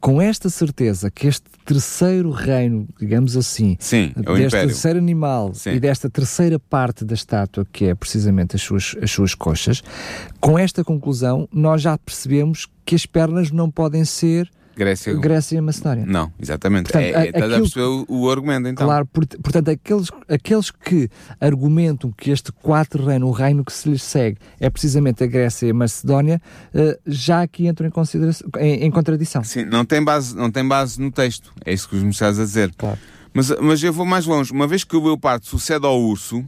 com 0.00 0.20
esta 0.20 0.48
certeza 0.48 1.10
que 1.10 1.26
este 1.26 1.44
terceiro 1.64 2.30
reino, 2.30 2.88
digamos 2.98 3.36
assim, 3.36 3.76
Sim, 3.78 4.12
é 4.16 4.22
deste 4.22 4.46
império. 4.46 4.68
terceiro 4.68 4.98
animal 4.98 5.52
Sim. 5.52 5.72
e 5.72 5.80
desta 5.80 6.08
terceira 6.08 6.58
parte 6.58 7.04
da 7.04 7.14
estátua, 7.14 7.66
que 7.70 7.84
é 7.84 7.94
precisamente 7.94 8.56
as 8.56 8.62
suas, 8.62 8.96
as 9.02 9.10
suas 9.10 9.34
coxas, 9.34 9.82
com 10.40 10.58
esta 10.58 10.82
conclusão, 10.82 11.46
nós 11.52 11.82
já 11.82 11.98
percebemos 11.98 12.66
que 12.84 12.94
as 12.94 13.04
pernas 13.04 13.50
não 13.50 13.70
podem 13.70 14.04
ser 14.04 14.50
Grécia. 14.84 15.12
Grécia 15.14 15.58
e 15.58 15.60
Macedónia. 15.60 16.06
Não, 16.06 16.32
exatamente. 16.40 16.84
Portanto, 16.84 17.02
é, 17.16 17.26
é, 17.26 17.28
estás 17.28 17.52
a 17.52 17.56
perceber 17.58 17.84
o, 17.84 18.06
o 18.08 18.30
argumento 18.30 18.66
então. 18.68 18.86
Claro, 18.86 19.04
por- 19.06 19.26
portanto, 19.26 19.68
aqueles, 19.68 20.08
aqueles 20.28 20.70
que 20.70 21.08
argumentam 21.38 22.10
que 22.10 22.30
este 22.30 22.50
quatro 22.52 23.04
reino, 23.04 23.26
o 23.26 23.30
reino 23.30 23.64
que 23.64 23.72
se 23.72 23.88
lhes 23.90 24.02
segue, 24.02 24.38
é 24.58 24.70
precisamente 24.70 25.22
a 25.22 25.26
Grécia 25.26 25.66
e 25.66 25.70
a 25.70 25.74
Macedónia, 25.74 26.40
eh, 26.72 26.98
já 27.06 27.42
aqui 27.42 27.66
entram 27.66 27.86
em, 27.86 27.90
consideração, 27.90 28.48
em, 28.58 28.84
em 28.84 28.90
contradição. 28.90 29.44
Sim, 29.44 29.64
não 29.64 29.84
tem, 29.84 30.02
base, 30.02 30.34
não 30.36 30.50
tem 30.50 30.66
base 30.66 31.00
no 31.00 31.10
texto. 31.10 31.52
É 31.64 31.72
isso 31.72 31.88
que 31.88 31.96
os 31.96 32.02
me 32.02 32.10
estás 32.10 32.38
a 32.38 32.44
dizer. 32.44 32.72
Claro. 32.76 32.98
Mas, 33.34 33.50
mas 33.60 33.82
eu 33.82 33.92
vou 33.92 34.06
mais 34.06 34.24
longe. 34.26 34.52
Uma 34.52 34.66
vez 34.66 34.82
que 34.84 34.96
o 34.96 35.04
leopardo 35.04 35.46
sucede 35.46 35.86
ao 35.86 36.00
urso, 36.00 36.44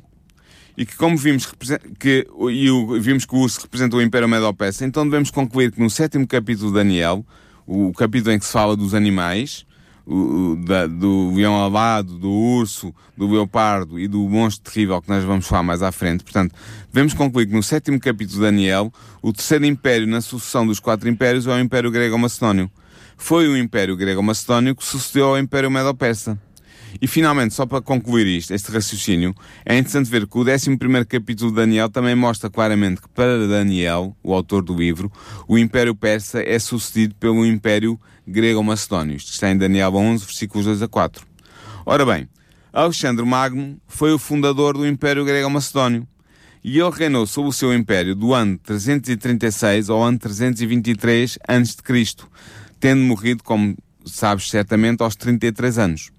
e 0.76 0.86
que 0.86 0.96
como 0.96 1.16
vimos, 1.18 1.46
que, 1.98 2.26
e 2.50 2.70
o- 2.70 2.98
vimos 3.00 3.26
que 3.26 3.34
o 3.34 3.38
urso 3.40 3.60
representa 3.60 3.94
o 3.96 4.00
Império 4.02 4.26
Medo-Persa, 4.28 4.84
então 4.86 5.04
devemos 5.04 5.30
concluir 5.30 5.70
que 5.70 5.78
no 5.80 5.90
sétimo 5.90 6.26
capítulo 6.26 6.70
de 6.70 6.76
Daniel, 6.78 7.24
o 7.66 7.92
capítulo 7.92 8.34
em 8.34 8.38
que 8.38 8.44
se 8.44 8.52
fala 8.52 8.76
dos 8.76 8.94
animais, 8.94 9.64
o- 10.06 10.56
da- 10.66 10.86
do 10.86 11.32
leão 11.34 11.54
alado, 11.62 12.18
do 12.18 12.30
urso, 12.30 12.92
do 13.16 13.28
leopardo 13.30 13.98
e 14.00 14.08
do 14.08 14.28
monstro 14.28 14.72
terrível 14.72 15.00
que 15.00 15.08
nós 15.08 15.22
vamos 15.24 15.46
falar 15.46 15.62
mais 15.62 15.82
à 15.82 15.92
frente. 15.92 16.24
Portanto, 16.24 16.54
devemos 16.92 17.14
concluir 17.14 17.46
que 17.46 17.52
no 17.54 17.62
sétimo 17.62 18.00
capítulo 18.00 18.38
de 18.38 18.44
Daniel, 18.44 18.92
o 19.22 19.32
terceiro 19.32 19.64
império 19.64 20.06
na 20.06 20.20
sucessão 20.20 20.66
dos 20.66 20.80
quatro 20.80 21.08
impérios 21.08 21.46
é 21.46 21.50
o 21.54 21.60
Império 21.60 21.90
Grego-Macedónio. 21.90 22.70
Foi 23.16 23.46
o 23.48 23.56
Império 23.56 23.96
Grego-Macedónio 23.96 24.74
que 24.74 24.84
sucedeu 24.84 25.26
ao 25.28 25.38
Império 25.38 25.70
Medo-Persa. 25.70 26.36
E 27.00 27.06
finalmente, 27.06 27.54
só 27.54 27.66
para 27.66 27.80
concluir 27.80 28.26
isto, 28.26 28.52
este 28.52 28.70
raciocínio, 28.70 29.34
é 29.64 29.76
interessante 29.76 30.10
ver 30.10 30.26
que 30.26 30.36
o 30.36 30.42
11 30.42 30.76
capítulo 31.08 31.50
de 31.50 31.56
Daniel 31.56 31.88
também 31.88 32.14
mostra 32.14 32.50
claramente 32.50 33.00
que 33.00 33.08
para 33.08 33.46
Daniel, 33.46 34.16
o 34.22 34.34
autor 34.34 34.62
do 34.62 34.74
livro, 34.74 35.10
o 35.48 35.58
Império 35.58 35.94
Persa 35.94 36.42
é 36.42 36.58
sucedido 36.58 37.14
pelo 37.16 37.46
Império 37.46 37.98
Grego-Macedónio. 38.26 39.16
Isto 39.16 39.32
está 39.32 39.50
em 39.50 39.56
Daniel 39.56 39.94
11, 39.94 40.24
versículos 40.24 40.66
2 40.66 40.82
a 40.82 40.88
4. 40.88 41.26
Ora 41.84 42.06
bem, 42.06 42.28
Alexandre 42.72 43.24
Magno 43.24 43.78
foi 43.86 44.12
o 44.12 44.18
fundador 44.18 44.76
do 44.76 44.86
Império 44.86 45.24
Grego-Macedónio 45.24 46.06
e 46.64 46.78
ele 46.78 46.90
reinou 46.90 47.26
sobre 47.26 47.50
o 47.50 47.52
seu 47.52 47.74
império 47.74 48.14
do 48.14 48.32
ano 48.32 48.56
336 48.58 49.90
ao 49.90 50.02
ano 50.02 50.18
323 50.18 51.38
a.C., 51.46 52.16
tendo 52.78 53.02
morrido, 53.02 53.42
como 53.42 53.76
sabes 54.04 54.48
certamente, 54.48 55.02
aos 55.02 55.16
33 55.16 55.78
anos. 55.78 56.10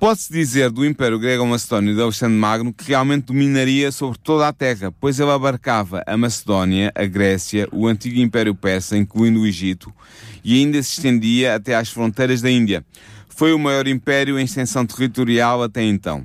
Pode-se 0.00 0.32
dizer 0.32 0.70
do 0.70 0.82
Império 0.82 1.18
Grego-Macedónio 1.18 1.94
de 1.94 2.00
Alexandre 2.00 2.34
Magno 2.34 2.72
que 2.72 2.88
realmente 2.88 3.26
dominaria 3.26 3.92
sobre 3.92 4.18
toda 4.18 4.48
a 4.48 4.52
terra, 4.52 4.90
pois 4.98 5.20
ele 5.20 5.30
abarcava 5.30 6.02
a 6.06 6.16
Macedónia, 6.16 6.90
a 6.94 7.04
Grécia, 7.04 7.68
o 7.70 7.86
antigo 7.86 8.18
Império 8.18 8.54
Persa, 8.54 8.96
incluindo 8.96 9.40
o 9.40 9.46
Egito, 9.46 9.92
e 10.42 10.54
ainda 10.58 10.82
se 10.82 10.92
estendia 10.92 11.54
até 11.54 11.74
às 11.74 11.90
fronteiras 11.90 12.40
da 12.40 12.50
Índia. 12.50 12.82
Foi 13.28 13.52
o 13.52 13.58
maior 13.58 13.86
império 13.86 14.38
em 14.38 14.44
extensão 14.44 14.86
territorial 14.86 15.62
até 15.62 15.82
então. 15.82 16.24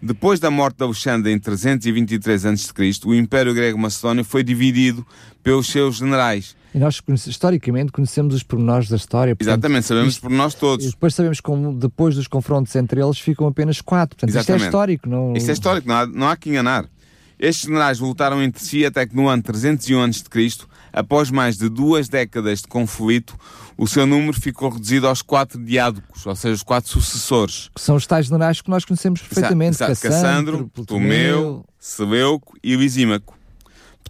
Depois 0.00 0.40
da 0.40 0.50
morte 0.50 0.78
de 0.78 0.84
Alexandre 0.84 1.30
em 1.30 1.38
323 1.38 2.46
a.C., 2.46 2.72
o 3.04 3.14
Império 3.14 3.52
Grego-Macedónio 3.52 4.24
foi 4.24 4.42
dividido 4.42 5.06
pelos 5.42 5.66
seus 5.66 5.96
generais. 5.96 6.56
E 6.74 6.78
nós, 6.78 7.02
historicamente, 7.26 7.90
conhecemos 7.90 8.34
os 8.34 8.42
pormenores 8.42 8.88
da 8.88 8.96
história. 8.96 9.34
portanto, 9.34 9.52
Exatamente, 9.54 9.86
sabemos 9.86 10.14
isto- 10.14 10.22
por 10.22 10.30
nós 10.30 10.52
E 10.52 10.56
todos. 10.56 10.86
depois 10.90 11.14
sabemos 11.14 11.40
como, 11.40 11.74
depois 11.74 12.14
dos 12.14 12.28
confrontos 12.28 12.74
entre 12.76 13.02
eles, 13.02 13.18
ficam 13.18 13.46
apenas 13.48 13.80
quatro. 13.80 14.16
Portanto, 14.16 14.28
isto 14.30 14.38
é 14.38 14.40
Exatamente. 14.40 14.64
histórico. 14.66 15.08
Não... 15.08 15.32
Isto 15.34 15.50
é 15.50 15.52
histórico, 15.52 15.88
não 15.88 15.94
há, 15.96 16.06
não 16.06 16.28
há 16.28 16.36
que 16.36 16.48
enganar. 16.50 16.86
Estes 17.38 17.66
generais 17.66 17.98
lutaram 17.98 18.42
entre 18.42 18.62
si 18.62 18.84
até 18.84 19.06
que 19.06 19.16
no 19.16 19.26
ano 19.26 19.42
301 19.42 20.02
a.C., 20.04 20.66
após 20.92 21.30
mais 21.30 21.56
de 21.56 21.68
duas 21.70 22.08
décadas 22.08 22.60
de 22.60 22.68
conflito, 22.68 23.34
o 23.78 23.86
seu 23.88 24.06
número 24.06 24.38
ficou 24.38 24.68
reduzido 24.68 25.08
aos 25.08 25.22
quatro 25.22 25.58
diádocos, 25.64 26.26
ou 26.26 26.36
seja, 26.36 26.54
os 26.54 26.62
quatro 26.62 26.90
sucessores. 26.90 27.70
Que 27.74 27.80
são 27.80 27.96
os 27.96 28.06
tais 28.06 28.26
generais 28.26 28.60
que 28.60 28.68
nós 28.68 28.84
conhecemos 28.84 29.22
perfeitamente. 29.22 29.76
Exato, 29.76 29.98
Cassandro, 30.02 30.68
Ptolomeu, 30.68 31.64
Seleuco 31.78 32.56
e 32.62 32.76
Lisímaco. 32.76 33.34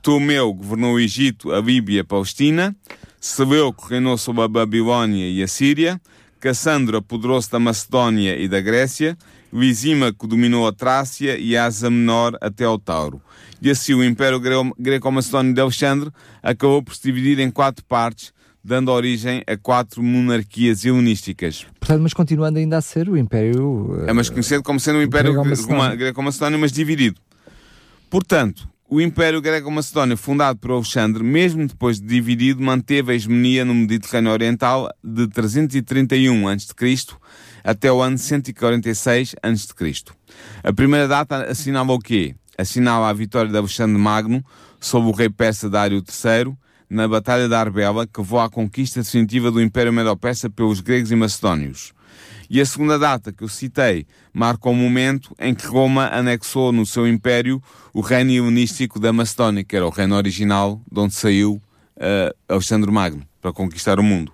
Ptolomeu 0.00 0.52
governou 0.54 0.94
o 0.94 1.00
Egito, 1.00 1.52
a 1.52 1.60
Líbia 1.60 1.96
e 1.96 2.00
a 2.00 2.04
Palestina. 2.04 2.74
Seleuco 3.20 3.86
reinou 3.86 4.16
sobre 4.16 4.42
a 4.42 4.48
Babilónia 4.48 5.28
e 5.28 5.42
a 5.42 5.46
Síria. 5.46 6.00
Cassandro 6.40 6.96
apoderou-se 6.96 7.50
da 7.50 7.58
Macedónia 7.58 8.34
e 8.38 8.48
da 8.48 8.62
Grécia. 8.62 9.16
Lisímaco 9.52 10.26
dominou 10.26 10.66
a 10.66 10.72
Trácia 10.72 11.36
e 11.36 11.54
a 11.54 11.66
Ásia 11.66 11.90
Menor 11.90 12.38
até 12.40 12.64
ao 12.64 12.78
Tauro. 12.78 13.20
E 13.60 13.68
assim 13.68 13.92
o 13.92 14.02
Império 14.02 14.40
Greco-Macedónio 14.78 15.52
de 15.52 15.60
Alexandre 15.60 16.10
acabou 16.42 16.82
por 16.82 16.94
se 16.94 17.02
dividir 17.02 17.38
em 17.38 17.50
quatro 17.50 17.84
partes, 17.84 18.32
dando 18.64 18.90
origem 18.90 19.42
a 19.46 19.56
quatro 19.56 20.02
monarquias 20.02 20.82
helenísticas. 20.84 21.66
Portanto, 21.78 22.02
mas 22.02 22.14
continuando 22.14 22.58
ainda 22.58 22.78
a 22.78 22.80
ser 22.80 23.06
o 23.06 23.18
Império. 23.18 24.02
É 24.06 24.14
mais 24.14 24.30
conhecido 24.30 24.62
como 24.62 24.80
sendo 24.80 25.00
um 25.00 25.02
Império 25.02 25.34
Greco-Macedónio, 25.94 26.58
mas 26.58 26.72
dividido. 26.72 27.20
Portanto, 28.08 28.66
o 28.90 29.00
Império 29.00 29.40
Grego-Macedónio, 29.40 30.16
fundado 30.16 30.58
por 30.58 30.72
Alexandre, 30.72 31.22
mesmo 31.22 31.64
depois 31.64 32.00
de 32.00 32.08
dividido, 32.08 32.60
manteve 32.60 33.12
a 33.12 33.14
hegemonia 33.14 33.64
no 33.64 33.72
Mediterrâneo 33.72 34.32
Oriental 34.32 34.90
de 35.02 35.28
331 35.28 36.48
a.C. 36.48 36.96
até 37.62 37.92
o 37.92 38.02
ano 38.02 38.18
146 38.18 39.36
a.C. 39.40 39.94
A 40.64 40.72
primeira 40.72 41.06
data 41.06 41.44
assinala 41.44 41.92
o 41.92 42.00
quê? 42.00 42.34
Assinala 42.58 43.08
a 43.08 43.12
vitória 43.12 43.48
de 43.48 43.56
Alexandre 43.56 43.96
Magno 43.96 44.44
sobre 44.80 45.08
o 45.08 45.12
rei 45.12 45.30
persa 45.30 45.70
Dário 45.70 46.02
III 46.02 46.52
na 46.90 47.06
Batalha 47.06 47.48
da 47.48 47.60
Arbela, 47.60 48.08
que 48.08 48.20
levou 48.20 48.40
à 48.40 48.50
conquista 48.50 49.00
definitiva 49.00 49.52
do 49.52 49.62
Império 49.62 49.92
Medo-Persa 49.92 50.50
pelos 50.50 50.80
gregos 50.80 51.12
e 51.12 51.14
macedónios. 51.14 51.92
E 52.52 52.60
a 52.60 52.66
segunda 52.66 52.98
data 52.98 53.32
que 53.32 53.44
eu 53.44 53.48
citei 53.48 54.04
marca 54.32 54.68
o 54.68 54.74
momento 54.74 55.32
em 55.38 55.54
que 55.54 55.64
Roma 55.68 56.08
anexou 56.12 56.72
no 56.72 56.84
seu 56.84 57.06
império 57.06 57.62
o 57.94 58.00
reino 58.00 58.32
helenístico 58.32 58.98
da 58.98 59.12
Macedónia, 59.12 59.62
que 59.62 59.76
era 59.76 59.86
o 59.86 59.90
reino 59.90 60.16
original 60.16 60.82
de 60.90 60.98
onde 60.98 61.14
saiu 61.14 61.62
eh, 61.96 62.34
Alexandre 62.48 62.90
Magno 62.90 63.22
para 63.40 63.52
conquistar 63.52 64.00
o 64.00 64.02
mundo. 64.02 64.32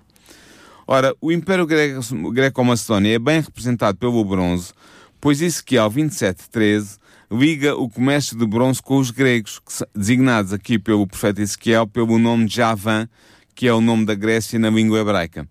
Ora, 0.87 1.13
o 1.21 1.31
Império 1.31 1.67
Greco- 1.67 2.31
Greco-Macedónia 2.31 3.13
é 3.15 3.19
bem 3.19 3.39
representado 3.41 3.97
pelo 3.99 4.25
bronze, 4.25 4.73
pois 5.21 5.39
Ezequiel 5.39 5.91
27.13 5.91 6.97
liga 7.29 7.75
o 7.75 7.87
comércio 7.87 8.35
de 8.37 8.47
bronze 8.47 8.81
com 8.81 8.97
os 8.97 9.11
gregos, 9.11 9.61
designados 9.93 10.53
aqui 10.53 10.79
pelo 10.79 11.05
profeta 11.05 11.41
Ezequiel 11.41 11.85
pelo 11.85 12.17
nome 12.17 12.45
de 12.45 12.55
Javan, 12.55 13.07
que 13.53 13.67
é 13.67 13.73
o 13.73 13.81
nome 13.81 14.05
da 14.05 14.15
Grécia 14.15 14.57
na 14.57 14.69
língua 14.69 14.99
hebraica. 14.99 15.47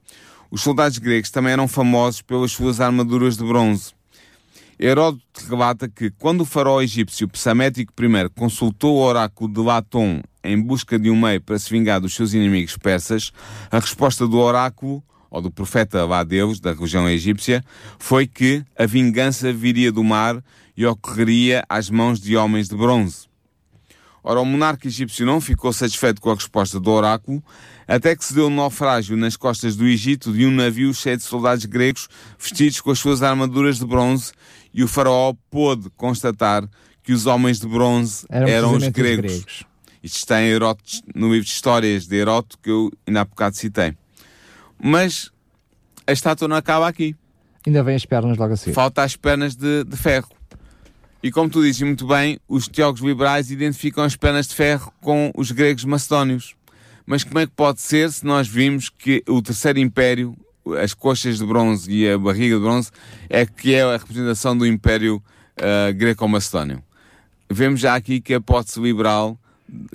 Os 0.51 0.62
soldados 0.62 0.99
gregos 0.99 1.30
também 1.30 1.53
eram 1.53 1.66
famosos 1.66 2.22
pelas 2.22 2.53
suas 2.53 2.80
armaduras 2.80 3.36
de 3.36 3.44
bronze. 3.44 3.92
Heródoto 4.78 5.22
relata 5.49 5.88
que, 5.88 6.11
quando 6.11 6.42
o 6.42 6.44
faraó 6.44 6.82
egípcio 6.82 7.28
Psamético 7.28 7.92
I 7.99 8.28
consultou 8.34 8.97
o 8.97 9.03
oráculo 9.03 9.53
de 9.53 9.61
Latom 9.61 10.20
em 10.44 10.61
busca 10.61 10.99
de 10.99 11.11
um 11.11 11.18
meio 11.18 11.40
para 11.40 11.59
se 11.59 11.70
vingar 11.70 12.01
dos 12.01 12.14
seus 12.14 12.34
inimigos 12.34 12.76
persas, 12.76 13.32
a 13.70 13.78
resposta 13.78 14.28
do 14.28 14.38
oráculo, 14.38 15.03
ou 15.30 15.40
do 15.40 15.51
profeta 15.51 16.05
lá 16.05 16.22
Deus, 16.22 16.61
da 16.61 16.72
religião 16.72 17.09
egípcia, 17.09 17.64
foi 17.99 18.26
que 18.26 18.62
a 18.78 18.86
vingança 18.86 19.53
viria 19.53 19.90
do 19.90 20.05
mar 20.05 20.42
e 20.76 20.86
ocorreria 20.86 21.64
às 21.68 21.90
mãos 21.90 22.20
de 22.20 22.36
homens 22.36 22.68
de 22.68 22.76
bronze. 22.76 23.26
Ora, 24.29 24.41
o 24.41 24.45
monarca 24.45 24.89
egípcio 24.89 25.24
não 25.24 25.41
ficou 25.41 25.72
satisfeito 25.72 26.20
com 26.20 26.33
a 26.33 26.35
resposta 26.35 26.81
do 26.81 26.91
oráculo, 26.91 27.41
até 27.87 28.16
que 28.16 28.24
se 28.24 28.35
deu 28.35 28.49
um 28.49 28.55
naufrágio 28.55 29.16
nas 29.16 29.37
costas 29.37 29.77
do 29.77 29.87
Egito 29.87 30.33
de 30.33 30.45
um 30.45 30.51
navio 30.51 30.93
cheio 30.93 31.16
de 31.16 31.22
soldados 31.22 31.64
gregos 31.64 32.09
vestidos 32.37 32.81
com 32.81 32.91
as 32.91 32.99
suas 32.99 33.22
armaduras 33.22 33.79
de 33.79 33.87
bronze, 33.87 34.33
e 34.74 34.83
o 34.83 34.89
faraó 34.89 35.33
pôde 35.49 35.89
constatar 35.91 36.68
que 37.05 37.12
os 37.12 37.24
homens 37.24 37.61
de 37.61 37.68
bronze 37.68 38.27
Eram, 38.29 38.49
eram, 38.49 38.74
os 38.74 38.89
gregos. 38.89 39.33
gregos. 39.33 39.64
Isto 40.03 40.16
está 40.16 40.43
em 40.43 40.51
no 41.14 41.33
livro 41.33 41.45
de 41.45 41.53
histórias 41.53 42.09
de 42.09 42.16
Heródoto 42.16 42.59
que 42.61 42.68
eu 42.68 42.91
ainda 43.07 43.20
há 43.20 43.24
bocado 43.24 43.55
citei. 43.55 43.97
Mas 44.77 45.31
a 46.05 46.11
estátua 46.11 46.49
não 46.49 46.57
acaba 46.57 46.89
aqui. 46.89 47.14
Ainda 47.64 47.85
vem 47.85 47.95
as 47.95 48.05
pernas 48.05 48.37
logo 48.37 48.55
a 48.55 48.57
seguir. 48.57 48.74
Falta 48.74 49.05
as 49.05 49.14
pernas 49.14 49.55
de, 49.55 49.85
de 49.85 49.97
ferro. 49.97 50.36
E 51.23 51.31
como 51.31 51.49
tu 51.49 51.62
dizes 51.62 51.83
muito 51.83 52.07
bem, 52.07 52.39
os 52.49 52.69
teólogos 52.69 53.03
liberais 53.03 53.51
identificam 53.51 54.05
as 54.05 54.17
pernas 54.17 54.47
de 54.47 54.55
ferro 54.55 54.93
com 55.01 55.33
os 55.35 55.51
gregos 55.51 55.85
macedónios. 55.85 56.55
Mas 57.07 57.25
como 57.25 57.39
é 57.39 57.47
que 57.47 57.53
pode 57.53 57.81
ser 57.81 58.11
se 58.12 58.25
nós 58.25 58.47
vimos 58.49 58.89
que 58.89 59.23
o 59.29 59.41
terceiro 59.41 59.79
império, 59.79 60.37
as 60.83 60.93
coxas 60.93 61.39
de 61.39 61.47
bronze 61.47 61.91
e 61.91 62.09
a 62.09 62.19
barriga 62.19 62.57
de 62.57 62.62
bronze, 62.62 62.91
é 63.29 63.47
que 63.47 63.75
é 63.75 63.83
a 63.83 63.97
representação 63.97 64.57
do 64.57 64.67
império 64.67 65.23
ah, 65.57 65.93
greco-macedónio? 65.93 66.83
Vemos 67.49 67.81
já 67.81 67.95
aqui 67.95 68.21
que 68.21 68.35
a 68.35 68.39
hipótese 68.39 68.81
liberal, 68.81 69.39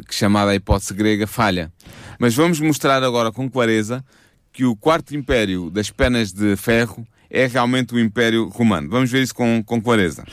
chamada 0.09 0.51
a 0.51 0.55
hipótese 0.55 0.93
grega, 0.93 1.27
falha. 1.27 1.71
Mas 2.17 2.33
vamos 2.33 2.59
mostrar 2.59 3.03
agora 3.03 3.31
com 3.31 3.49
clareza 3.49 4.03
que 4.53 4.65
o 4.65 4.75
quarto 4.75 5.15
império 5.15 5.69
das 5.69 5.89
pernas 5.89 6.31
de 6.31 6.55
ferro 6.55 7.05
é 7.29 7.47
realmente 7.47 7.93
o 7.93 7.99
Império 7.99 8.49
Romano. 8.49 8.89
Vamos 8.89 9.09
ver 9.09 9.23
isso 9.23 9.33
com, 9.33 9.63
com 9.65 9.81
clareza. 9.81 10.25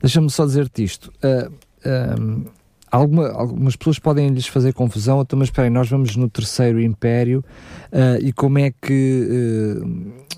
Deixa-me 0.00 0.30
só 0.30 0.46
dizer-te 0.46 0.82
isto. 0.82 1.12
Uh, 1.22 2.50
alguma, 2.90 3.28
algumas 3.30 3.76
pessoas 3.76 3.98
podem 3.98 4.28
lhes 4.28 4.46
fazer 4.46 4.72
confusão, 4.72 5.20
então, 5.20 5.38
mas 5.38 5.48
esperem, 5.48 5.70
nós 5.70 5.88
vamos 5.88 6.16
no 6.16 6.28
terceiro 6.28 6.80
império 6.80 7.44
uh, 7.92 8.24
e 8.24 8.32
como 8.32 8.58
é 8.58 8.72
que 8.82 9.28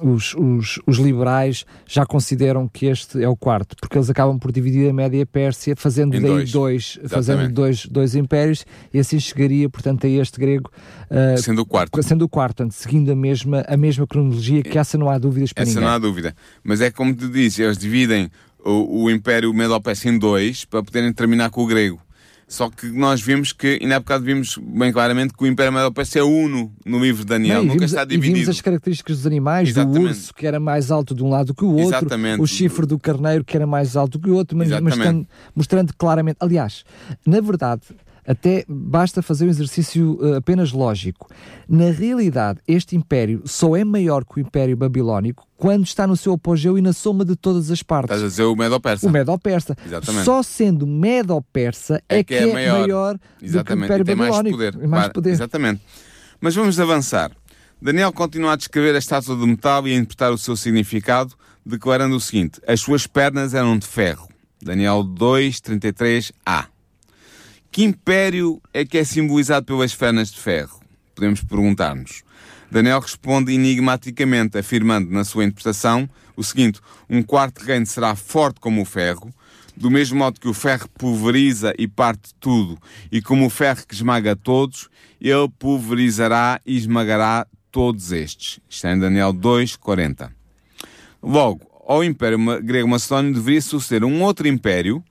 uh, 0.03 0.09
os, 0.09 0.35
os, 0.35 0.81
os, 0.87 0.99
liberais 0.99 1.65
já 1.87 2.05
consideram 2.05 2.69
que 2.69 2.87
este 2.87 3.23
é 3.23 3.29
o 3.29 3.37
quarto? 3.37 3.77
Porque 3.81 3.97
eles 3.97 4.11
acabam 4.11 4.39
por 4.39 4.53
dividir 4.53 4.91
a 4.91 4.93
média 4.93 5.25
Pérsia 5.25 5.75
fazendo 5.77 6.13
daí 6.13 6.21
dois, 6.21 6.53
dois 6.53 6.99
fazendo 7.07 7.49
dois, 7.49 7.87
dois 7.87 8.15
impérios 8.15 8.67
e 8.93 8.99
assim 8.99 9.19
chegaria, 9.19 9.69
portanto, 9.69 10.07
a 10.07 10.11
este 10.11 10.39
grego 10.39 10.71
uh, 11.11 11.41
sendo 11.41 11.63
o 11.63 11.67
quarto. 11.67 12.03
Sendo 12.03 12.25
o 12.25 12.29
quarto, 12.29 12.57
portanto, 12.57 12.73
seguindo 12.73 13.11
a 13.11 13.17
mesma, 13.17 13.65
a 13.67 13.77
mesma 13.77 14.07
cronologia, 14.07 14.63
que 14.63 14.79
essa 14.79 14.99
não 14.99 15.09
há 15.09 15.19
dúvidas 15.19 15.53
para 15.53 15.63
essa 15.63 15.71
ninguém. 15.71 15.85
Essa 15.85 15.89
não 15.89 15.97
há 15.97 15.99
dúvida. 15.99 16.37
Mas 16.63 16.81
é 16.81 16.91
como 16.91 17.15
te 17.15 17.29
disse, 17.29 17.63
eles 17.63 17.79
dividem 17.79 18.31
o, 18.65 19.05
o 19.05 19.11
Império 19.11 19.53
Medo-Persa 19.53 20.09
em 20.09 20.19
dois 20.19 20.65
para 20.65 20.83
poderem 20.83 21.13
terminar 21.13 21.51
com 21.51 21.63
o 21.63 21.67
grego. 21.67 22.01
Só 22.53 22.69
que 22.69 22.87
nós 22.87 23.23
vimos 23.23 23.51
que, 23.51 23.79
ainda 23.81 23.97
há 23.97 24.01
bocado 24.01 24.25
vimos 24.25 24.59
bem 24.59 24.93
claramente 24.93 25.33
que 25.33 25.43
o 25.43 25.47
Império 25.47 25.73
Medo-Persa 25.73 26.19
é 26.19 26.23
uno 26.23 26.71
no 26.85 26.99
livro 26.99 27.23
de 27.23 27.29
Daniel, 27.29 27.61
Não, 27.61 27.63
nunca 27.63 27.79
vimos, 27.79 27.93
está 27.93 28.05
dividido. 28.05 28.27
E 28.27 28.41
vimos 28.41 28.49
as 28.51 28.61
características 28.61 29.17
dos 29.17 29.27
animais, 29.27 29.71
Exatamente. 29.71 29.99
do 29.99 30.09
urso 30.09 30.35
que 30.35 30.47
era 30.47 30.61
mais 30.61 30.91
alto 30.91 31.15
de 31.15 31.25
um 31.25 31.31
lado 31.31 31.55
que 31.55 31.65
o 31.65 31.71
outro, 31.71 31.97
Exatamente. 31.97 32.43
o 32.43 32.47
chifre 32.47 32.85
do 32.85 32.99
carneiro 32.99 33.43
que 33.43 33.57
era 33.57 33.67
mais 33.67 33.97
alto 33.97 34.21
que 34.21 34.29
o 34.29 34.35
outro, 34.35 34.55
mas 34.55 34.69
mostrando, 34.83 35.27
mostrando 35.55 35.95
claramente. 35.97 36.37
Aliás, 36.41 36.85
na 37.25 37.41
verdade, 37.41 37.83
até 38.27 38.65
basta 38.69 39.21
fazer 39.23 39.47
um 39.47 39.49
exercício 39.49 40.19
uh, 40.21 40.37
apenas 40.37 40.73
lógico. 40.73 41.29
Na 41.69 41.91
realidade, 41.91 42.61
este 42.67 42.97
império 42.97 43.43
só 43.45 43.77
é 43.77 43.85
maior 43.85 44.25
que 44.25 44.39
o 44.39 44.41
Império 44.41 44.77
Babilónico 44.77 45.47
quando 45.57 45.85
está 45.85 46.07
no 46.07 46.17
seu 46.17 46.33
apogeu 46.33 46.77
e 46.77 46.83
na 46.83 46.93
soma 46.93 47.25
de 47.25 47.37
todas 47.37 47.71
as 47.71 47.83
partes. 47.83 48.11
Estás 48.11 48.23
a 48.23 48.29
dizer 48.29 48.45
o 48.45 48.57
Medo-Persa. 48.57 49.07
O 49.07 49.11
Medo-Persa. 49.11 49.77
Exatamente. 49.87 50.25
Só 50.25 50.43
sendo 50.43 50.87
Medo-Persa 50.87 52.03
é, 52.09 52.19
é, 52.19 52.25
que, 52.25 52.35
é, 52.35 52.53
maior, 52.53 52.81
maior 52.81 53.15
do 53.15 53.65
que 53.65 53.73
o 53.73 53.85
Império 53.85 54.05
tem 54.05 54.17
Babilónico. 54.17 54.59
Mais 54.59 54.71
poder. 54.73 54.89
mais 54.89 55.09
poder. 55.09 55.31
Exatamente. 55.31 55.83
Mas 56.41 56.55
vamos 56.55 56.81
avançar. 56.81 57.31
Daniel 57.81 58.13
continua 58.13 58.53
a 58.53 58.57
descrever 58.57 58.95
a 58.95 58.99
estátua 58.99 59.37
de 59.37 59.47
metal 59.47 59.87
e 59.87 59.93
a 59.93 59.97
interpretar 59.97 60.33
o 60.33 60.39
seu 60.39 60.57
significado, 60.57 61.35
declarando 61.67 62.17
o 62.17 62.21
seguinte: 62.21 62.61
As 62.67 62.81
suas 62.81 63.07
pernas 63.07 63.55
eram 63.55 63.77
de 63.77 63.87
ferro. 63.87 64.29
Daniel 64.61 65.03
2, 65.03 65.61
33a. 65.61 66.72
Que 67.73 67.83
império 67.83 68.61
é 68.75 68.85
que 68.85 68.99
é 68.99 69.05
simbolizado 69.05 69.65
pelas 69.65 69.95
pernas 69.95 70.31
de 70.31 70.39
ferro? 70.39 70.79
Podemos 71.15 71.43
perguntar-nos. 71.43 72.23
Daniel 72.71 73.01
responde 73.01 73.55
enigmaticamente, 73.55 74.59
afirmando 74.59 75.11
na 75.11 75.25
sua 75.25 75.45
interpretação 75.45 76.07
o 76.37 76.45
seguinte: 76.45 76.81
um 77.09 77.23
quarto 77.23 77.65
reino 77.65 77.87
será 77.87 78.15
forte 78.15 78.61
como 78.61 78.83
o 78.83 78.85
ferro, 78.85 79.33
do 79.75 79.91
mesmo 79.91 80.19
modo 80.19 80.39
que 80.39 80.49
o 80.49 80.53
ferro 80.53 80.87
pulveriza 80.99 81.73
e 81.79 81.89
parte 81.89 82.35
tudo, 82.39 82.77
e 83.11 83.23
como 83.23 83.47
o 83.47 83.51
ferro 83.51 83.87
que 83.89 83.95
esmaga 83.95 84.37
todos, 84.37 84.91
ele 85.19 85.49
pulverizará 85.59 86.61
e 86.67 86.77
esmagará 86.77 87.47
todos 87.71 88.13
estes. 88.13 88.61
Está 88.69 88.91
é 88.91 88.93
em 88.93 88.99
Daniel 88.99 89.33
2:40. 89.33 90.31
Logo, 91.23 91.67
ao 91.87 92.05
Império 92.05 92.39
Grego 92.63 92.87
Macedónio 92.89 93.33
deveria 93.33 93.63
suceder 93.63 94.05
um 94.05 94.23
outro 94.23 94.47
império 94.47 95.03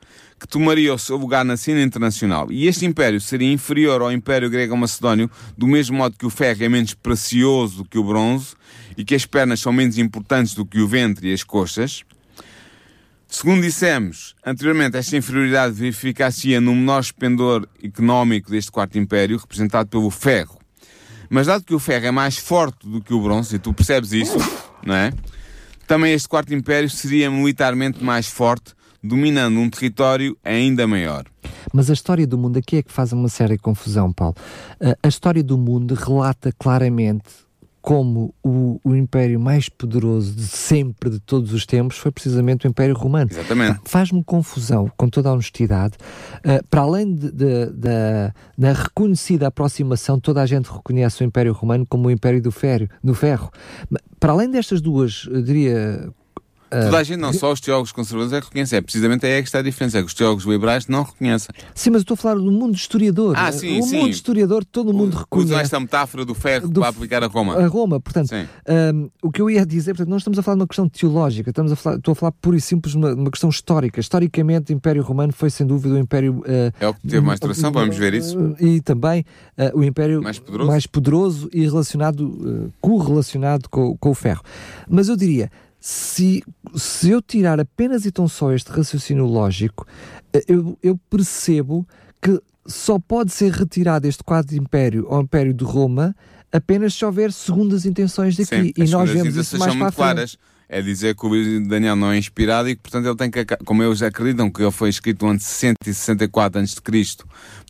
que 0.41 0.47
tomaria 0.47 0.91
o 0.91 0.97
seu 0.97 1.17
lugar 1.17 1.45
na 1.45 1.55
cena 1.55 1.83
internacional. 1.83 2.51
E 2.51 2.65
este 2.65 2.83
império 2.83 3.21
seria 3.21 3.53
inferior 3.53 4.01
ao 4.01 4.11
Império 4.11 4.49
Grego-Macedónio, 4.49 5.29
do 5.55 5.67
mesmo 5.67 5.95
modo 5.97 6.17
que 6.17 6.25
o 6.25 6.31
ferro 6.31 6.63
é 6.63 6.67
menos 6.67 6.95
precioso 6.95 7.77
do 7.77 7.85
que 7.85 7.99
o 7.99 8.03
bronze 8.03 8.55
e 8.97 9.05
que 9.05 9.13
as 9.13 9.23
pernas 9.23 9.59
são 9.59 9.71
menos 9.71 9.99
importantes 9.99 10.55
do 10.55 10.65
que 10.65 10.79
o 10.79 10.87
ventre 10.87 11.29
e 11.29 11.33
as 11.33 11.43
coxas. 11.43 12.01
Segundo 13.27 13.61
dissemos 13.61 14.35
anteriormente, 14.43 14.97
esta 14.97 15.15
inferioridade 15.15 15.75
verificar-se-ia 15.75 16.59
no 16.59 16.73
menor 16.73 17.01
esplendor 17.01 17.69
económico 17.83 18.49
deste 18.49 18.71
quarto 18.71 18.97
império, 18.97 19.37
representado 19.37 19.89
pelo 19.89 20.09
ferro. 20.09 20.57
Mas 21.29 21.45
dado 21.45 21.63
que 21.63 21.75
o 21.75 21.79
ferro 21.79 22.07
é 22.07 22.11
mais 22.11 22.35
forte 22.35 22.89
do 22.89 22.99
que 22.99 23.13
o 23.13 23.21
bronze, 23.21 23.57
e 23.57 23.59
tu 23.59 23.75
percebes 23.75 24.11
isso, 24.11 24.37
não 24.83 24.95
é? 24.95 25.13
Também 25.85 26.13
este 26.13 26.27
quarto 26.27 26.51
império 26.51 26.89
seria 26.89 27.29
militarmente 27.29 28.03
mais 28.03 28.25
forte, 28.25 28.73
dominando 29.03 29.59
um 29.59 29.69
território 29.69 30.37
ainda 30.43 30.87
maior. 30.87 31.25
Mas 31.73 31.89
a 31.89 31.93
história 31.93 32.25
do 32.27 32.37
mundo 32.37 32.57
aqui 32.57 32.77
é 32.77 32.83
que 32.83 32.91
faz 32.91 33.13
uma 33.13 33.29
séria 33.29 33.57
confusão, 33.57 34.11
Paulo. 34.11 34.35
A 35.01 35.07
história 35.07 35.43
do 35.43 35.57
mundo 35.57 35.95
relata 35.95 36.51
claramente 36.57 37.29
como 37.81 38.33
o, 38.43 38.79
o, 38.83 38.95
império 38.95 39.39
mais 39.39 39.67
poderoso 39.67 40.35
de 40.35 40.43
sempre, 40.43 41.09
de 41.09 41.19
todos 41.19 41.51
os 41.51 41.65
tempos, 41.65 41.97
foi 41.97 42.11
precisamente 42.11 42.67
o 42.67 42.69
Império 42.69 42.95
Romano. 42.95 43.31
Exatamente. 43.31 43.79
Faz-me 43.85 44.23
confusão, 44.23 44.91
com 44.95 45.09
toda 45.09 45.29
a 45.29 45.33
honestidade, 45.33 45.95
uh, 46.45 46.63
para 46.69 46.81
além 46.81 47.15
de, 47.15 47.31
de, 47.31 47.65
de, 47.71 48.33
da 48.57 48.73
reconhecida 48.73 49.47
aproximação, 49.47 50.19
toda 50.19 50.41
a 50.41 50.45
gente 50.45 50.71
reconhece 50.71 51.23
o 51.23 51.25
Império 51.25 51.53
Romano 51.53 51.85
como 51.89 52.07
o 52.07 52.11
Império 52.11 52.41
do 52.41 52.51
Ferro. 52.51 52.87
Do 53.03 53.15
ferro. 53.15 53.49
Para 54.19 54.33
além 54.33 54.51
destas 54.51 54.79
duas, 54.79 55.27
diria, 55.43 56.07
Toda 56.71 56.97
a 56.97 57.03
gente, 57.03 57.19
não 57.19 57.33
só 57.33 57.51
os 57.51 57.59
teólogos 57.59 57.91
conservadores, 57.91 58.31
é 58.31 58.39
que 58.39 58.47
reconhecem. 58.47 58.77
É 58.77 58.81
precisamente 58.81 59.25
aí 59.25 59.33
é 59.33 59.41
que 59.41 59.47
está 59.49 59.59
a 59.59 59.61
diferença. 59.61 59.97
É 59.97 60.01
que 60.01 60.07
os 60.07 60.13
teólogos 60.13 60.45
liberais 60.45 60.87
não 60.87 61.03
reconhecem. 61.03 61.53
Sim, 61.75 61.89
mas 61.89 61.99
eu 61.99 62.03
estou 62.03 62.13
a 62.15 62.17
falar 62.17 62.35
do 62.35 62.51
mundo 62.51 62.75
historiador. 62.75 63.35
Ah, 63.37 63.51
sim, 63.51 63.77
o 63.77 63.83
sim. 63.83 63.97
mundo 63.97 64.09
historiador, 64.09 64.63
todo 64.63 64.91
o 64.91 64.93
mundo 64.93 65.17
reconhece. 65.17 65.51
Usa 65.51 65.61
esta 65.61 65.79
metáfora 65.79 66.23
do 66.23 66.33
ferro 66.33 66.69
do, 66.69 66.79
para 66.79 66.89
aplicar 66.89 67.23
a 67.23 67.27
Roma. 67.27 67.55
A 67.55 67.67
Roma, 67.67 67.99
portanto, 67.99 68.31
um, 68.33 69.09
o 69.21 69.29
que 69.29 69.41
eu 69.41 69.49
ia 69.49 69.65
dizer, 69.65 69.91
portanto, 69.91 70.09
não 70.09 70.17
estamos 70.17 70.39
a 70.39 70.41
falar 70.41 70.55
de 70.55 70.61
uma 70.61 70.67
questão 70.67 70.87
teológica, 70.87 71.49
estamos 71.49 71.73
a 71.73 71.75
falar, 71.75 71.97
estou 71.97 72.13
a 72.13 72.15
falar 72.15 72.31
pura 72.31 72.55
e 72.55 72.61
simples 72.61 72.93
de 72.93 72.97
uma, 72.97 73.13
uma, 73.13 73.29
questão 73.29 73.49
histórica. 73.49 73.99
Historicamente, 73.99 74.71
o 74.71 74.75
Império 74.75 75.03
Romano 75.03 75.33
foi, 75.33 75.49
sem 75.49 75.67
dúvida, 75.67 75.95
o 75.95 75.99
Império... 75.99 76.39
Uh, 76.39 76.71
é 76.79 76.87
o 76.87 76.93
que 76.93 77.01
teve 77.01 77.19
mais 77.19 77.39
duração, 77.39 77.69
uh, 77.69 77.73
vamos 77.73 77.97
ver 77.97 78.13
isso. 78.13 78.55
E 78.59 78.79
também 78.79 79.25
uh, 79.57 79.77
o 79.77 79.83
Império 79.83 80.21
mais 80.21 80.39
poderoso, 80.39 80.71
mais 80.71 80.87
poderoso 80.87 81.49
e 81.53 81.63
relacionado, 81.63 82.71
correlacionado 82.79 83.69
com, 83.69 83.97
com 83.97 84.09
o 84.09 84.15
ferro. 84.15 84.41
Mas 84.89 85.09
eu 85.09 85.17
diria 85.17 85.51
se, 85.81 86.43
se 86.75 87.09
eu 87.09 87.21
tirar 87.21 87.59
apenas 87.59 88.05
e 88.05 88.11
tão 88.11 88.27
só 88.27 88.53
este 88.53 88.71
raciocínio 88.71 89.25
lógico, 89.25 89.85
eh, 90.31 90.45
eu, 90.47 90.77
eu 90.81 90.97
percebo 91.09 91.87
que 92.21 92.39
só 92.67 92.99
pode 92.99 93.33
ser 93.33 93.51
retirado 93.51 94.07
este 94.07 94.23
quadro 94.23 94.51
de 94.51 94.59
império 94.59 95.07
ao 95.09 95.21
império 95.21 95.53
de 95.53 95.63
Roma 95.63 96.15
apenas 96.51 96.93
se 96.93 97.03
houver 97.03 97.31
segundas 97.31 97.85
intenções 97.85 98.35
daqui. 98.35 98.65
Sim, 98.65 98.73
e 98.75 98.87
nós 98.89 99.09
vemos 99.09 99.35
isso 99.35 99.57
mais 99.57 99.75
para 99.75 99.87
a 99.87 100.15
frente. 100.15 100.37
É 100.73 100.81
dizer 100.81 101.17
que 101.17 101.25
o 101.25 101.29
de 101.29 101.67
Daniel 101.67 101.97
não 101.97 102.13
é 102.13 102.17
inspirado 102.17 102.69
e 102.69 102.77
que, 102.77 102.81
portanto, 102.81 103.05
ele 103.05 103.15
tem 103.17 103.29
que, 103.29 103.45
como 103.65 103.83
eles 103.83 104.01
acreditam 104.01 104.49
que 104.49 104.61
ele 104.61 104.71
foi 104.71 104.87
escrito 104.87 105.27
antes 105.27 105.45
de 105.45 105.51
164 105.51 106.61
a.C. 106.61 106.75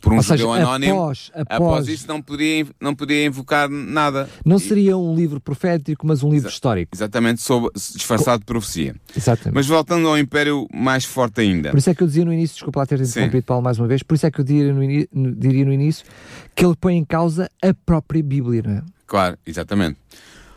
por 0.00 0.12
um 0.12 0.16
Ou 0.18 0.22
judeu 0.22 0.52
seja, 0.52 0.62
anónimo, 0.62 1.02
após, 1.02 1.32
após, 1.34 1.60
após 1.60 1.88
isso 1.88 2.06
não 2.06 2.22
poderia, 2.22 2.64
não 2.80 2.94
poderia 2.94 3.26
invocar 3.26 3.68
nada. 3.68 4.30
Não 4.44 4.56
seria 4.56 4.96
um 4.96 5.16
livro 5.16 5.40
profético, 5.40 6.06
mas 6.06 6.22
um 6.22 6.30
livro 6.30 6.46
Exa 6.46 6.54
histórico. 6.54 6.94
Exatamente, 6.94 7.42
sob, 7.42 7.70
disfarçado 7.74 8.38
de 8.38 8.46
profecia. 8.46 8.94
Exatamente. 9.16 9.52
Mas 9.52 9.66
voltando 9.66 10.06
ao 10.06 10.16
Império 10.16 10.68
mais 10.72 11.04
forte 11.04 11.40
ainda. 11.40 11.70
Por 11.70 11.78
isso 11.78 11.90
é 11.90 11.94
que 11.96 12.04
eu 12.04 12.06
dizia 12.06 12.24
no 12.24 12.32
início, 12.32 12.54
desculpa 12.54 12.78
lá 12.78 12.86
ter 12.86 13.00
interrompido 13.00 13.42
Paulo 13.42 13.64
mais 13.64 13.80
uma 13.80 13.88
vez, 13.88 14.04
por 14.04 14.14
isso 14.14 14.26
é 14.26 14.30
que 14.30 14.40
eu 14.40 14.44
diria 14.44 14.72
no, 14.72 15.34
diria 15.34 15.64
no 15.64 15.72
início 15.72 16.06
que 16.54 16.64
ele 16.64 16.76
põe 16.76 16.96
em 16.96 17.04
causa 17.04 17.50
a 17.60 17.74
própria 17.74 18.22
Bíblia, 18.22 18.62
não 18.64 18.72
é? 18.74 18.82
Claro, 19.08 19.36
exatamente. 19.44 19.98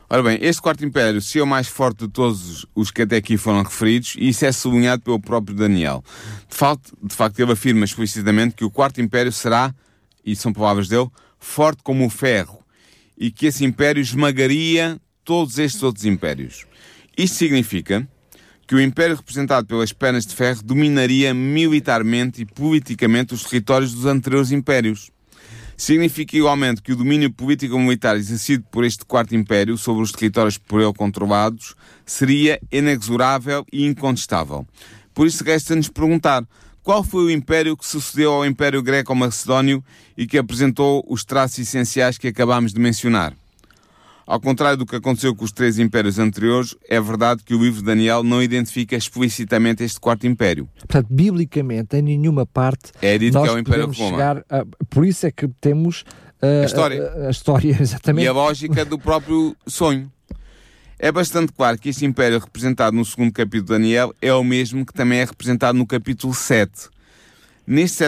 Ora 0.07 0.21
bem, 0.21 0.37
este 0.39 0.61
quarto 0.61 0.85
império 0.85 1.19
se 1.19 1.39
é 1.39 1.43
o 1.43 1.47
mais 1.47 1.67
forte 1.67 2.05
de 2.05 2.07
todos 2.07 2.65
os 2.75 2.91
que 2.91 3.01
até 3.01 3.15
aqui 3.15 3.37
foram 3.37 3.63
referidos, 3.63 4.15
e 4.17 4.29
isso 4.29 4.45
é 4.45 4.51
sublinhado 4.51 5.01
pelo 5.01 5.19
próprio 5.19 5.55
Daniel. 5.55 6.03
De 6.47 6.55
facto, 6.55 6.95
de 7.01 7.15
facto, 7.15 7.39
ele 7.39 7.51
afirma 7.51 7.85
explicitamente 7.85 8.53
que 8.53 8.63
o 8.63 8.69
quarto 8.69 9.01
império 9.01 9.31
será, 9.31 9.73
e 10.23 10.35
são 10.35 10.53
palavras 10.53 10.87
dele, 10.87 11.09
forte 11.39 11.81
como 11.81 12.05
o 12.05 12.09
ferro, 12.09 12.59
e 13.17 13.31
que 13.31 13.47
esse 13.47 13.65
império 13.65 13.99
esmagaria 13.99 14.99
todos 15.23 15.57
estes 15.57 15.81
outros 15.81 16.05
impérios. 16.05 16.65
Isto 17.17 17.37
significa 17.37 18.07
que 18.67 18.75
o 18.75 18.81
império 18.81 19.15
representado 19.15 19.65
pelas 19.65 19.91
pernas 19.91 20.25
de 20.25 20.35
ferro 20.35 20.61
dominaria 20.63 21.33
militarmente 21.33 22.41
e 22.41 22.45
politicamente 22.45 23.33
os 23.33 23.43
territórios 23.43 23.93
dos 23.93 24.05
anteriores 24.05 24.51
impérios. 24.51 25.09
Significa 25.77 26.37
igualmente 26.37 26.81
que 26.81 26.93
o 26.93 26.95
domínio 26.95 27.31
político-militar 27.31 28.15
exercido 28.15 28.63
por 28.71 28.85
este 28.85 29.05
quarto 29.05 29.35
império 29.35 29.77
sobre 29.77 30.03
os 30.03 30.11
territórios 30.11 30.57
por 30.57 30.81
ele 30.81 30.93
controlados 30.93 31.75
seria 32.05 32.59
inexorável 32.71 33.65
e 33.71 33.85
incontestável. 33.85 34.65
Por 35.13 35.27
isso 35.27 35.43
resta-nos 35.43 35.89
perguntar 35.89 36.45
qual 36.81 37.03
foi 37.03 37.25
o 37.25 37.31
império 37.31 37.75
que 37.75 37.85
sucedeu 37.85 38.31
ao 38.31 38.45
Império 38.45 38.81
Greco-Macedónio 38.81 39.83
e 40.15 40.27
que 40.27 40.37
apresentou 40.37 41.03
os 41.09 41.25
traços 41.25 41.59
essenciais 41.59 42.17
que 42.17 42.27
acabámos 42.27 42.73
de 42.73 42.79
mencionar. 42.79 43.33
Ao 44.27 44.39
contrário 44.39 44.77
do 44.77 44.85
que 44.87 44.95
aconteceu 44.95 45.35
com 45.35 45.45
os 45.45 45.51
três 45.51 45.77
impérios 45.77 46.17
anteriores, 46.17 46.75
é 46.89 46.99
verdade 46.99 47.43
que 47.43 47.53
o 47.53 47.61
livro 47.61 47.79
de 47.79 47.85
Daniel 47.85 48.23
não 48.23 48.41
identifica 48.41 48.95
explicitamente 48.95 49.83
este 49.83 49.99
quarto 49.99 50.25
império. 50.25 50.67
Portanto, 50.79 51.07
biblicamente, 51.11 51.95
em 51.95 52.01
nenhuma 52.01 52.43
parte. 52.43 52.91
É 53.03 53.17
dito 53.19 53.39
que 53.39 53.47
é 53.47 53.51
o 53.51 53.59
Império 53.59 53.91
Roma. 53.91 54.43
A, 54.49 54.65
por 54.89 55.05
isso 55.05 55.27
é 55.27 55.31
que 55.31 55.47
temos 55.61 56.01
uh, 56.41 56.63
a 56.63 56.65
história. 56.65 57.03
A, 57.03 57.27
a, 57.27 57.29
história, 57.29 57.77
exatamente. 57.79 58.25
E 58.25 58.27
a 58.27 58.33
lógica 58.33 58.83
do 58.83 58.97
próprio 58.97 59.55
sonho. 59.67 60.11
É 60.97 61.11
bastante 61.11 61.51
claro 61.51 61.77
que 61.77 61.89
este 61.89 62.05
império 62.05 62.39
representado 62.39 62.95
no 62.95 63.05
segundo 63.05 63.31
capítulo 63.31 63.63
de 63.63 63.73
Daniel 63.73 64.15
é 64.21 64.33
o 64.33 64.43
mesmo 64.43 64.85
que 64.85 64.93
também 64.93 65.19
é 65.19 65.25
representado 65.25 65.77
no 65.77 65.85
capítulo 65.85 66.33
7. 66.33 66.89
Neste 67.67 68.07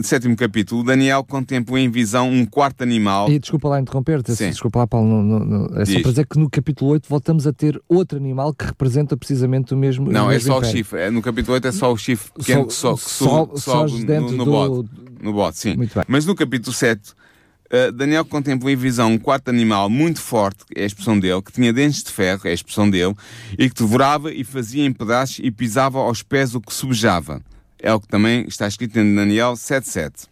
sétimo, 0.00 0.36
capítulo, 0.36 0.84
Daniel 0.84 1.24
contempla 1.24 1.80
em 1.80 1.90
visão 1.90 2.30
um 2.30 2.46
quarto 2.46 2.82
animal. 2.82 3.28
E 3.28 3.38
desculpa 3.38 3.68
lá 3.68 3.80
interromper-te, 3.80 4.32
desculpa 4.32 4.78
lá, 4.80 4.86
Paulo. 4.86 5.22
No, 5.22 5.80
é 5.80 5.84
só 5.84 6.00
para 6.00 6.10
dizer 6.10 6.26
que 6.26 6.38
no 6.38 6.48
capítulo 6.48 6.92
8 6.92 7.08
voltamos 7.08 7.44
a 7.46 7.52
ter 7.52 7.82
outro 7.88 8.16
animal 8.16 8.54
que 8.54 8.64
representa 8.64 9.16
precisamente 9.16 9.74
o 9.74 9.76
mesmo. 9.76 10.08
Não, 10.10 10.26
o 10.26 10.30
é 10.30 10.34
mesmo 10.34 10.46
só 10.52 10.58
império. 10.58 10.74
o 10.74 10.76
chifre. 10.78 11.00
É, 11.00 11.10
no 11.10 11.20
capítulo 11.20 11.54
8 11.54 11.66
é 11.68 11.72
só 11.72 11.92
o 11.92 11.96
chifre 11.96 12.30
pequeno 12.32 12.70
Só- 12.70 12.94
que, 12.94 13.00
so, 13.00 13.46
que 13.48 13.60
só- 13.60 13.88
sobe, 13.88 14.04
no, 14.04 14.20
no 14.32 14.44
do- 14.44 14.50
bote. 14.50 14.90
No 15.20 15.32
bote, 15.32 15.58
sim. 15.58 15.76
Muito 15.76 15.94
bem. 15.94 16.04
Mas 16.06 16.24
no 16.24 16.36
capítulo 16.36 16.72
7, 16.72 17.12
eh, 17.70 17.90
Daniel 17.90 18.24
contempla 18.24 18.70
em 18.70 18.76
visão 18.76 19.10
um 19.12 19.18
quarto 19.18 19.48
animal 19.48 19.90
muito 19.90 20.20
forte, 20.20 20.64
é 20.76 20.84
a 20.84 20.86
expressão 20.86 21.18
dele, 21.18 21.42
que 21.42 21.50
tinha 21.50 21.72
dentes 21.72 22.04
de 22.04 22.10
ferro, 22.12 22.42
é 22.44 22.50
a 22.50 22.54
expressão 22.54 22.88
dele, 22.88 23.14
e 23.58 23.68
que 23.68 23.74
devorava 23.82 24.32
e 24.32 24.44
fazia 24.44 24.84
em 24.86 24.92
pedaços 24.92 25.40
e 25.42 25.50
pisava 25.50 25.98
aos 25.98 26.22
pés 26.22 26.54
o 26.54 26.60
que 26.60 26.72
subjava. 26.72 27.40
É 27.82 27.92
o 27.92 28.00
que 28.00 28.06
também 28.06 28.44
está 28.46 28.68
escrito 28.68 28.96
em 29.00 29.14
Daniel 29.14 29.54
7.7. 29.54 30.28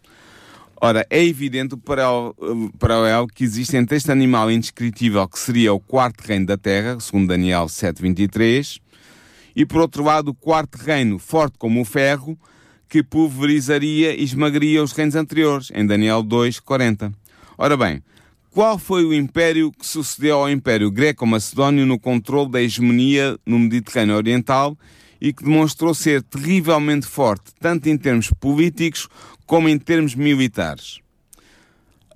Ora, 0.80 1.04
é 1.10 1.22
evidente 1.22 1.74
o 1.74 2.72
paralelo, 2.78 3.26
que 3.26 3.42
existe 3.42 3.76
entre 3.76 3.96
este 3.96 4.12
animal 4.12 4.50
indescritível, 4.50 5.28
que 5.28 5.38
seria 5.38 5.74
o 5.74 5.80
quarto 5.80 6.22
reino 6.22 6.46
da 6.46 6.56
terra, 6.56 6.98
segundo 7.00 7.26
Daniel 7.26 7.66
7.23, 7.66 8.80
e 9.54 9.66
por 9.66 9.80
outro 9.80 10.04
lado 10.04 10.28
o 10.28 10.34
quarto 10.34 10.76
reino, 10.76 11.18
forte 11.18 11.58
como 11.58 11.82
o 11.82 11.84
ferro, 11.84 12.38
que 12.88 13.02
pulverizaria 13.02 14.14
e 14.14 14.22
esmagaria 14.22 14.82
os 14.82 14.92
reinos 14.92 15.16
anteriores, 15.16 15.70
em 15.74 15.84
Daniel 15.84 16.22
2.40. 16.22 17.12
Ora 17.58 17.76
bem, 17.76 18.02
qual 18.50 18.78
foi 18.78 19.04
o 19.04 19.12
império 19.12 19.70
que 19.72 19.86
sucedeu 19.86 20.38
ao 20.38 20.48
Império 20.48 20.90
Greco-Macedónio 20.90 21.84
no 21.84 21.98
controle 21.98 22.50
da 22.50 22.62
hegemonia 22.62 23.36
no 23.44 23.58
Mediterrâneo 23.58 24.16
Oriental 24.16 24.78
e 25.20 25.32
que 25.32 25.44
demonstrou 25.44 25.94
ser 25.94 26.22
terrivelmente 26.22 27.06
forte, 27.06 27.52
tanto 27.60 27.88
em 27.88 27.98
termos 27.98 28.30
políticos 28.30 29.08
como 29.46 29.68
em 29.68 29.78
termos 29.78 30.14
militares? 30.14 31.00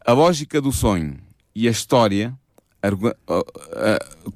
A 0.05 0.13
lógica 0.13 0.61
do 0.61 0.73
sonho 0.73 1.19
e 1.55 1.69
a 1.69 1.71
história, 1.71 2.35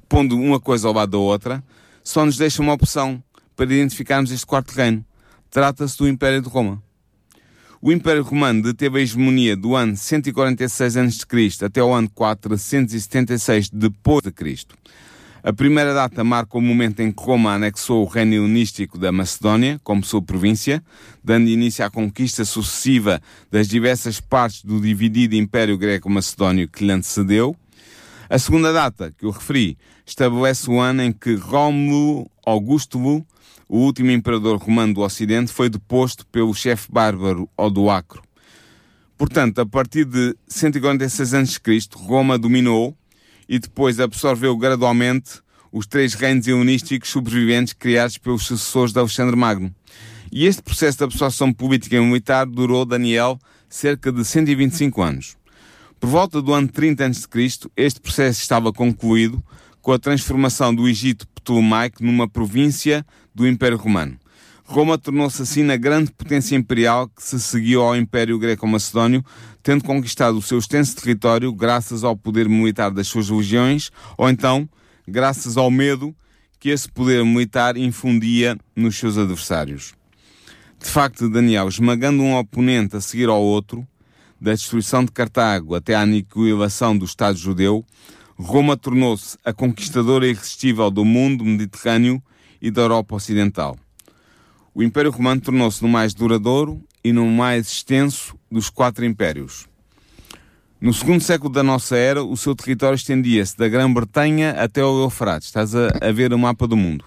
pondo 0.07 0.35
uma 0.35 0.59
coisa 0.59 0.87
ao 0.87 0.93
lado 0.93 1.11
da 1.11 1.17
outra, 1.17 1.63
só 2.03 2.25
nos 2.25 2.37
deixam 2.37 2.65
uma 2.65 2.73
opção 2.73 3.23
para 3.55 3.65
identificarmos 3.65 4.31
este 4.31 4.45
quarto 4.45 4.71
reino. 4.71 5.05
Trata-se 5.51 5.97
do 5.97 6.07
Império 6.07 6.41
de 6.41 6.49
Roma. 6.49 6.81
O 7.81 7.91
Império 7.91 8.23
Romano 8.23 8.61
deteve 8.61 8.99
a 8.99 9.01
hegemonia 9.01 9.55
do 9.55 9.75
ano 9.75 9.95
146 9.95 10.97
a.C. 10.97 11.65
até 11.65 11.81
o 11.81 11.93
ano 11.93 12.09
476 12.09 13.69
depois 13.69 14.21
de 14.23 14.31
Cristo. 14.31 14.75
A 15.41 15.53
primeira 15.53 15.93
data 15.93 16.21
marca 16.21 16.57
o 16.57 16.61
momento 16.61 16.99
em 16.99 17.13
que 17.13 17.23
Roma 17.23 17.53
anexou 17.53 18.03
o 18.03 18.05
reino 18.05 18.33
helenístico 18.33 18.97
da 18.97 19.09
Macedónia 19.09 19.79
como 19.85 20.03
sua 20.03 20.21
província, 20.21 20.83
dando 21.23 21.47
início 21.47 21.85
à 21.85 21.89
conquista 21.89 22.43
sucessiva 22.43 23.21
das 23.49 23.65
diversas 23.67 24.19
partes 24.19 24.65
do 24.65 24.81
dividido 24.81 25.35
Império 25.35 25.77
Greco-Macedónio 25.77 26.67
que 26.67 26.83
lhe 26.83 26.91
antecedeu. 26.91 27.55
A 28.29 28.37
segunda 28.37 28.73
data, 28.73 29.13
que 29.17 29.25
eu 29.25 29.31
referi, 29.31 29.77
estabelece 30.05 30.69
o 30.69 30.77
ano 30.77 31.03
em 31.03 31.13
que 31.13 31.35
Rómulo 31.35 32.29
Augustulo, 32.45 33.25
o 33.69 33.77
último 33.77 34.11
imperador 34.11 34.57
romano 34.57 34.93
do 34.93 35.01
Ocidente, 35.01 35.53
foi 35.53 35.69
deposto 35.69 36.27
pelo 36.27 36.53
chefe 36.53 36.91
bárbaro 36.91 37.49
Odoacro. 37.57 38.21
Portanto, 39.17 39.59
a 39.59 39.65
partir 39.65 40.05
de 40.05 40.35
146 40.47 41.33
a.C., 41.33 41.59
Roma 41.95 42.37
dominou 42.37 42.97
e 43.49 43.57
depois 43.57 43.99
absorveu 43.99 44.55
gradualmente 44.55 45.41
os 45.71 45.87
três 45.87 46.13
reinos 46.13 46.47
helenísticos 46.47 47.09
sobreviventes 47.09 47.73
criados 47.73 48.19
pelos 48.19 48.45
sucessores 48.45 48.93
de 48.93 48.99
Alexandre 48.99 49.35
Magno. 49.35 49.73
E 50.31 50.45
este 50.45 50.61
processo 50.61 50.99
de 50.99 51.03
absorção 51.03 51.51
política 51.51 51.95
e 51.95 51.99
militar 51.99 52.45
durou, 52.45 52.85
Daniel, 52.85 53.39
cerca 53.67 54.11
de 54.11 54.23
125 54.23 55.01
anos. 55.01 55.35
Por 55.99 56.09
volta 56.09 56.41
do 56.41 56.53
ano 56.53 56.67
30 56.67 57.07
a.C., 57.07 57.69
este 57.75 57.99
processo 57.99 58.39
estava 58.39 58.71
concluído 58.71 59.43
com 59.81 59.91
a 59.91 59.99
transformação 59.99 60.73
do 60.73 60.87
Egito 60.87 61.27
Ptolomaico 61.29 62.03
numa 62.03 62.29
província 62.29 63.03
do 63.33 63.47
Império 63.47 63.77
Romano. 63.77 64.17
Roma 64.71 64.99
tornou-se 64.99 65.41
assim 65.41 65.63
na 65.63 65.75
grande 65.75 66.11
potência 66.11 66.55
imperial 66.55 67.09
que 67.09 67.23
se 67.23 67.39
seguiu 67.39 67.81
ao 67.81 67.95
Império 67.95 68.37
Greco-Macedónio, 68.37 69.25
tendo 69.63 69.83
conquistado 69.83 70.37
o 70.37 70.43
seu 70.43 70.59
extenso 70.59 70.95
território 70.95 71.51
graças 71.51 72.03
ao 72.03 72.15
poder 72.15 72.47
militar 72.47 72.91
das 72.91 73.07
suas 73.07 73.31
legiões, 73.31 73.89
ou 74.15 74.29
então 74.29 74.69
graças 75.07 75.57
ao 75.57 75.71
medo 75.71 76.15
que 76.59 76.69
esse 76.69 76.87
poder 76.87 77.25
militar 77.25 77.77
infundia 77.77 78.55
nos 78.75 78.95
seus 78.95 79.17
adversários. 79.17 79.95
De 80.79 80.87
facto, 80.87 81.27
Daniel, 81.27 81.67
esmagando 81.67 82.21
um 82.21 82.37
oponente 82.37 82.95
a 82.95 83.01
seguir 83.01 83.27
ao 83.27 83.41
outro, 83.41 83.87
da 84.39 84.51
destruição 84.51 85.03
de 85.03 85.11
Cartago 85.11 85.73
até 85.73 85.95
à 85.95 86.01
aniquilação 86.01 86.95
do 86.95 87.05
Estado 87.05 87.39
judeu, 87.39 87.83
Roma 88.37 88.77
tornou-se 88.77 89.35
a 89.43 89.51
conquistadora 89.51 90.27
irresistível 90.27 90.91
do 90.91 91.03
mundo 91.03 91.43
mediterrâneo 91.43 92.21
e 92.61 92.69
da 92.69 92.83
Europa 92.83 93.15
Ocidental. 93.15 93.75
O 94.79 94.83
Império 94.83 95.11
Romano 95.11 95.41
tornou-se 95.41 95.83
no 95.83 95.89
mais 95.89 96.13
duradouro 96.13 96.81
e 97.03 97.11
no 97.11 97.25
mais 97.25 97.67
extenso 97.67 98.33
dos 98.49 98.69
quatro 98.69 99.03
impérios. 99.03 99.67
No 100.79 100.93
segundo 100.93 101.21
século 101.21 101.51
da 101.51 101.61
nossa 101.61 101.97
era, 101.97 102.23
o 102.23 102.37
seu 102.37 102.55
território 102.55 102.95
estendia-se 102.95 103.57
da 103.57 103.67
Grã-Bretanha 103.67 104.51
até 104.51 104.79
ao 104.79 104.97
Eufrates, 105.01 105.49
estás 105.49 105.75
a, 105.75 105.89
a 105.99 106.13
ver 106.13 106.31
o 106.33 106.39
mapa 106.39 106.65
do 106.65 106.77
mundo, 106.77 107.03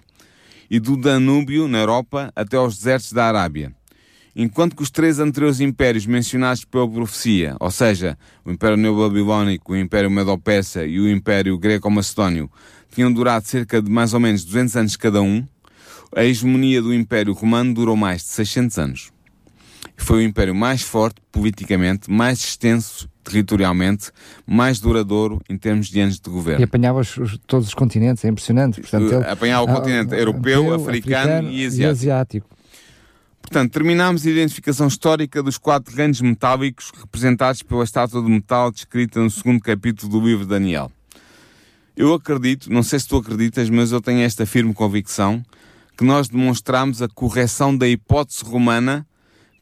e 0.70 0.78
do 0.78 0.98
Danúbio, 0.98 1.66
na 1.66 1.78
Europa, 1.78 2.30
até 2.36 2.58
aos 2.58 2.76
desertos 2.76 3.10
da 3.14 3.24
Arábia. 3.24 3.74
Enquanto 4.36 4.76
que 4.76 4.82
os 4.82 4.90
três 4.90 5.18
anteriores 5.18 5.58
impérios 5.58 6.04
mencionados 6.04 6.66
pela 6.66 6.86
profecia, 6.86 7.56
ou 7.58 7.70
seja, 7.70 8.18
o 8.44 8.52
Império 8.52 8.76
Neobabilónico, 8.76 9.72
o 9.72 9.76
Império 9.78 10.10
Medo-Persa 10.10 10.84
e 10.84 11.00
o 11.00 11.10
Império 11.10 11.56
Greco-Macedónio, 11.56 12.50
tinham 12.94 13.10
durado 13.10 13.46
cerca 13.46 13.80
de 13.80 13.90
mais 13.90 14.12
ou 14.12 14.20
menos 14.20 14.44
200 14.44 14.76
anos 14.76 14.94
cada 14.94 15.22
um, 15.22 15.42
a 16.14 16.24
hegemonia 16.24 16.80
do 16.82 16.92
Império 16.94 17.32
Romano 17.32 17.72
durou 17.74 17.96
mais 17.96 18.22
de 18.22 18.28
600 18.28 18.78
anos. 18.78 19.10
Foi 19.96 20.18
o 20.18 20.22
império 20.22 20.54
mais 20.54 20.82
forte 20.82 21.20
politicamente, 21.30 22.10
mais 22.10 22.40
extenso 22.40 23.08
territorialmente, 23.22 24.10
mais 24.46 24.80
duradouro 24.80 25.40
em 25.48 25.56
termos 25.56 25.88
de 25.88 26.00
anos 26.00 26.18
de 26.18 26.28
E 26.28 26.32
governo. 26.32 26.64
apanhava 26.64 26.98
os- 27.00 27.16
os- 27.16 27.38
todos 27.46 27.68
os 27.68 27.74
continentes, 27.74 28.24
é 28.24 28.28
impressionante. 28.28 28.80
Portanto, 28.80 29.12
ele- 29.14 29.24
Apanhava 29.26 29.64
o 29.64 29.70
Ah, 29.70 29.74
continente 29.76 30.14
ah, 30.14 30.18
europeu, 30.18 30.74
africano 30.74 31.48
e 31.50 31.64
asiático. 31.66 31.90
asiático. 31.90 32.48
Portanto, 33.40 33.72
terminamos 33.72 34.26
a 34.26 34.30
identificação 34.30 34.88
histórica 34.88 35.42
dos 35.42 35.56
quatro 35.58 35.94
reinos 35.94 36.20
metálicos 36.20 36.90
representados 36.98 37.62
pela 37.62 37.84
estátua 37.84 38.22
de 38.22 38.28
metal 38.30 38.70
descrita 38.72 39.20
no 39.20 39.30
segundo 39.30 39.60
capítulo 39.60 40.10
do 40.10 40.26
livro 40.26 40.44
de 40.44 40.50
Daniel. 40.50 40.90
Eu 41.96 42.14
acredito, 42.14 42.72
não 42.72 42.82
sei 42.82 42.98
se 42.98 43.06
tu 43.06 43.16
acreditas, 43.18 43.68
mas 43.68 43.92
eu 43.92 44.00
tenho 44.00 44.20
esta 44.20 44.46
firme 44.46 44.72
convicção 44.72 45.42
que 46.02 46.06
nós 46.06 46.26
demonstramos 46.26 47.00
a 47.00 47.06
correção 47.06 47.76
da 47.76 47.86
hipótese 47.86 48.42
romana 48.42 49.06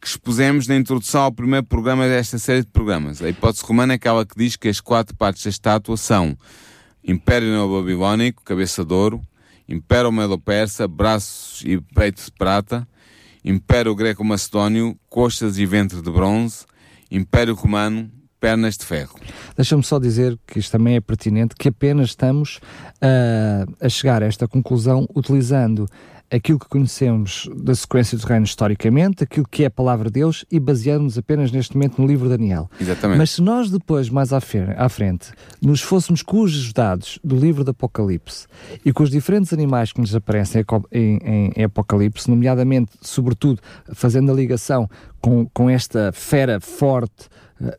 que 0.01 0.07
expusemos 0.07 0.67
na 0.67 0.75
introdução 0.75 1.25
ao 1.25 1.31
primeiro 1.31 1.67
programa 1.67 2.09
desta 2.09 2.39
série 2.39 2.63
de 2.63 2.69
programas. 2.69 3.21
A 3.21 3.29
hipótese 3.29 3.63
romana 3.63 3.93
é 3.93 3.97
aquela 3.97 4.25
que 4.25 4.35
diz 4.39 4.57
que 4.57 4.67
as 4.67 4.81
quatro 4.81 5.15
partes 5.15 5.45
da 5.45 5.51
estátua 5.51 5.99
são 5.99 6.35
Império 7.05 7.47
Neobabilónico, 7.51 8.43
cabeça 8.43 8.83
de 8.87 8.95
ouro, 8.95 9.21
Império 9.69 10.11
Medo-Persa, 10.11 10.89
braços 10.89 11.63
e 11.63 11.79
peito 11.79 12.25
de 12.25 12.33
prata, 12.33 12.89
Império 13.45 13.95
Greco-Macedónio, 13.95 14.99
coxas 15.11 15.59
e 15.59 15.67
ventre 15.67 16.01
de 16.01 16.11
bronze, 16.11 16.65
Império 17.11 17.55
Romano, 17.55 18.11
pernas 18.41 18.79
de 18.79 18.87
ferro. 18.87 19.21
Deixa-me 19.55 19.83
só 19.83 19.99
dizer 19.99 20.39
que 20.47 20.59
isto 20.59 20.73
também 20.73 20.97
é 20.97 21.01
pertinente, 21.03 21.55
que 21.55 21.69
apenas 21.69 22.09
estamos 22.09 22.61
ah, 23.03 23.67
a 23.79 23.89
chegar 23.91 24.23
a 24.23 24.27
esta 24.27 24.49
conclusão 24.49 25.07
utilizando 25.15 25.87
aquilo 26.31 26.59
que 26.59 26.69
conhecemos 26.69 27.49
da 27.57 27.75
sequência 27.75 28.17
do 28.17 28.25
reino 28.25 28.45
historicamente, 28.45 29.25
aquilo 29.25 29.47
que 29.51 29.65
é 29.65 29.67
a 29.67 29.71
palavra 29.71 30.09
de 30.09 30.15
Deus 30.21 30.45
e 30.51 30.61
baseando-nos 30.61 31.19
apenas 31.19 31.51
neste 31.51 31.75
momento 31.77 32.01
no 32.01 32.07
livro 32.07 32.29
de 32.29 32.37
Daniel. 32.37 32.71
Exatamente. 32.81 33.19
Mas 33.19 33.31
se 33.31 33.43
nós 33.43 33.71
depois, 33.71 34.09
mais 34.09 34.33
à, 34.33 34.41
frente, 34.89 35.33
nos 35.61 35.81
fôssemos 35.81 36.23
com 36.23 36.41
os 36.43 36.73
dados 36.73 37.19
do 37.25 37.37
livro 37.37 37.65
do 37.65 37.73
Apocalipse 37.73 38.47
e 38.85 38.93
com 38.93 39.03
os 39.03 39.11
diferentes 39.11 39.53
animais 39.53 39.93
que 39.93 40.01
nos 40.01 40.15
aparecem 40.15 40.63
em 40.93 41.19
em, 41.21 41.53
em- 41.57 41.65
Apocalipse, 41.65 42.31
nomeadamente, 42.31 42.93
sobretudo, 43.01 43.61
fazendo 43.93 44.31
a 44.31 44.35
ligação 44.35 44.89
com, 45.21 45.47
com 45.53 45.69
esta 45.69 46.13
fera 46.13 46.61
forte, 46.61 47.29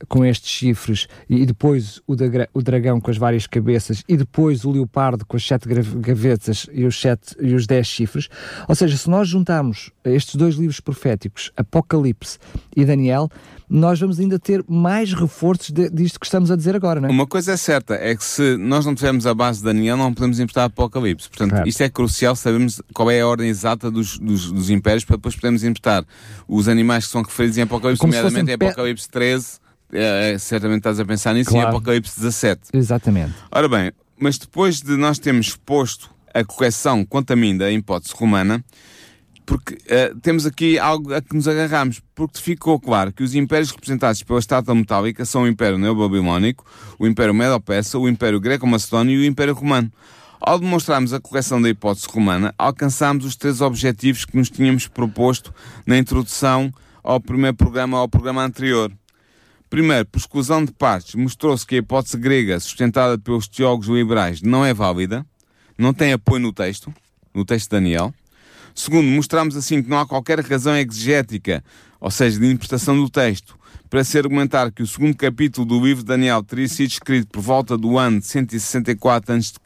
com 0.07 0.25
estes 0.25 0.49
chifres, 0.49 1.07
e, 1.29 1.45
depois 1.45 2.01
o, 2.05 2.15
dagra- 2.15 2.49
o 2.53 2.61
dragão 2.61 2.99
com 2.99 3.09
as 3.09 3.17
várias 3.17 3.47
cabeças, 3.47 4.03
e 4.07 4.15
depois 4.15 4.63
o 4.63 4.71
leopardo 4.71 5.25
com 5.25 5.37
as 5.37 5.45
sete 5.45 5.67
gavetas 5.67 6.67
e 6.71 6.85
os, 6.85 6.99
sete, 6.99 7.35
e 7.39 7.53
os 7.53 7.65
dez 7.65 7.87
chifres, 7.87 8.29
ou 8.67 8.75
seja, 8.75 8.95
se 8.97 9.09
nós 9.09 9.27
juntarmos 9.27 9.91
estes 10.03 10.35
dois 10.35 10.55
livros 10.55 10.79
proféticos, 10.79 11.51
Apocalipse 11.55 12.37
e 12.75 12.85
Daniel, 12.85 13.29
nós 13.71 13.99
vamos 13.99 14.19
ainda 14.19 14.37
ter 14.37 14.63
mais 14.67 15.13
reforços 15.13 15.71
de, 15.71 15.89
disto 15.89 16.19
que 16.19 16.25
estamos 16.25 16.51
a 16.51 16.57
dizer 16.57 16.75
agora, 16.75 16.99
não 16.99 17.07
é? 17.07 17.11
Uma 17.11 17.25
coisa 17.25 17.53
é 17.53 17.57
certa, 17.57 17.95
é 17.95 18.13
que 18.13 18.23
se 18.23 18.57
nós 18.57 18.85
não 18.85 18.93
tivermos 18.93 19.25
a 19.25 19.33
base 19.33 19.59
de 19.59 19.65
Daniel, 19.65 19.95
não 19.95 20.13
podemos 20.13 20.39
importar 20.41 20.65
Apocalipse. 20.65 21.29
Portanto, 21.29 21.51
claro. 21.51 21.69
isto 21.69 21.81
é 21.81 21.89
crucial, 21.89 22.35
sabemos 22.35 22.81
qual 22.93 23.09
é 23.09 23.21
a 23.21 23.27
ordem 23.27 23.47
exata 23.47 23.89
dos, 23.89 24.19
dos, 24.19 24.51
dos 24.51 24.69
impérios 24.69 25.05
para 25.05 25.15
depois 25.15 25.35
podermos 25.35 25.63
importar 25.63 26.03
os 26.47 26.67
animais 26.67 27.05
que 27.05 27.11
são 27.11 27.21
referidos 27.21 27.57
em 27.57 27.61
Apocalipse, 27.61 28.01
Como 28.01 28.11
nomeadamente 28.11 28.51
em 28.51 28.53
Apocalipse 28.55 29.09
13, 29.09 29.61
é, 29.93 30.33
é, 30.33 30.37
certamente 30.37 30.79
estás 30.79 30.99
a 30.99 31.05
pensar 31.05 31.33
nisso, 31.33 31.49
claro. 31.49 31.67
e 31.67 31.69
Apocalipse 31.69 32.19
17. 32.19 32.61
Exatamente. 32.73 33.33
Ora 33.51 33.67
bem, 33.67 33.91
mas 34.19 34.37
depois 34.37 34.81
de 34.81 34.95
nós 34.97 35.19
termos 35.19 35.47
exposto 35.47 36.09
a 36.33 36.43
correção 36.43 37.05
quanto 37.05 37.31
a 37.31 37.35
mim 37.35 37.57
da 37.57 37.71
hipótese 37.71 38.13
romana, 38.15 38.63
porque 39.45 39.73
uh, 39.73 40.17
temos 40.21 40.45
aqui 40.45 40.79
algo 40.79 41.13
a 41.13 41.21
que 41.21 41.35
nos 41.35 41.47
agarramos, 41.47 42.01
porque 42.15 42.39
ficou 42.39 42.79
claro 42.79 43.11
que 43.11 43.23
os 43.23 43.35
impérios 43.35 43.71
representados 43.71 44.23
pela 44.23 44.39
estátua 44.39 44.73
metálica 44.73 45.25
são 45.25 45.43
o 45.43 45.47
Império 45.47 45.77
Neobabilónico, 45.77 46.65
o 46.97 47.05
Império 47.05 47.33
Medo-Persa, 47.33 47.97
o 47.97 48.07
Império 48.07 48.39
Greco-Macedónio 48.39 49.19
e 49.19 49.25
o 49.25 49.25
Império 49.25 49.53
Romano. 49.53 49.91
Ao 50.39 50.57
demonstrarmos 50.57 51.13
a 51.13 51.19
correção 51.19 51.61
da 51.61 51.69
hipótese 51.69 52.07
romana, 52.09 52.53
alcançámos 52.57 53.25
os 53.25 53.35
três 53.35 53.61
objetivos 53.61 54.25
que 54.25 54.35
nos 54.35 54.49
tínhamos 54.49 54.87
proposto 54.87 55.53
na 55.85 55.97
introdução 55.97 56.71
ao 57.03 57.19
primeiro 57.19 57.55
programa, 57.55 57.97
ao 57.97 58.07
programa 58.07 58.43
anterior. 58.43 58.91
Primeiro, 59.71 60.05
por 60.05 60.19
exclusão 60.19 60.65
de 60.65 60.73
partes, 60.73 61.15
mostrou-se 61.15 61.65
que 61.65 61.75
a 61.75 61.77
hipótese 61.77 62.17
grega, 62.17 62.59
sustentada 62.59 63.17
pelos 63.17 63.47
teólogos 63.47 63.87
liberais, 63.87 64.41
não 64.41 64.65
é 64.65 64.73
válida, 64.73 65.25
não 65.77 65.93
tem 65.93 66.11
apoio 66.11 66.41
no 66.41 66.51
texto, 66.51 66.93
no 67.33 67.45
texto 67.45 67.69
de 67.69 67.77
Daniel. 67.77 68.13
Segundo, 68.75 69.07
mostramos 69.07 69.55
assim 69.55 69.81
que 69.81 69.89
não 69.89 70.01
há 70.01 70.05
qualquer 70.05 70.41
razão 70.41 70.75
exegética, 70.75 71.63
ou 72.01 72.11
seja, 72.11 72.37
de 72.37 72.47
interpretação 72.47 73.01
do 73.01 73.09
texto, 73.09 73.57
para 73.89 74.03
se 74.03 74.17
argumentar 74.17 74.73
que 74.73 74.83
o 74.83 74.87
segundo 74.87 75.15
capítulo 75.15 75.65
do 75.65 75.79
livro 75.79 76.03
de 76.03 76.07
Daniel 76.07 76.43
teria 76.43 76.67
sido 76.67 76.89
escrito 76.89 77.29
por 77.29 77.41
volta 77.41 77.77
do 77.77 77.97
ano 77.97 78.21
164 78.21 79.33
a.C., 79.33 79.57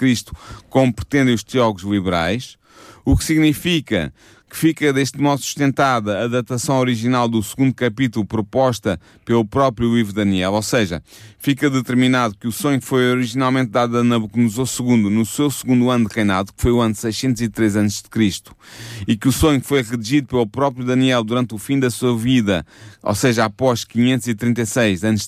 como 0.70 0.94
pretendem 0.94 1.34
os 1.34 1.44
teólogos 1.44 1.82
liberais, 1.82 2.58
o 3.04 3.18
que 3.18 3.24
significa 3.24 4.14
que 4.50 4.56
fica 4.56 4.94
deste 4.94 5.20
modo 5.20 5.42
sustentada 5.42 6.24
a 6.24 6.28
datação 6.28 6.80
original 6.80 7.28
do 7.28 7.42
segundo 7.42 7.74
capítulo 7.74 8.26
proposta 8.26 9.00
pelo 9.24 9.44
próprio 9.44 10.04
de 10.04 10.14
Daniel, 10.14 10.54
ou 10.54 10.62
seja, 10.62 11.02
fica 11.40 11.70
determinado 11.70 12.36
que 12.38 12.48
o 12.48 12.52
sonho 12.52 12.82
foi 12.82 13.12
originalmente 13.12 13.72
dado 13.72 13.98
a 13.98 14.04
Nabucodonosor 14.04 14.68
II 14.80 15.10
no 15.10 15.26
seu 15.26 15.50
segundo 15.50 15.90
ano 15.90 16.08
de 16.08 16.16
reinado, 16.16 16.54
que 16.54 16.62
foi 16.62 16.72
o 16.72 16.80
ano 16.80 16.94
603 16.94 17.78
a.C., 17.78 18.04
e 19.08 19.18
que 19.18 19.28
o 19.28 19.32
sonho 19.32 19.62
foi 19.62 19.82
redigido 19.82 20.28
pelo 20.28 20.48
próprio 20.48 20.86
Daniel 20.86 21.24
durante 21.24 21.56
o 21.56 21.58
fim 21.58 21.80
da 21.80 21.90
sua 21.90 22.16
vida, 22.16 22.66
ou 23.02 23.16
seja, 23.16 23.46
após 23.46 23.84
536 23.84 25.04
a.C., 25.04 25.26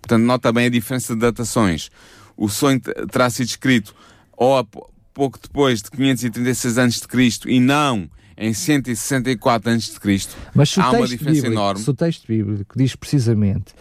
portanto, 0.00 0.22
nota 0.22 0.52
bem 0.52 0.66
a 0.66 0.70
diferença 0.70 1.14
de 1.14 1.20
datações. 1.20 1.90
O 2.36 2.48
sonho 2.48 2.80
terá 2.80 3.30
sido 3.30 3.46
escrito 3.46 3.94
ou 4.36 4.66
pouco 5.14 5.38
depois 5.40 5.80
de 5.80 5.90
536 5.90 6.78
a.C. 6.78 7.38
e 7.46 7.60
não 7.60 8.10
em 8.36 8.52
164 8.52 9.70
a.C. 9.70 10.28
Mas 10.54 10.70
se 10.70 10.80
há 10.80 10.90
uma 10.90 11.06
diferença 11.06 11.42
bíblico, 11.42 11.54
enorme. 11.54 11.80
Se 11.80 11.90
o 11.90 11.94
texto 11.94 12.26
bíblico 12.26 12.78
diz 12.78 12.94
precisamente 12.94 13.74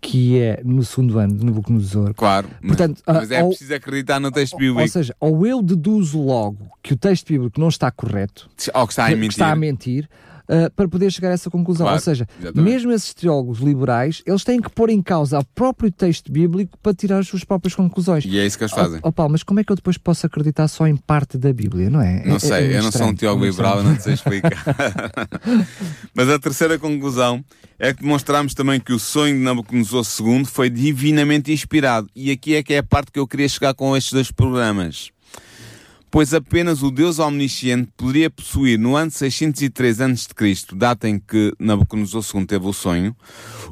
que 0.00 0.38
é 0.38 0.60
no 0.62 0.84
segundo 0.84 1.18
ano 1.18 1.34
de 1.34 1.46
Nabucodonosor. 1.46 2.12
Claro, 2.14 2.46
Portanto, 2.60 3.02
mas, 3.06 3.16
mas 3.16 3.30
é 3.30 3.42
ou, 3.42 3.48
preciso 3.48 3.74
acreditar 3.74 4.20
no 4.20 4.30
texto 4.30 4.56
bíblico. 4.58 4.82
Ou 4.82 4.88
seja, 4.88 5.16
ou 5.18 5.46
eu 5.46 5.62
deduzo 5.62 6.20
logo 6.20 6.70
que 6.82 6.92
o 6.92 6.96
texto 6.96 7.28
bíblico 7.28 7.58
não 7.58 7.68
está 7.68 7.90
correto, 7.90 8.50
ou 8.74 8.86
que 8.86 8.92
está 8.92 9.06
a 9.06 9.10
mentir, 9.10 9.30
está 9.30 9.50
a 9.50 9.56
mentir 9.56 10.08
uh, 10.48 10.70
para 10.74 10.88
poder 10.88 11.10
chegar 11.10 11.30
a 11.30 11.32
essa 11.32 11.50
conclusão. 11.50 11.86
Claro, 11.86 11.96
Ou 11.96 12.00
seja, 12.00 12.26
exatamente. 12.40 12.72
mesmo 12.72 12.92
esses 12.92 13.14
teólogos 13.14 13.58
liberais, 13.58 14.22
eles 14.26 14.44
têm 14.44 14.60
que 14.60 14.70
pôr 14.70 14.90
em 14.90 15.02
causa 15.02 15.38
o 15.38 15.44
próprio 15.44 15.90
texto 15.90 16.30
bíblico 16.30 16.78
para 16.78 16.94
tirar 16.94 17.18
as 17.18 17.28
suas 17.28 17.44
próprias 17.44 17.74
conclusões. 17.74 18.24
E 18.24 18.38
é 18.38 18.46
isso 18.46 18.58
que 18.58 18.64
eles 18.64 18.74
fazem. 18.74 19.00
Oh, 19.02 19.08
oh 19.08 19.12
Paulo, 19.12 19.32
mas 19.32 19.42
como 19.42 19.60
é 19.60 19.64
que 19.64 19.72
eu 19.72 19.76
depois 19.76 19.98
posso 19.98 20.26
acreditar 20.26 20.68
só 20.68 20.86
em 20.86 20.96
parte 20.96 21.38
da 21.38 21.52
Bíblia, 21.52 21.90
não 21.90 22.00
é? 22.00 22.24
Não 22.24 22.36
é, 22.36 22.38
sei, 22.38 22.72
é 22.72 22.78
eu 22.78 22.82
não 22.82 22.92
sou 22.92 23.06
um 23.06 23.14
teólogo 23.14 23.44
liberal, 23.44 23.78
eu 23.78 23.84
não 23.84 23.98
sei 23.98 24.14
explicar. 24.14 24.52
mas 26.14 26.28
a 26.28 26.38
terceira 26.38 26.78
conclusão 26.78 27.44
é 27.78 27.92
que 27.92 28.02
demonstramos 28.02 28.54
também 28.54 28.80
que 28.80 28.92
o 28.92 28.98
sonho 28.98 29.34
de 29.34 29.40
Nabucodonosor 29.40 30.04
II 30.20 30.44
foi 30.44 30.70
divinamente 30.70 31.52
inspirado. 31.52 32.08
E 32.14 32.30
aqui 32.30 32.54
é 32.54 32.62
que 32.62 32.74
é 32.74 32.78
a 32.78 32.82
parte 32.82 33.10
que 33.10 33.18
eu 33.18 33.26
queria 33.26 33.48
chegar 33.48 33.74
com 33.74 33.96
estes 33.96 34.12
dois 34.12 34.30
programas 34.30 35.13
pois 36.14 36.32
apenas 36.32 36.80
o 36.80 36.92
Deus 36.92 37.18
omnisciente 37.18 37.90
poderia 37.96 38.30
possuir 38.30 38.78
no 38.78 38.94
ano 38.94 39.10
603 39.10 40.00
a.C., 40.00 40.28
data 40.76 41.08
em 41.08 41.18
que 41.18 41.52
Nabucodonosor 41.58 42.22
II 42.32 42.46
teve 42.46 42.64
o 42.68 42.72
sonho, 42.72 43.16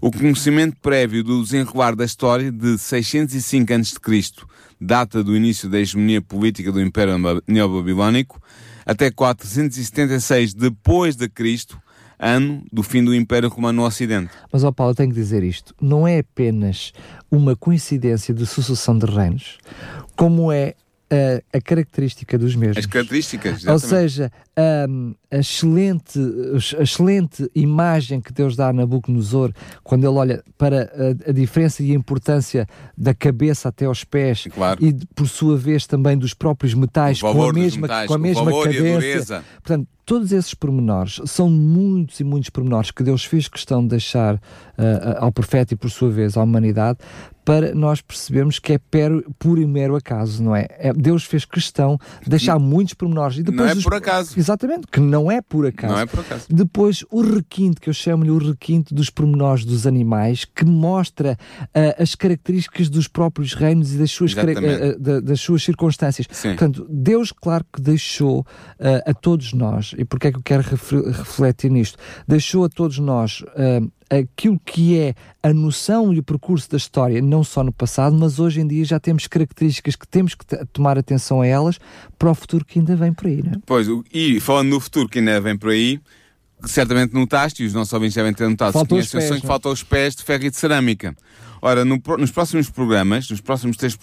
o 0.01 0.11
conhecimento 0.11 0.77
prévio 0.83 1.23
do 1.23 1.41
desenrolar 1.41 1.95
da 1.95 2.05
história 2.05 2.51
de 2.51 2.77
605 2.79 3.73
a.C., 3.73 4.45
data 4.81 5.23
do 5.23 5.37
início 5.37 5.69
da 5.69 5.79
hegemonia 5.79 6.21
política 6.21 6.73
do 6.73 6.81
Império 6.81 7.15
Neobabilónico, 7.47 8.43
até 8.85 9.09
476 9.09 10.53
depois 10.53 11.15
de 11.15 11.29
Cristo, 11.29 11.81
ano 12.19 12.65
do 12.73 12.83
fim 12.83 13.05
do 13.05 13.15
Império 13.15 13.49
Romano 13.51 13.83
no 13.83 13.87
Ocidente. 13.87 14.33
Mas, 14.53 14.65
ó 14.65 14.73
Paulo, 14.73 14.97
tenho 14.97 15.11
que 15.11 15.15
dizer 15.15 15.45
isto. 15.45 15.73
Não 15.81 16.09
é 16.09 16.19
apenas 16.19 16.93
uma 17.31 17.55
coincidência 17.55 18.35
de 18.35 18.45
sucessão 18.47 18.99
de 18.99 19.07
reinos, 19.07 19.59
como 20.17 20.51
é 20.51 20.75
a, 21.13 21.59
a, 21.59 21.61
característica 21.61 22.39
dos 22.39 22.57
mesmos. 22.57 22.79
As 22.79 22.87
características, 22.87 23.63
exatamente. 23.63 23.85
Ou 23.85 23.89
seja, 23.89 24.33
um, 24.89 25.15
a, 25.31 25.37
excelente, 25.37 26.19
a 26.79 26.83
excelente 26.83 27.51
imagem 27.55 28.21
que 28.21 28.33
Deus 28.33 28.57
dá 28.57 28.69
a 28.69 28.73
Nabucodonosor 28.73 29.53
quando 29.85 30.05
ele 30.05 30.17
olha 30.17 30.43
para 30.57 30.91
a, 31.27 31.31
a, 31.31 31.33
diferença 31.33 31.83
e 31.83 31.93
a 31.93 31.95
importância 31.95 32.67
da 32.97 33.13
cabeça 33.13 33.69
até 33.69 33.85
aos 33.85 34.05
pés 34.05 34.49
claro. 34.51 34.83
e, 34.83 34.95
por 35.15 35.29
sua 35.29 35.57
vez, 35.57 35.87
também 35.87 36.17
dos 36.17 36.33
próprios 36.33 36.73
metais 36.73 37.21
com 37.21 37.29
a 37.29 37.53
mesma, 37.53 37.83
metais, 37.83 38.09
com 38.09 38.15
a 38.15 38.19
mesma 38.19 38.65
cadência. 38.65 39.45
Portanto, 39.63 39.87
todos 40.13 40.31
esses 40.31 40.53
pormenores 40.53 41.23
são 41.25 41.49
muitos 41.49 42.21
e 42.21 42.25
muitos 42.25 42.51
pormenores 42.51 42.91
que 42.91 43.03
Deus 43.03 43.25
fez 43.25 43.49
questão 43.49 43.81
de 43.81 43.89
deixar 43.89 44.35
uh, 44.35 44.41
ao 45.17 45.33
profeta 45.33 45.73
e, 45.73 45.77
por 45.77 45.91
sua 45.91 46.11
vez, 46.11 46.37
à 46.37 46.43
humanidade 46.43 46.99
para 47.45 47.75
nós 47.75 48.01
percebermos 48.01 48.59
que 48.59 48.73
é 48.73 48.81
puro 49.39 49.61
e 49.61 49.67
mero 49.67 49.97
acaso, 49.97 50.43
não 50.43 50.55
é? 50.55 50.67
é? 50.79 50.93
Deus 50.93 51.25
fez 51.25 51.45
questão 51.45 51.99
de 52.23 52.31
deixar 52.31 52.59
muitos 52.59 52.95
pormenores. 52.95 53.39
E 53.39 53.43
depois 53.43 53.69
não 53.69 53.69
é 53.69 53.79
os, 53.79 53.83
por 53.83 53.95
acaso. 53.95 54.39
Exatamente, 54.39 54.87
que 54.87 55.01
não 55.01 55.31
é 55.31 55.41
por 55.41 55.67
acaso. 55.67 55.93
Não 55.93 56.01
é 56.01 56.07
por 56.07 56.21
acaso. 56.21 56.47
Depois 56.49 57.05
o 57.11 57.21
requinte, 57.21 57.81
que 57.81 57.89
eu 57.89 57.95
chamo-lhe 57.95 58.31
o 58.31 58.39
requinte 58.39 58.95
dos 58.95 59.11
pormenores 59.11 59.65
dos 59.65 59.87
animais, 59.87 60.45
que 60.45 60.65
mostra 60.65 61.37
uh, 61.61 62.03
as 62.03 62.15
características 62.15 62.89
dos 62.89 63.09
próprios 63.09 63.55
reinos 63.55 63.93
e 63.93 63.99
das 63.99 64.11
suas, 64.13 64.33
uh, 64.35 65.23
das 65.23 65.41
suas 65.41 65.63
circunstâncias. 65.65 66.29
Sim. 66.31 66.51
Portanto, 66.51 66.87
Deus, 66.89 67.33
claro 67.33 67.65
que 67.73 67.81
deixou 67.81 68.41
uh, 68.41 68.47
a 69.05 69.15
todos 69.15 69.53
nós, 69.53 69.95
e 70.03 70.05
porque 70.05 70.29
é 70.29 70.33
que 70.33 70.39
eu 70.39 70.43
quero 70.43 70.63
refletir 70.63 71.71
nisto? 71.71 71.99
Deixou 72.29 72.65
a 72.65 72.69
todos 72.69 72.99
nós 72.99 73.43
aquilo 74.11 74.61
que 74.65 74.99
é 74.99 75.15
a 75.43 75.55
noção 75.55 76.13
e 76.13 76.19
o 76.19 76.23
percurso 76.23 76.71
da 76.71 76.77
história, 76.77 77.23
não 77.23 77.43
só 77.43 77.65
no 77.65 77.73
passado, 77.73 78.15
mas 78.15 78.39
hoje 78.39 78.61
em 78.61 78.67
dia 78.67 78.85
já 78.85 79.01
temos 79.01 79.27
características 79.27 79.97
que 79.97 80.07
temos 80.07 80.35
que 80.35 80.45
tomar 80.67 80.99
atenção 80.99 81.41
a 81.41 81.47
elas 81.47 81.79
para 82.19 82.31
o 82.31 82.35
futuro 82.35 82.65
que 82.65 82.79
ainda 82.79 82.95
vem 82.95 83.13
por 83.13 83.27
aí, 83.27 83.43
não 83.43 83.53
é? 83.53 83.57
Pois, 83.65 83.87
e 84.13 84.39
falando 84.39 84.69
no 84.69 84.81
futuro 84.81 85.09
que 85.09 85.19
ainda 85.19 85.41
vem 85.41 85.57
por 85.57 85.71
aí, 85.71 85.99
certamente 86.65 87.15
notaste, 87.15 87.63
e 87.63 87.67
os 87.67 87.73
nossos 87.73 87.93
ouvintes 87.93 88.15
devem 88.15 88.35
ter 88.35 88.49
notado, 88.49 88.73
faltam 88.75 89.03
se 89.03 89.11
conhecem 89.11 89.19
o 89.19 89.29
sonho, 89.29 89.47
faltam 89.47 89.73
os 89.73 89.83
pés 89.83 90.15
de 90.15 90.23
ferro 90.23 90.45
e 90.45 90.51
de 90.51 90.57
cerâmica. 90.57 91.17
Ora, 91.65 91.85
no, 91.85 92.03
nos 92.19 92.33
próximos 92.33 92.69
programas, 92.69 93.31
nos 93.31 93.41
próximos 93.41 93.77
três 93.77 93.97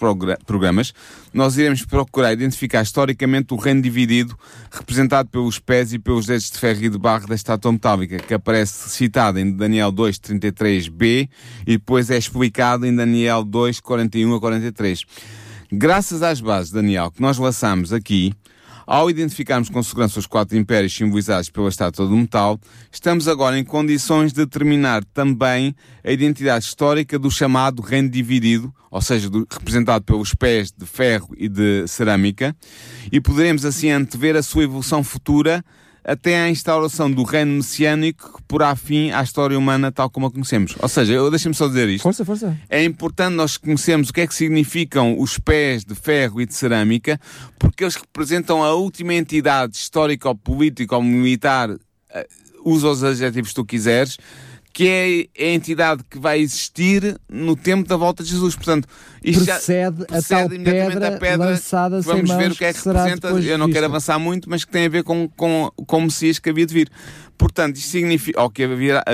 programas, 0.46 0.94
nós 1.30 1.58
iremos 1.58 1.84
procurar 1.84 2.32
identificar 2.32 2.80
historicamente 2.80 3.52
o 3.52 3.58
reino 3.58 3.82
dividido 3.82 4.34
representado 4.70 5.28
pelos 5.28 5.58
pés 5.58 5.92
e 5.92 5.98
pelos 5.98 6.24
dedos 6.24 6.50
de 6.50 6.58
ferro 6.58 6.82
e 6.82 6.88
de 6.88 6.96
barro 6.96 7.26
da 7.26 7.34
estátua 7.34 7.70
metálica, 7.70 8.16
que 8.16 8.32
aparece 8.32 8.88
citado 8.88 9.38
em 9.38 9.54
Daniel 9.54 9.92
2.33b 9.92 11.28
e 11.66 11.72
depois 11.72 12.08
é 12.08 12.16
explicado 12.16 12.86
em 12.86 12.96
Daniel 12.96 13.44
2.41 13.44 14.38
a 14.38 14.40
43. 14.40 15.04
Graças 15.70 16.22
às 16.22 16.40
bases, 16.40 16.72
Daniel, 16.72 17.10
que 17.10 17.20
nós 17.20 17.36
laçamos 17.36 17.92
aqui, 17.92 18.32
ao 18.90 19.08
identificarmos 19.08 19.68
com 19.68 19.80
segurança 19.84 20.18
os 20.18 20.26
quatro 20.26 20.58
impérios 20.58 20.92
simbolizados 20.92 21.48
pela 21.48 21.68
estátua 21.68 22.08
do 22.08 22.16
metal, 22.16 22.58
estamos 22.90 23.28
agora 23.28 23.56
em 23.56 23.62
condições 23.62 24.32
de 24.32 24.44
determinar 24.44 25.04
também 25.14 25.76
a 26.02 26.10
identidade 26.10 26.64
histórica 26.64 27.16
do 27.16 27.30
chamado 27.30 27.82
reino 27.82 28.10
dividido, 28.10 28.74
ou 28.90 29.00
seja, 29.00 29.30
do, 29.30 29.46
representado 29.48 30.04
pelos 30.04 30.34
pés 30.34 30.72
de 30.76 30.84
ferro 30.86 31.32
e 31.38 31.48
de 31.48 31.86
cerâmica, 31.86 32.52
e 33.12 33.20
poderemos 33.20 33.64
assim 33.64 33.90
antever 33.90 34.34
a 34.34 34.42
sua 34.42 34.64
evolução 34.64 35.04
futura 35.04 35.64
até 36.04 36.40
à 36.40 36.50
instauração 36.50 37.10
do 37.10 37.22
reino 37.22 37.52
messiânico 37.52 38.36
que 38.36 38.42
porá 38.44 38.74
fim 38.74 39.10
à 39.10 39.22
história 39.22 39.58
humana 39.58 39.92
tal 39.92 40.10
como 40.10 40.26
a 40.26 40.30
conhecemos. 40.30 40.74
Ou 40.80 40.88
seja, 40.88 41.30
deixem-me 41.30 41.54
só 41.54 41.68
dizer 41.68 41.88
isto. 41.88 42.02
Força, 42.02 42.24
força. 42.24 42.56
É 42.68 42.82
importante 42.84 43.34
nós 43.34 43.56
conhecermos 43.56 44.08
o 44.08 44.12
que 44.12 44.22
é 44.22 44.26
que 44.26 44.34
significam 44.34 45.18
os 45.18 45.38
pés 45.38 45.84
de 45.84 45.94
ferro 45.94 46.40
e 46.40 46.46
de 46.46 46.54
cerâmica, 46.54 47.20
porque 47.58 47.84
eles 47.84 47.96
representam 47.96 48.62
a 48.62 48.74
última 48.74 49.14
entidade 49.14 49.76
histórica 49.76 50.28
ou 50.28 50.34
política 50.34 50.96
ou 50.96 51.02
militar 51.02 51.70
usa 52.64 52.88
os 52.88 53.04
adjetivos 53.04 53.50
que 53.50 53.54
tu 53.54 53.64
quiseres, 53.64 54.18
que 54.80 55.28
é 55.36 55.44
a 55.46 55.48
entidade 55.50 56.02
que 56.08 56.18
vai 56.18 56.40
existir 56.40 57.20
no 57.28 57.54
tempo 57.54 57.86
da 57.86 57.98
volta 57.98 58.24
de 58.24 58.30
Jesus. 58.30 58.56
Portanto, 58.56 58.88
isto 59.22 59.44
precede, 59.44 59.98
já, 59.98 60.06
precede 60.06 60.34
a 60.34 60.38
tal 60.38 60.48
pedra, 60.48 61.08
a 61.08 61.18
pedra 61.18 61.50
lançada 61.50 62.00
Vamos 62.00 62.30
ver 62.30 62.52
o 62.52 62.54
que 62.54 62.64
é 62.64 62.72
que, 62.72 62.80
que 62.80 62.88
representa. 62.88 63.28
Eu 63.28 63.58
não 63.58 63.70
quero 63.70 63.84
avançar 63.84 64.18
muito, 64.18 64.48
mas 64.48 64.64
que 64.64 64.72
tem 64.72 64.86
a 64.86 64.88
ver 64.88 65.04
com, 65.04 65.28
com, 65.36 65.70
com 65.86 65.98
o 65.98 66.02
Messias 66.02 66.38
que 66.38 66.48
havia 66.48 66.64
de 66.64 66.72
vir. 66.72 66.90
Portanto, 67.36 67.76
isto 67.76 67.90
significa, 67.90 68.40
ou 68.40 68.48
que 68.48 68.66
virá, 68.68 69.04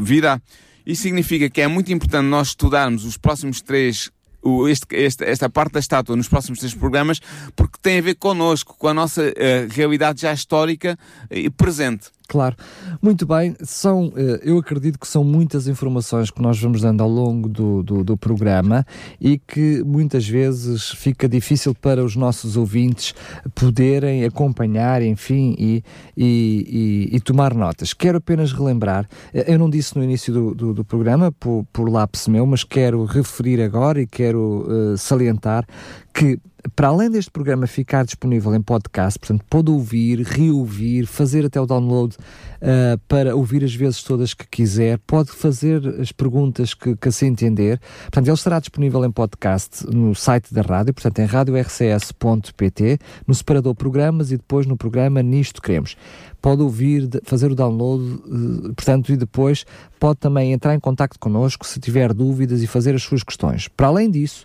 virá. 0.00 0.42
Isso 0.84 1.02
significa 1.02 1.48
que 1.48 1.60
é 1.60 1.68
muito 1.68 1.92
importante 1.92 2.26
nós 2.26 2.48
estudarmos 2.48 3.04
os 3.04 3.16
próximos 3.16 3.62
três 3.62 4.10
o, 4.42 4.66
este, 4.66 4.86
este, 4.96 5.24
esta 5.24 5.48
parte 5.48 5.74
da 5.74 5.78
estátua 5.78 6.16
nos 6.16 6.28
próximos 6.28 6.58
três 6.58 6.74
programas, 6.74 7.20
porque 7.54 7.78
tem 7.80 8.00
a 8.00 8.02
ver 8.02 8.16
connosco, 8.16 8.74
com 8.76 8.88
a 8.88 8.94
nossa 8.94 9.22
uh, 9.22 9.68
realidade 9.70 10.22
já 10.22 10.32
histórica 10.32 10.98
e 11.30 11.48
presente. 11.48 12.10
Claro. 12.32 12.56
Muito 13.02 13.26
bem, 13.26 13.54
são, 13.60 14.10
eh, 14.16 14.40
eu 14.42 14.56
acredito 14.56 14.98
que 14.98 15.06
são 15.06 15.22
muitas 15.22 15.68
informações 15.68 16.30
que 16.30 16.40
nós 16.40 16.58
vamos 16.58 16.80
dando 16.80 17.02
ao 17.02 17.08
longo 17.10 17.46
do, 17.46 17.82
do, 17.82 18.02
do, 18.02 18.16
programa 18.16 18.86
e 19.20 19.36
que 19.36 19.82
muitas 19.84 20.26
vezes 20.26 20.88
fica 20.92 21.28
difícil 21.28 21.74
para 21.74 22.02
os 22.02 22.16
nossos 22.16 22.56
ouvintes 22.56 23.14
poderem 23.54 24.24
acompanhar, 24.24 25.02
enfim, 25.02 25.54
e, 25.58 25.84
e, 26.16 27.10
e, 27.12 27.16
e 27.16 27.20
tomar 27.20 27.52
notas. 27.52 27.92
Quero 27.92 28.16
apenas 28.16 28.50
relembrar, 28.50 29.06
eh, 29.34 29.52
eu 29.52 29.58
não 29.58 29.68
disse 29.68 29.94
no 29.94 30.02
início 30.02 30.32
do, 30.32 30.54
do, 30.54 30.72
do 30.72 30.84
programa, 30.86 31.30
por, 31.32 31.66
por 31.70 31.86
lápis 31.86 32.26
meu, 32.28 32.46
mas 32.46 32.64
quero 32.64 33.04
referir 33.04 33.60
agora 33.60 34.00
e 34.00 34.06
quero 34.06 34.94
uh, 34.94 34.96
salientar 34.96 35.66
que 36.14 36.38
para 36.76 36.88
além 36.88 37.10
deste 37.10 37.30
programa 37.30 37.66
ficar 37.66 38.04
disponível 38.04 38.54
em 38.54 38.62
podcast, 38.62 39.18
portanto, 39.18 39.44
pode 39.48 39.70
ouvir, 39.70 40.20
reouvir, 40.20 41.06
fazer 41.06 41.44
até 41.44 41.60
o 41.60 41.66
download 41.66 42.16
uh, 42.16 42.98
para 43.08 43.34
ouvir 43.34 43.64
as 43.64 43.74
vezes 43.74 44.02
todas 44.02 44.32
que 44.34 44.46
quiser, 44.46 44.98
pode 45.06 45.30
fazer 45.30 45.86
as 46.00 46.12
perguntas 46.12 46.74
que, 46.74 46.96
que 46.96 47.08
assim 47.08 47.26
entender. 47.26 47.80
Portanto, 48.02 48.26
ele 48.26 48.34
estará 48.34 48.60
disponível 48.60 49.04
em 49.04 49.10
podcast 49.10 49.86
no 49.86 50.14
site 50.14 50.52
da 50.54 50.62
rádio, 50.62 50.94
portanto, 50.94 51.18
em 51.18 51.24
radiorcs.pt, 51.24 52.98
no 53.26 53.34
separador 53.34 53.74
programas 53.74 54.30
e 54.30 54.36
depois 54.36 54.66
no 54.66 54.76
programa 54.76 55.22
Nisto 55.22 55.60
Queremos. 55.60 55.96
Pode 56.40 56.62
ouvir, 56.62 57.08
fazer 57.24 57.50
o 57.52 57.54
download, 57.54 58.02
uh, 58.04 58.74
portanto, 58.74 59.12
e 59.12 59.16
depois 59.16 59.64
pode 60.02 60.18
também 60.18 60.52
entrar 60.52 60.74
em 60.74 60.80
contato 60.80 61.16
connosco 61.16 61.64
se 61.64 61.78
tiver 61.78 62.12
dúvidas 62.12 62.60
e 62.60 62.66
fazer 62.66 62.92
as 62.92 63.04
suas 63.04 63.22
questões. 63.22 63.68
Para 63.68 63.86
além 63.86 64.10
disso, 64.10 64.44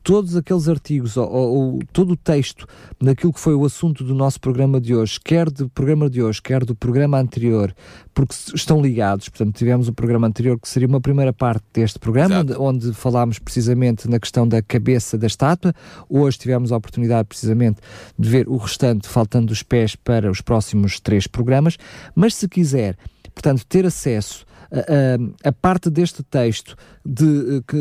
todos 0.00 0.36
aqueles 0.36 0.68
artigos 0.68 1.16
ou, 1.16 1.28
ou, 1.28 1.78
todo 1.92 2.12
o 2.12 2.16
texto 2.16 2.68
daquilo 3.00 3.32
que 3.32 3.40
foi 3.40 3.52
o 3.52 3.64
assunto 3.64 4.04
do 4.04 4.14
nosso 4.14 4.40
programa 4.40 4.80
de 4.80 4.94
hoje, 4.94 5.18
quer 5.18 5.50
do 5.50 5.68
programa 5.68 6.08
de 6.08 6.22
hoje, 6.22 6.40
quer 6.40 6.64
do 6.64 6.76
programa 6.76 7.18
anterior, 7.18 7.74
porque 8.14 8.32
estão 8.54 8.80
ligados. 8.80 9.28
Portanto, 9.28 9.56
tivemos 9.56 9.88
um 9.88 9.92
programa 9.92 10.28
anterior 10.28 10.56
que 10.56 10.68
seria 10.68 10.86
uma 10.86 11.00
primeira 11.00 11.32
parte 11.32 11.64
deste 11.74 11.98
programa, 11.98 12.38
onde, 12.38 12.52
onde, 12.52 12.92
falámos 12.92 13.40
precisamente 13.40 14.08
na 14.08 14.20
questão 14.20 14.46
da 14.46 14.62
cabeça 14.62 15.18
da 15.18 15.26
estátua. 15.26 15.74
Hoje 16.08 16.38
tivemos 16.38 16.70
a 16.70 16.76
oportunidade 16.76 17.26
precisamente 17.26 17.80
de 18.16 18.28
ver 18.28 18.48
o 18.48 18.56
restante, 18.56 19.08
faltando 19.08 19.52
os 19.52 19.64
pés 19.64 19.96
para 19.96 20.30
os 20.30 20.40
próximos 20.40 21.00
três 21.00 21.26
programas. 21.26 21.76
Mas 22.14 22.36
se 22.36 22.46
quiser, 22.46 22.96
portanto, 23.34 23.66
ter 23.66 23.84
acesso 23.84 24.46
a, 24.72 25.48
a, 25.48 25.52
parte 25.52 25.90
deste 25.90 26.22
texto 26.22 26.74
de, 27.04 27.62
que, 27.68 27.76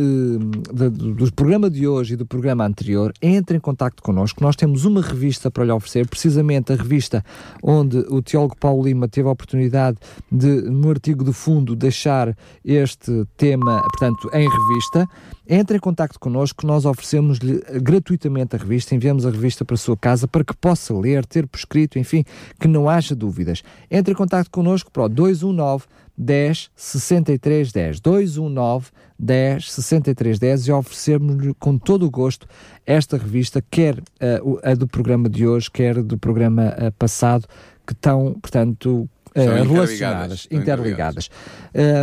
de, 0.74 0.89
do 0.89 1.32
programa 1.34 1.70
de 1.70 1.88
hoje 1.88 2.14
e 2.14 2.18
do 2.18 2.26
programa 2.26 2.66
anterior, 2.66 3.14
entre 3.22 3.56
em 3.56 3.60
contato 3.60 4.04
connosco. 4.04 4.44
Nós 4.44 4.56
temos 4.58 4.84
uma 4.84 5.02
revista 5.02 5.50
para 5.50 5.64
lhe 5.64 5.72
oferecer, 5.72 6.08
precisamente 6.08 6.74
a 6.74 6.76
revista 6.76 7.24
onde 7.64 7.98
o 7.98 8.22
teólogo 8.22 8.58
Paulo 8.58 8.84
Lima 8.84 9.08
teve 9.08 9.30
a 9.30 9.32
oportunidade 9.32 9.98
de, 10.30 10.62
no 10.64 10.89
artigo 10.89 11.24
do 11.24 11.32
fundo, 11.32 11.76
deixar 11.76 12.36
este 12.66 13.26
tema, 13.38 13.82
portanto, 13.82 14.30
em 14.34 14.48
revista. 14.50 15.08
Entre 15.48 15.78
em 15.78 15.80
contato 15.80 16.20
connosco, 16.20 16.66
nós 16.66 16.86
oferecemos-lhe 16.86 17.62
gratuitamente 17.82 18.56
a 18.56 18.60
revista, 18.60 18.96
enviamos 18.96 19.26
a 19.26 19.30
revista 19.30 19.64
para 19.64 19.76
a 19.76 19.78
sua 19.78 19.98
casa 19.98 20.28
para 20.28 20.44
que 20.44 20.56
possa 20.56 20.94
ler, 20.94 21.26
ter 21.26 21.48
por 21.48 21.58
escrito, 21.58 21.98
enfim, 21.98 22.24
que 22.60 22.68
não 22.68 22.89
haja 22.89 23.16
dúvidas. 23.16 23.64
Entre 23.89 24.14
em 24.14 24.16
contato 24.16 24.50
connosco 24.50 24.92
para 24.92 25.04
o 25.04 25.10
219 25.10 25.86
10 26.22 26.72
63 26.76 27.72
10 27.72 27.99
219 27.99 28.91
10 29.17 29.72
63 29.72 30.39
10 30.39 30.67
e 30.67 30.72
oferecermos-lhe 30.72 31.53
com 31.55 31.78
todo 31.78 32.05
o 32.05 32.11
gosto 32.11 32.47
esta 32.86 33.17
revista, 33.17 33.63
quer 33.72 33.97
uh, 33.97 34.59
a 34.63 34.74
do 34.76 34.88
programa 34.88 35.30
de 35.30 35.47
hoje, 35.47 35.69
quer 35.69 36.01
do 36.01 36.17
programa 36.17 36.76
uh, 36.78 36.91
passado, 36.93 37.47
que 37.86 37.93
estão, 37.93 38.36
portanto, 38.41 39.09
uh, 39.36 39.72
relacionadas, 39.72 40.47
interligadas. 40.51 41.30
interligadas. 41.30 41.30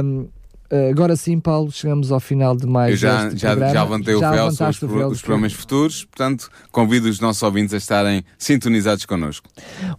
Um, 0.04 0.28
Uh, 0.28 0.38
agora 0.90 1.16
sim, 1.16 1.40
Paulo, 1.40 1.70
chegamos 1.72 2.12
ao 2.12 2.20
final 2.20 2.56
de 2.56 2.66
mais 2.66 2.90
Eu 2.92 2.96
já, 2.96 3.30
já, 3.30 3.48
programa. 3.50 3.72
já 3.72 3.82
levantei 3.82 4.14
o 4.14 4.20
véu 4.20 4.50
sobre 4.50 4.70
os, 4.70 4.80
véu 4.80 5.08
os 5.08 5.20
programas 5.22 5.52
futuros, 5.52 6.04
portanto, 6.04 6.50
convido 6.70 7.08
os 7.08 7.20
nossos 7.20 7.42
ouvintes 7.42 7.72
a 7.74 7.78
estarem 7.78 8.24
sintonizados 8.36 9.04
connosco. 9.06 9.48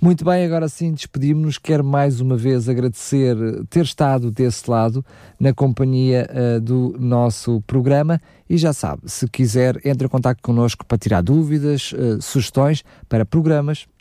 Muito 0.01 0.23
bem, 0.23 0.45
agora 0.45 0.69
sim, 0.69 0.93
despedimos-nos. 0.93 1.57
Quero 1.57 1.83
mais 1.83 2.21
uma 2.21 2.37
vez 2.37 2.69
agradecer 2.69 3.35
ter 3.69 3.83
estado 3.83 4.31
desse 4.31 4.69
lado, 4.69 5.03
na 5.39 5.53
companhia 5.53 6.27
uh, 6.29 6.61
do 6.61 6.95
nosso 6.99 7.61
programa. 7.65 8.21
E 8.49 8.57
já 8.57 8.73
sabe, 8.73 9.03
se 9.05 9.27
quiser, 9.27 9.79
entre 9.85 10.07
em 10.07 10.09
contato 10.09 10.39
connosco 10.41 10.85
para 10.85 10.97
tirar 10.97 11.21
dúvidas, 11.21 11.93
uh, 11.93 12.21
sugestões 12.21 12.83
para 13.07 13.25
programas, 13.25 13.85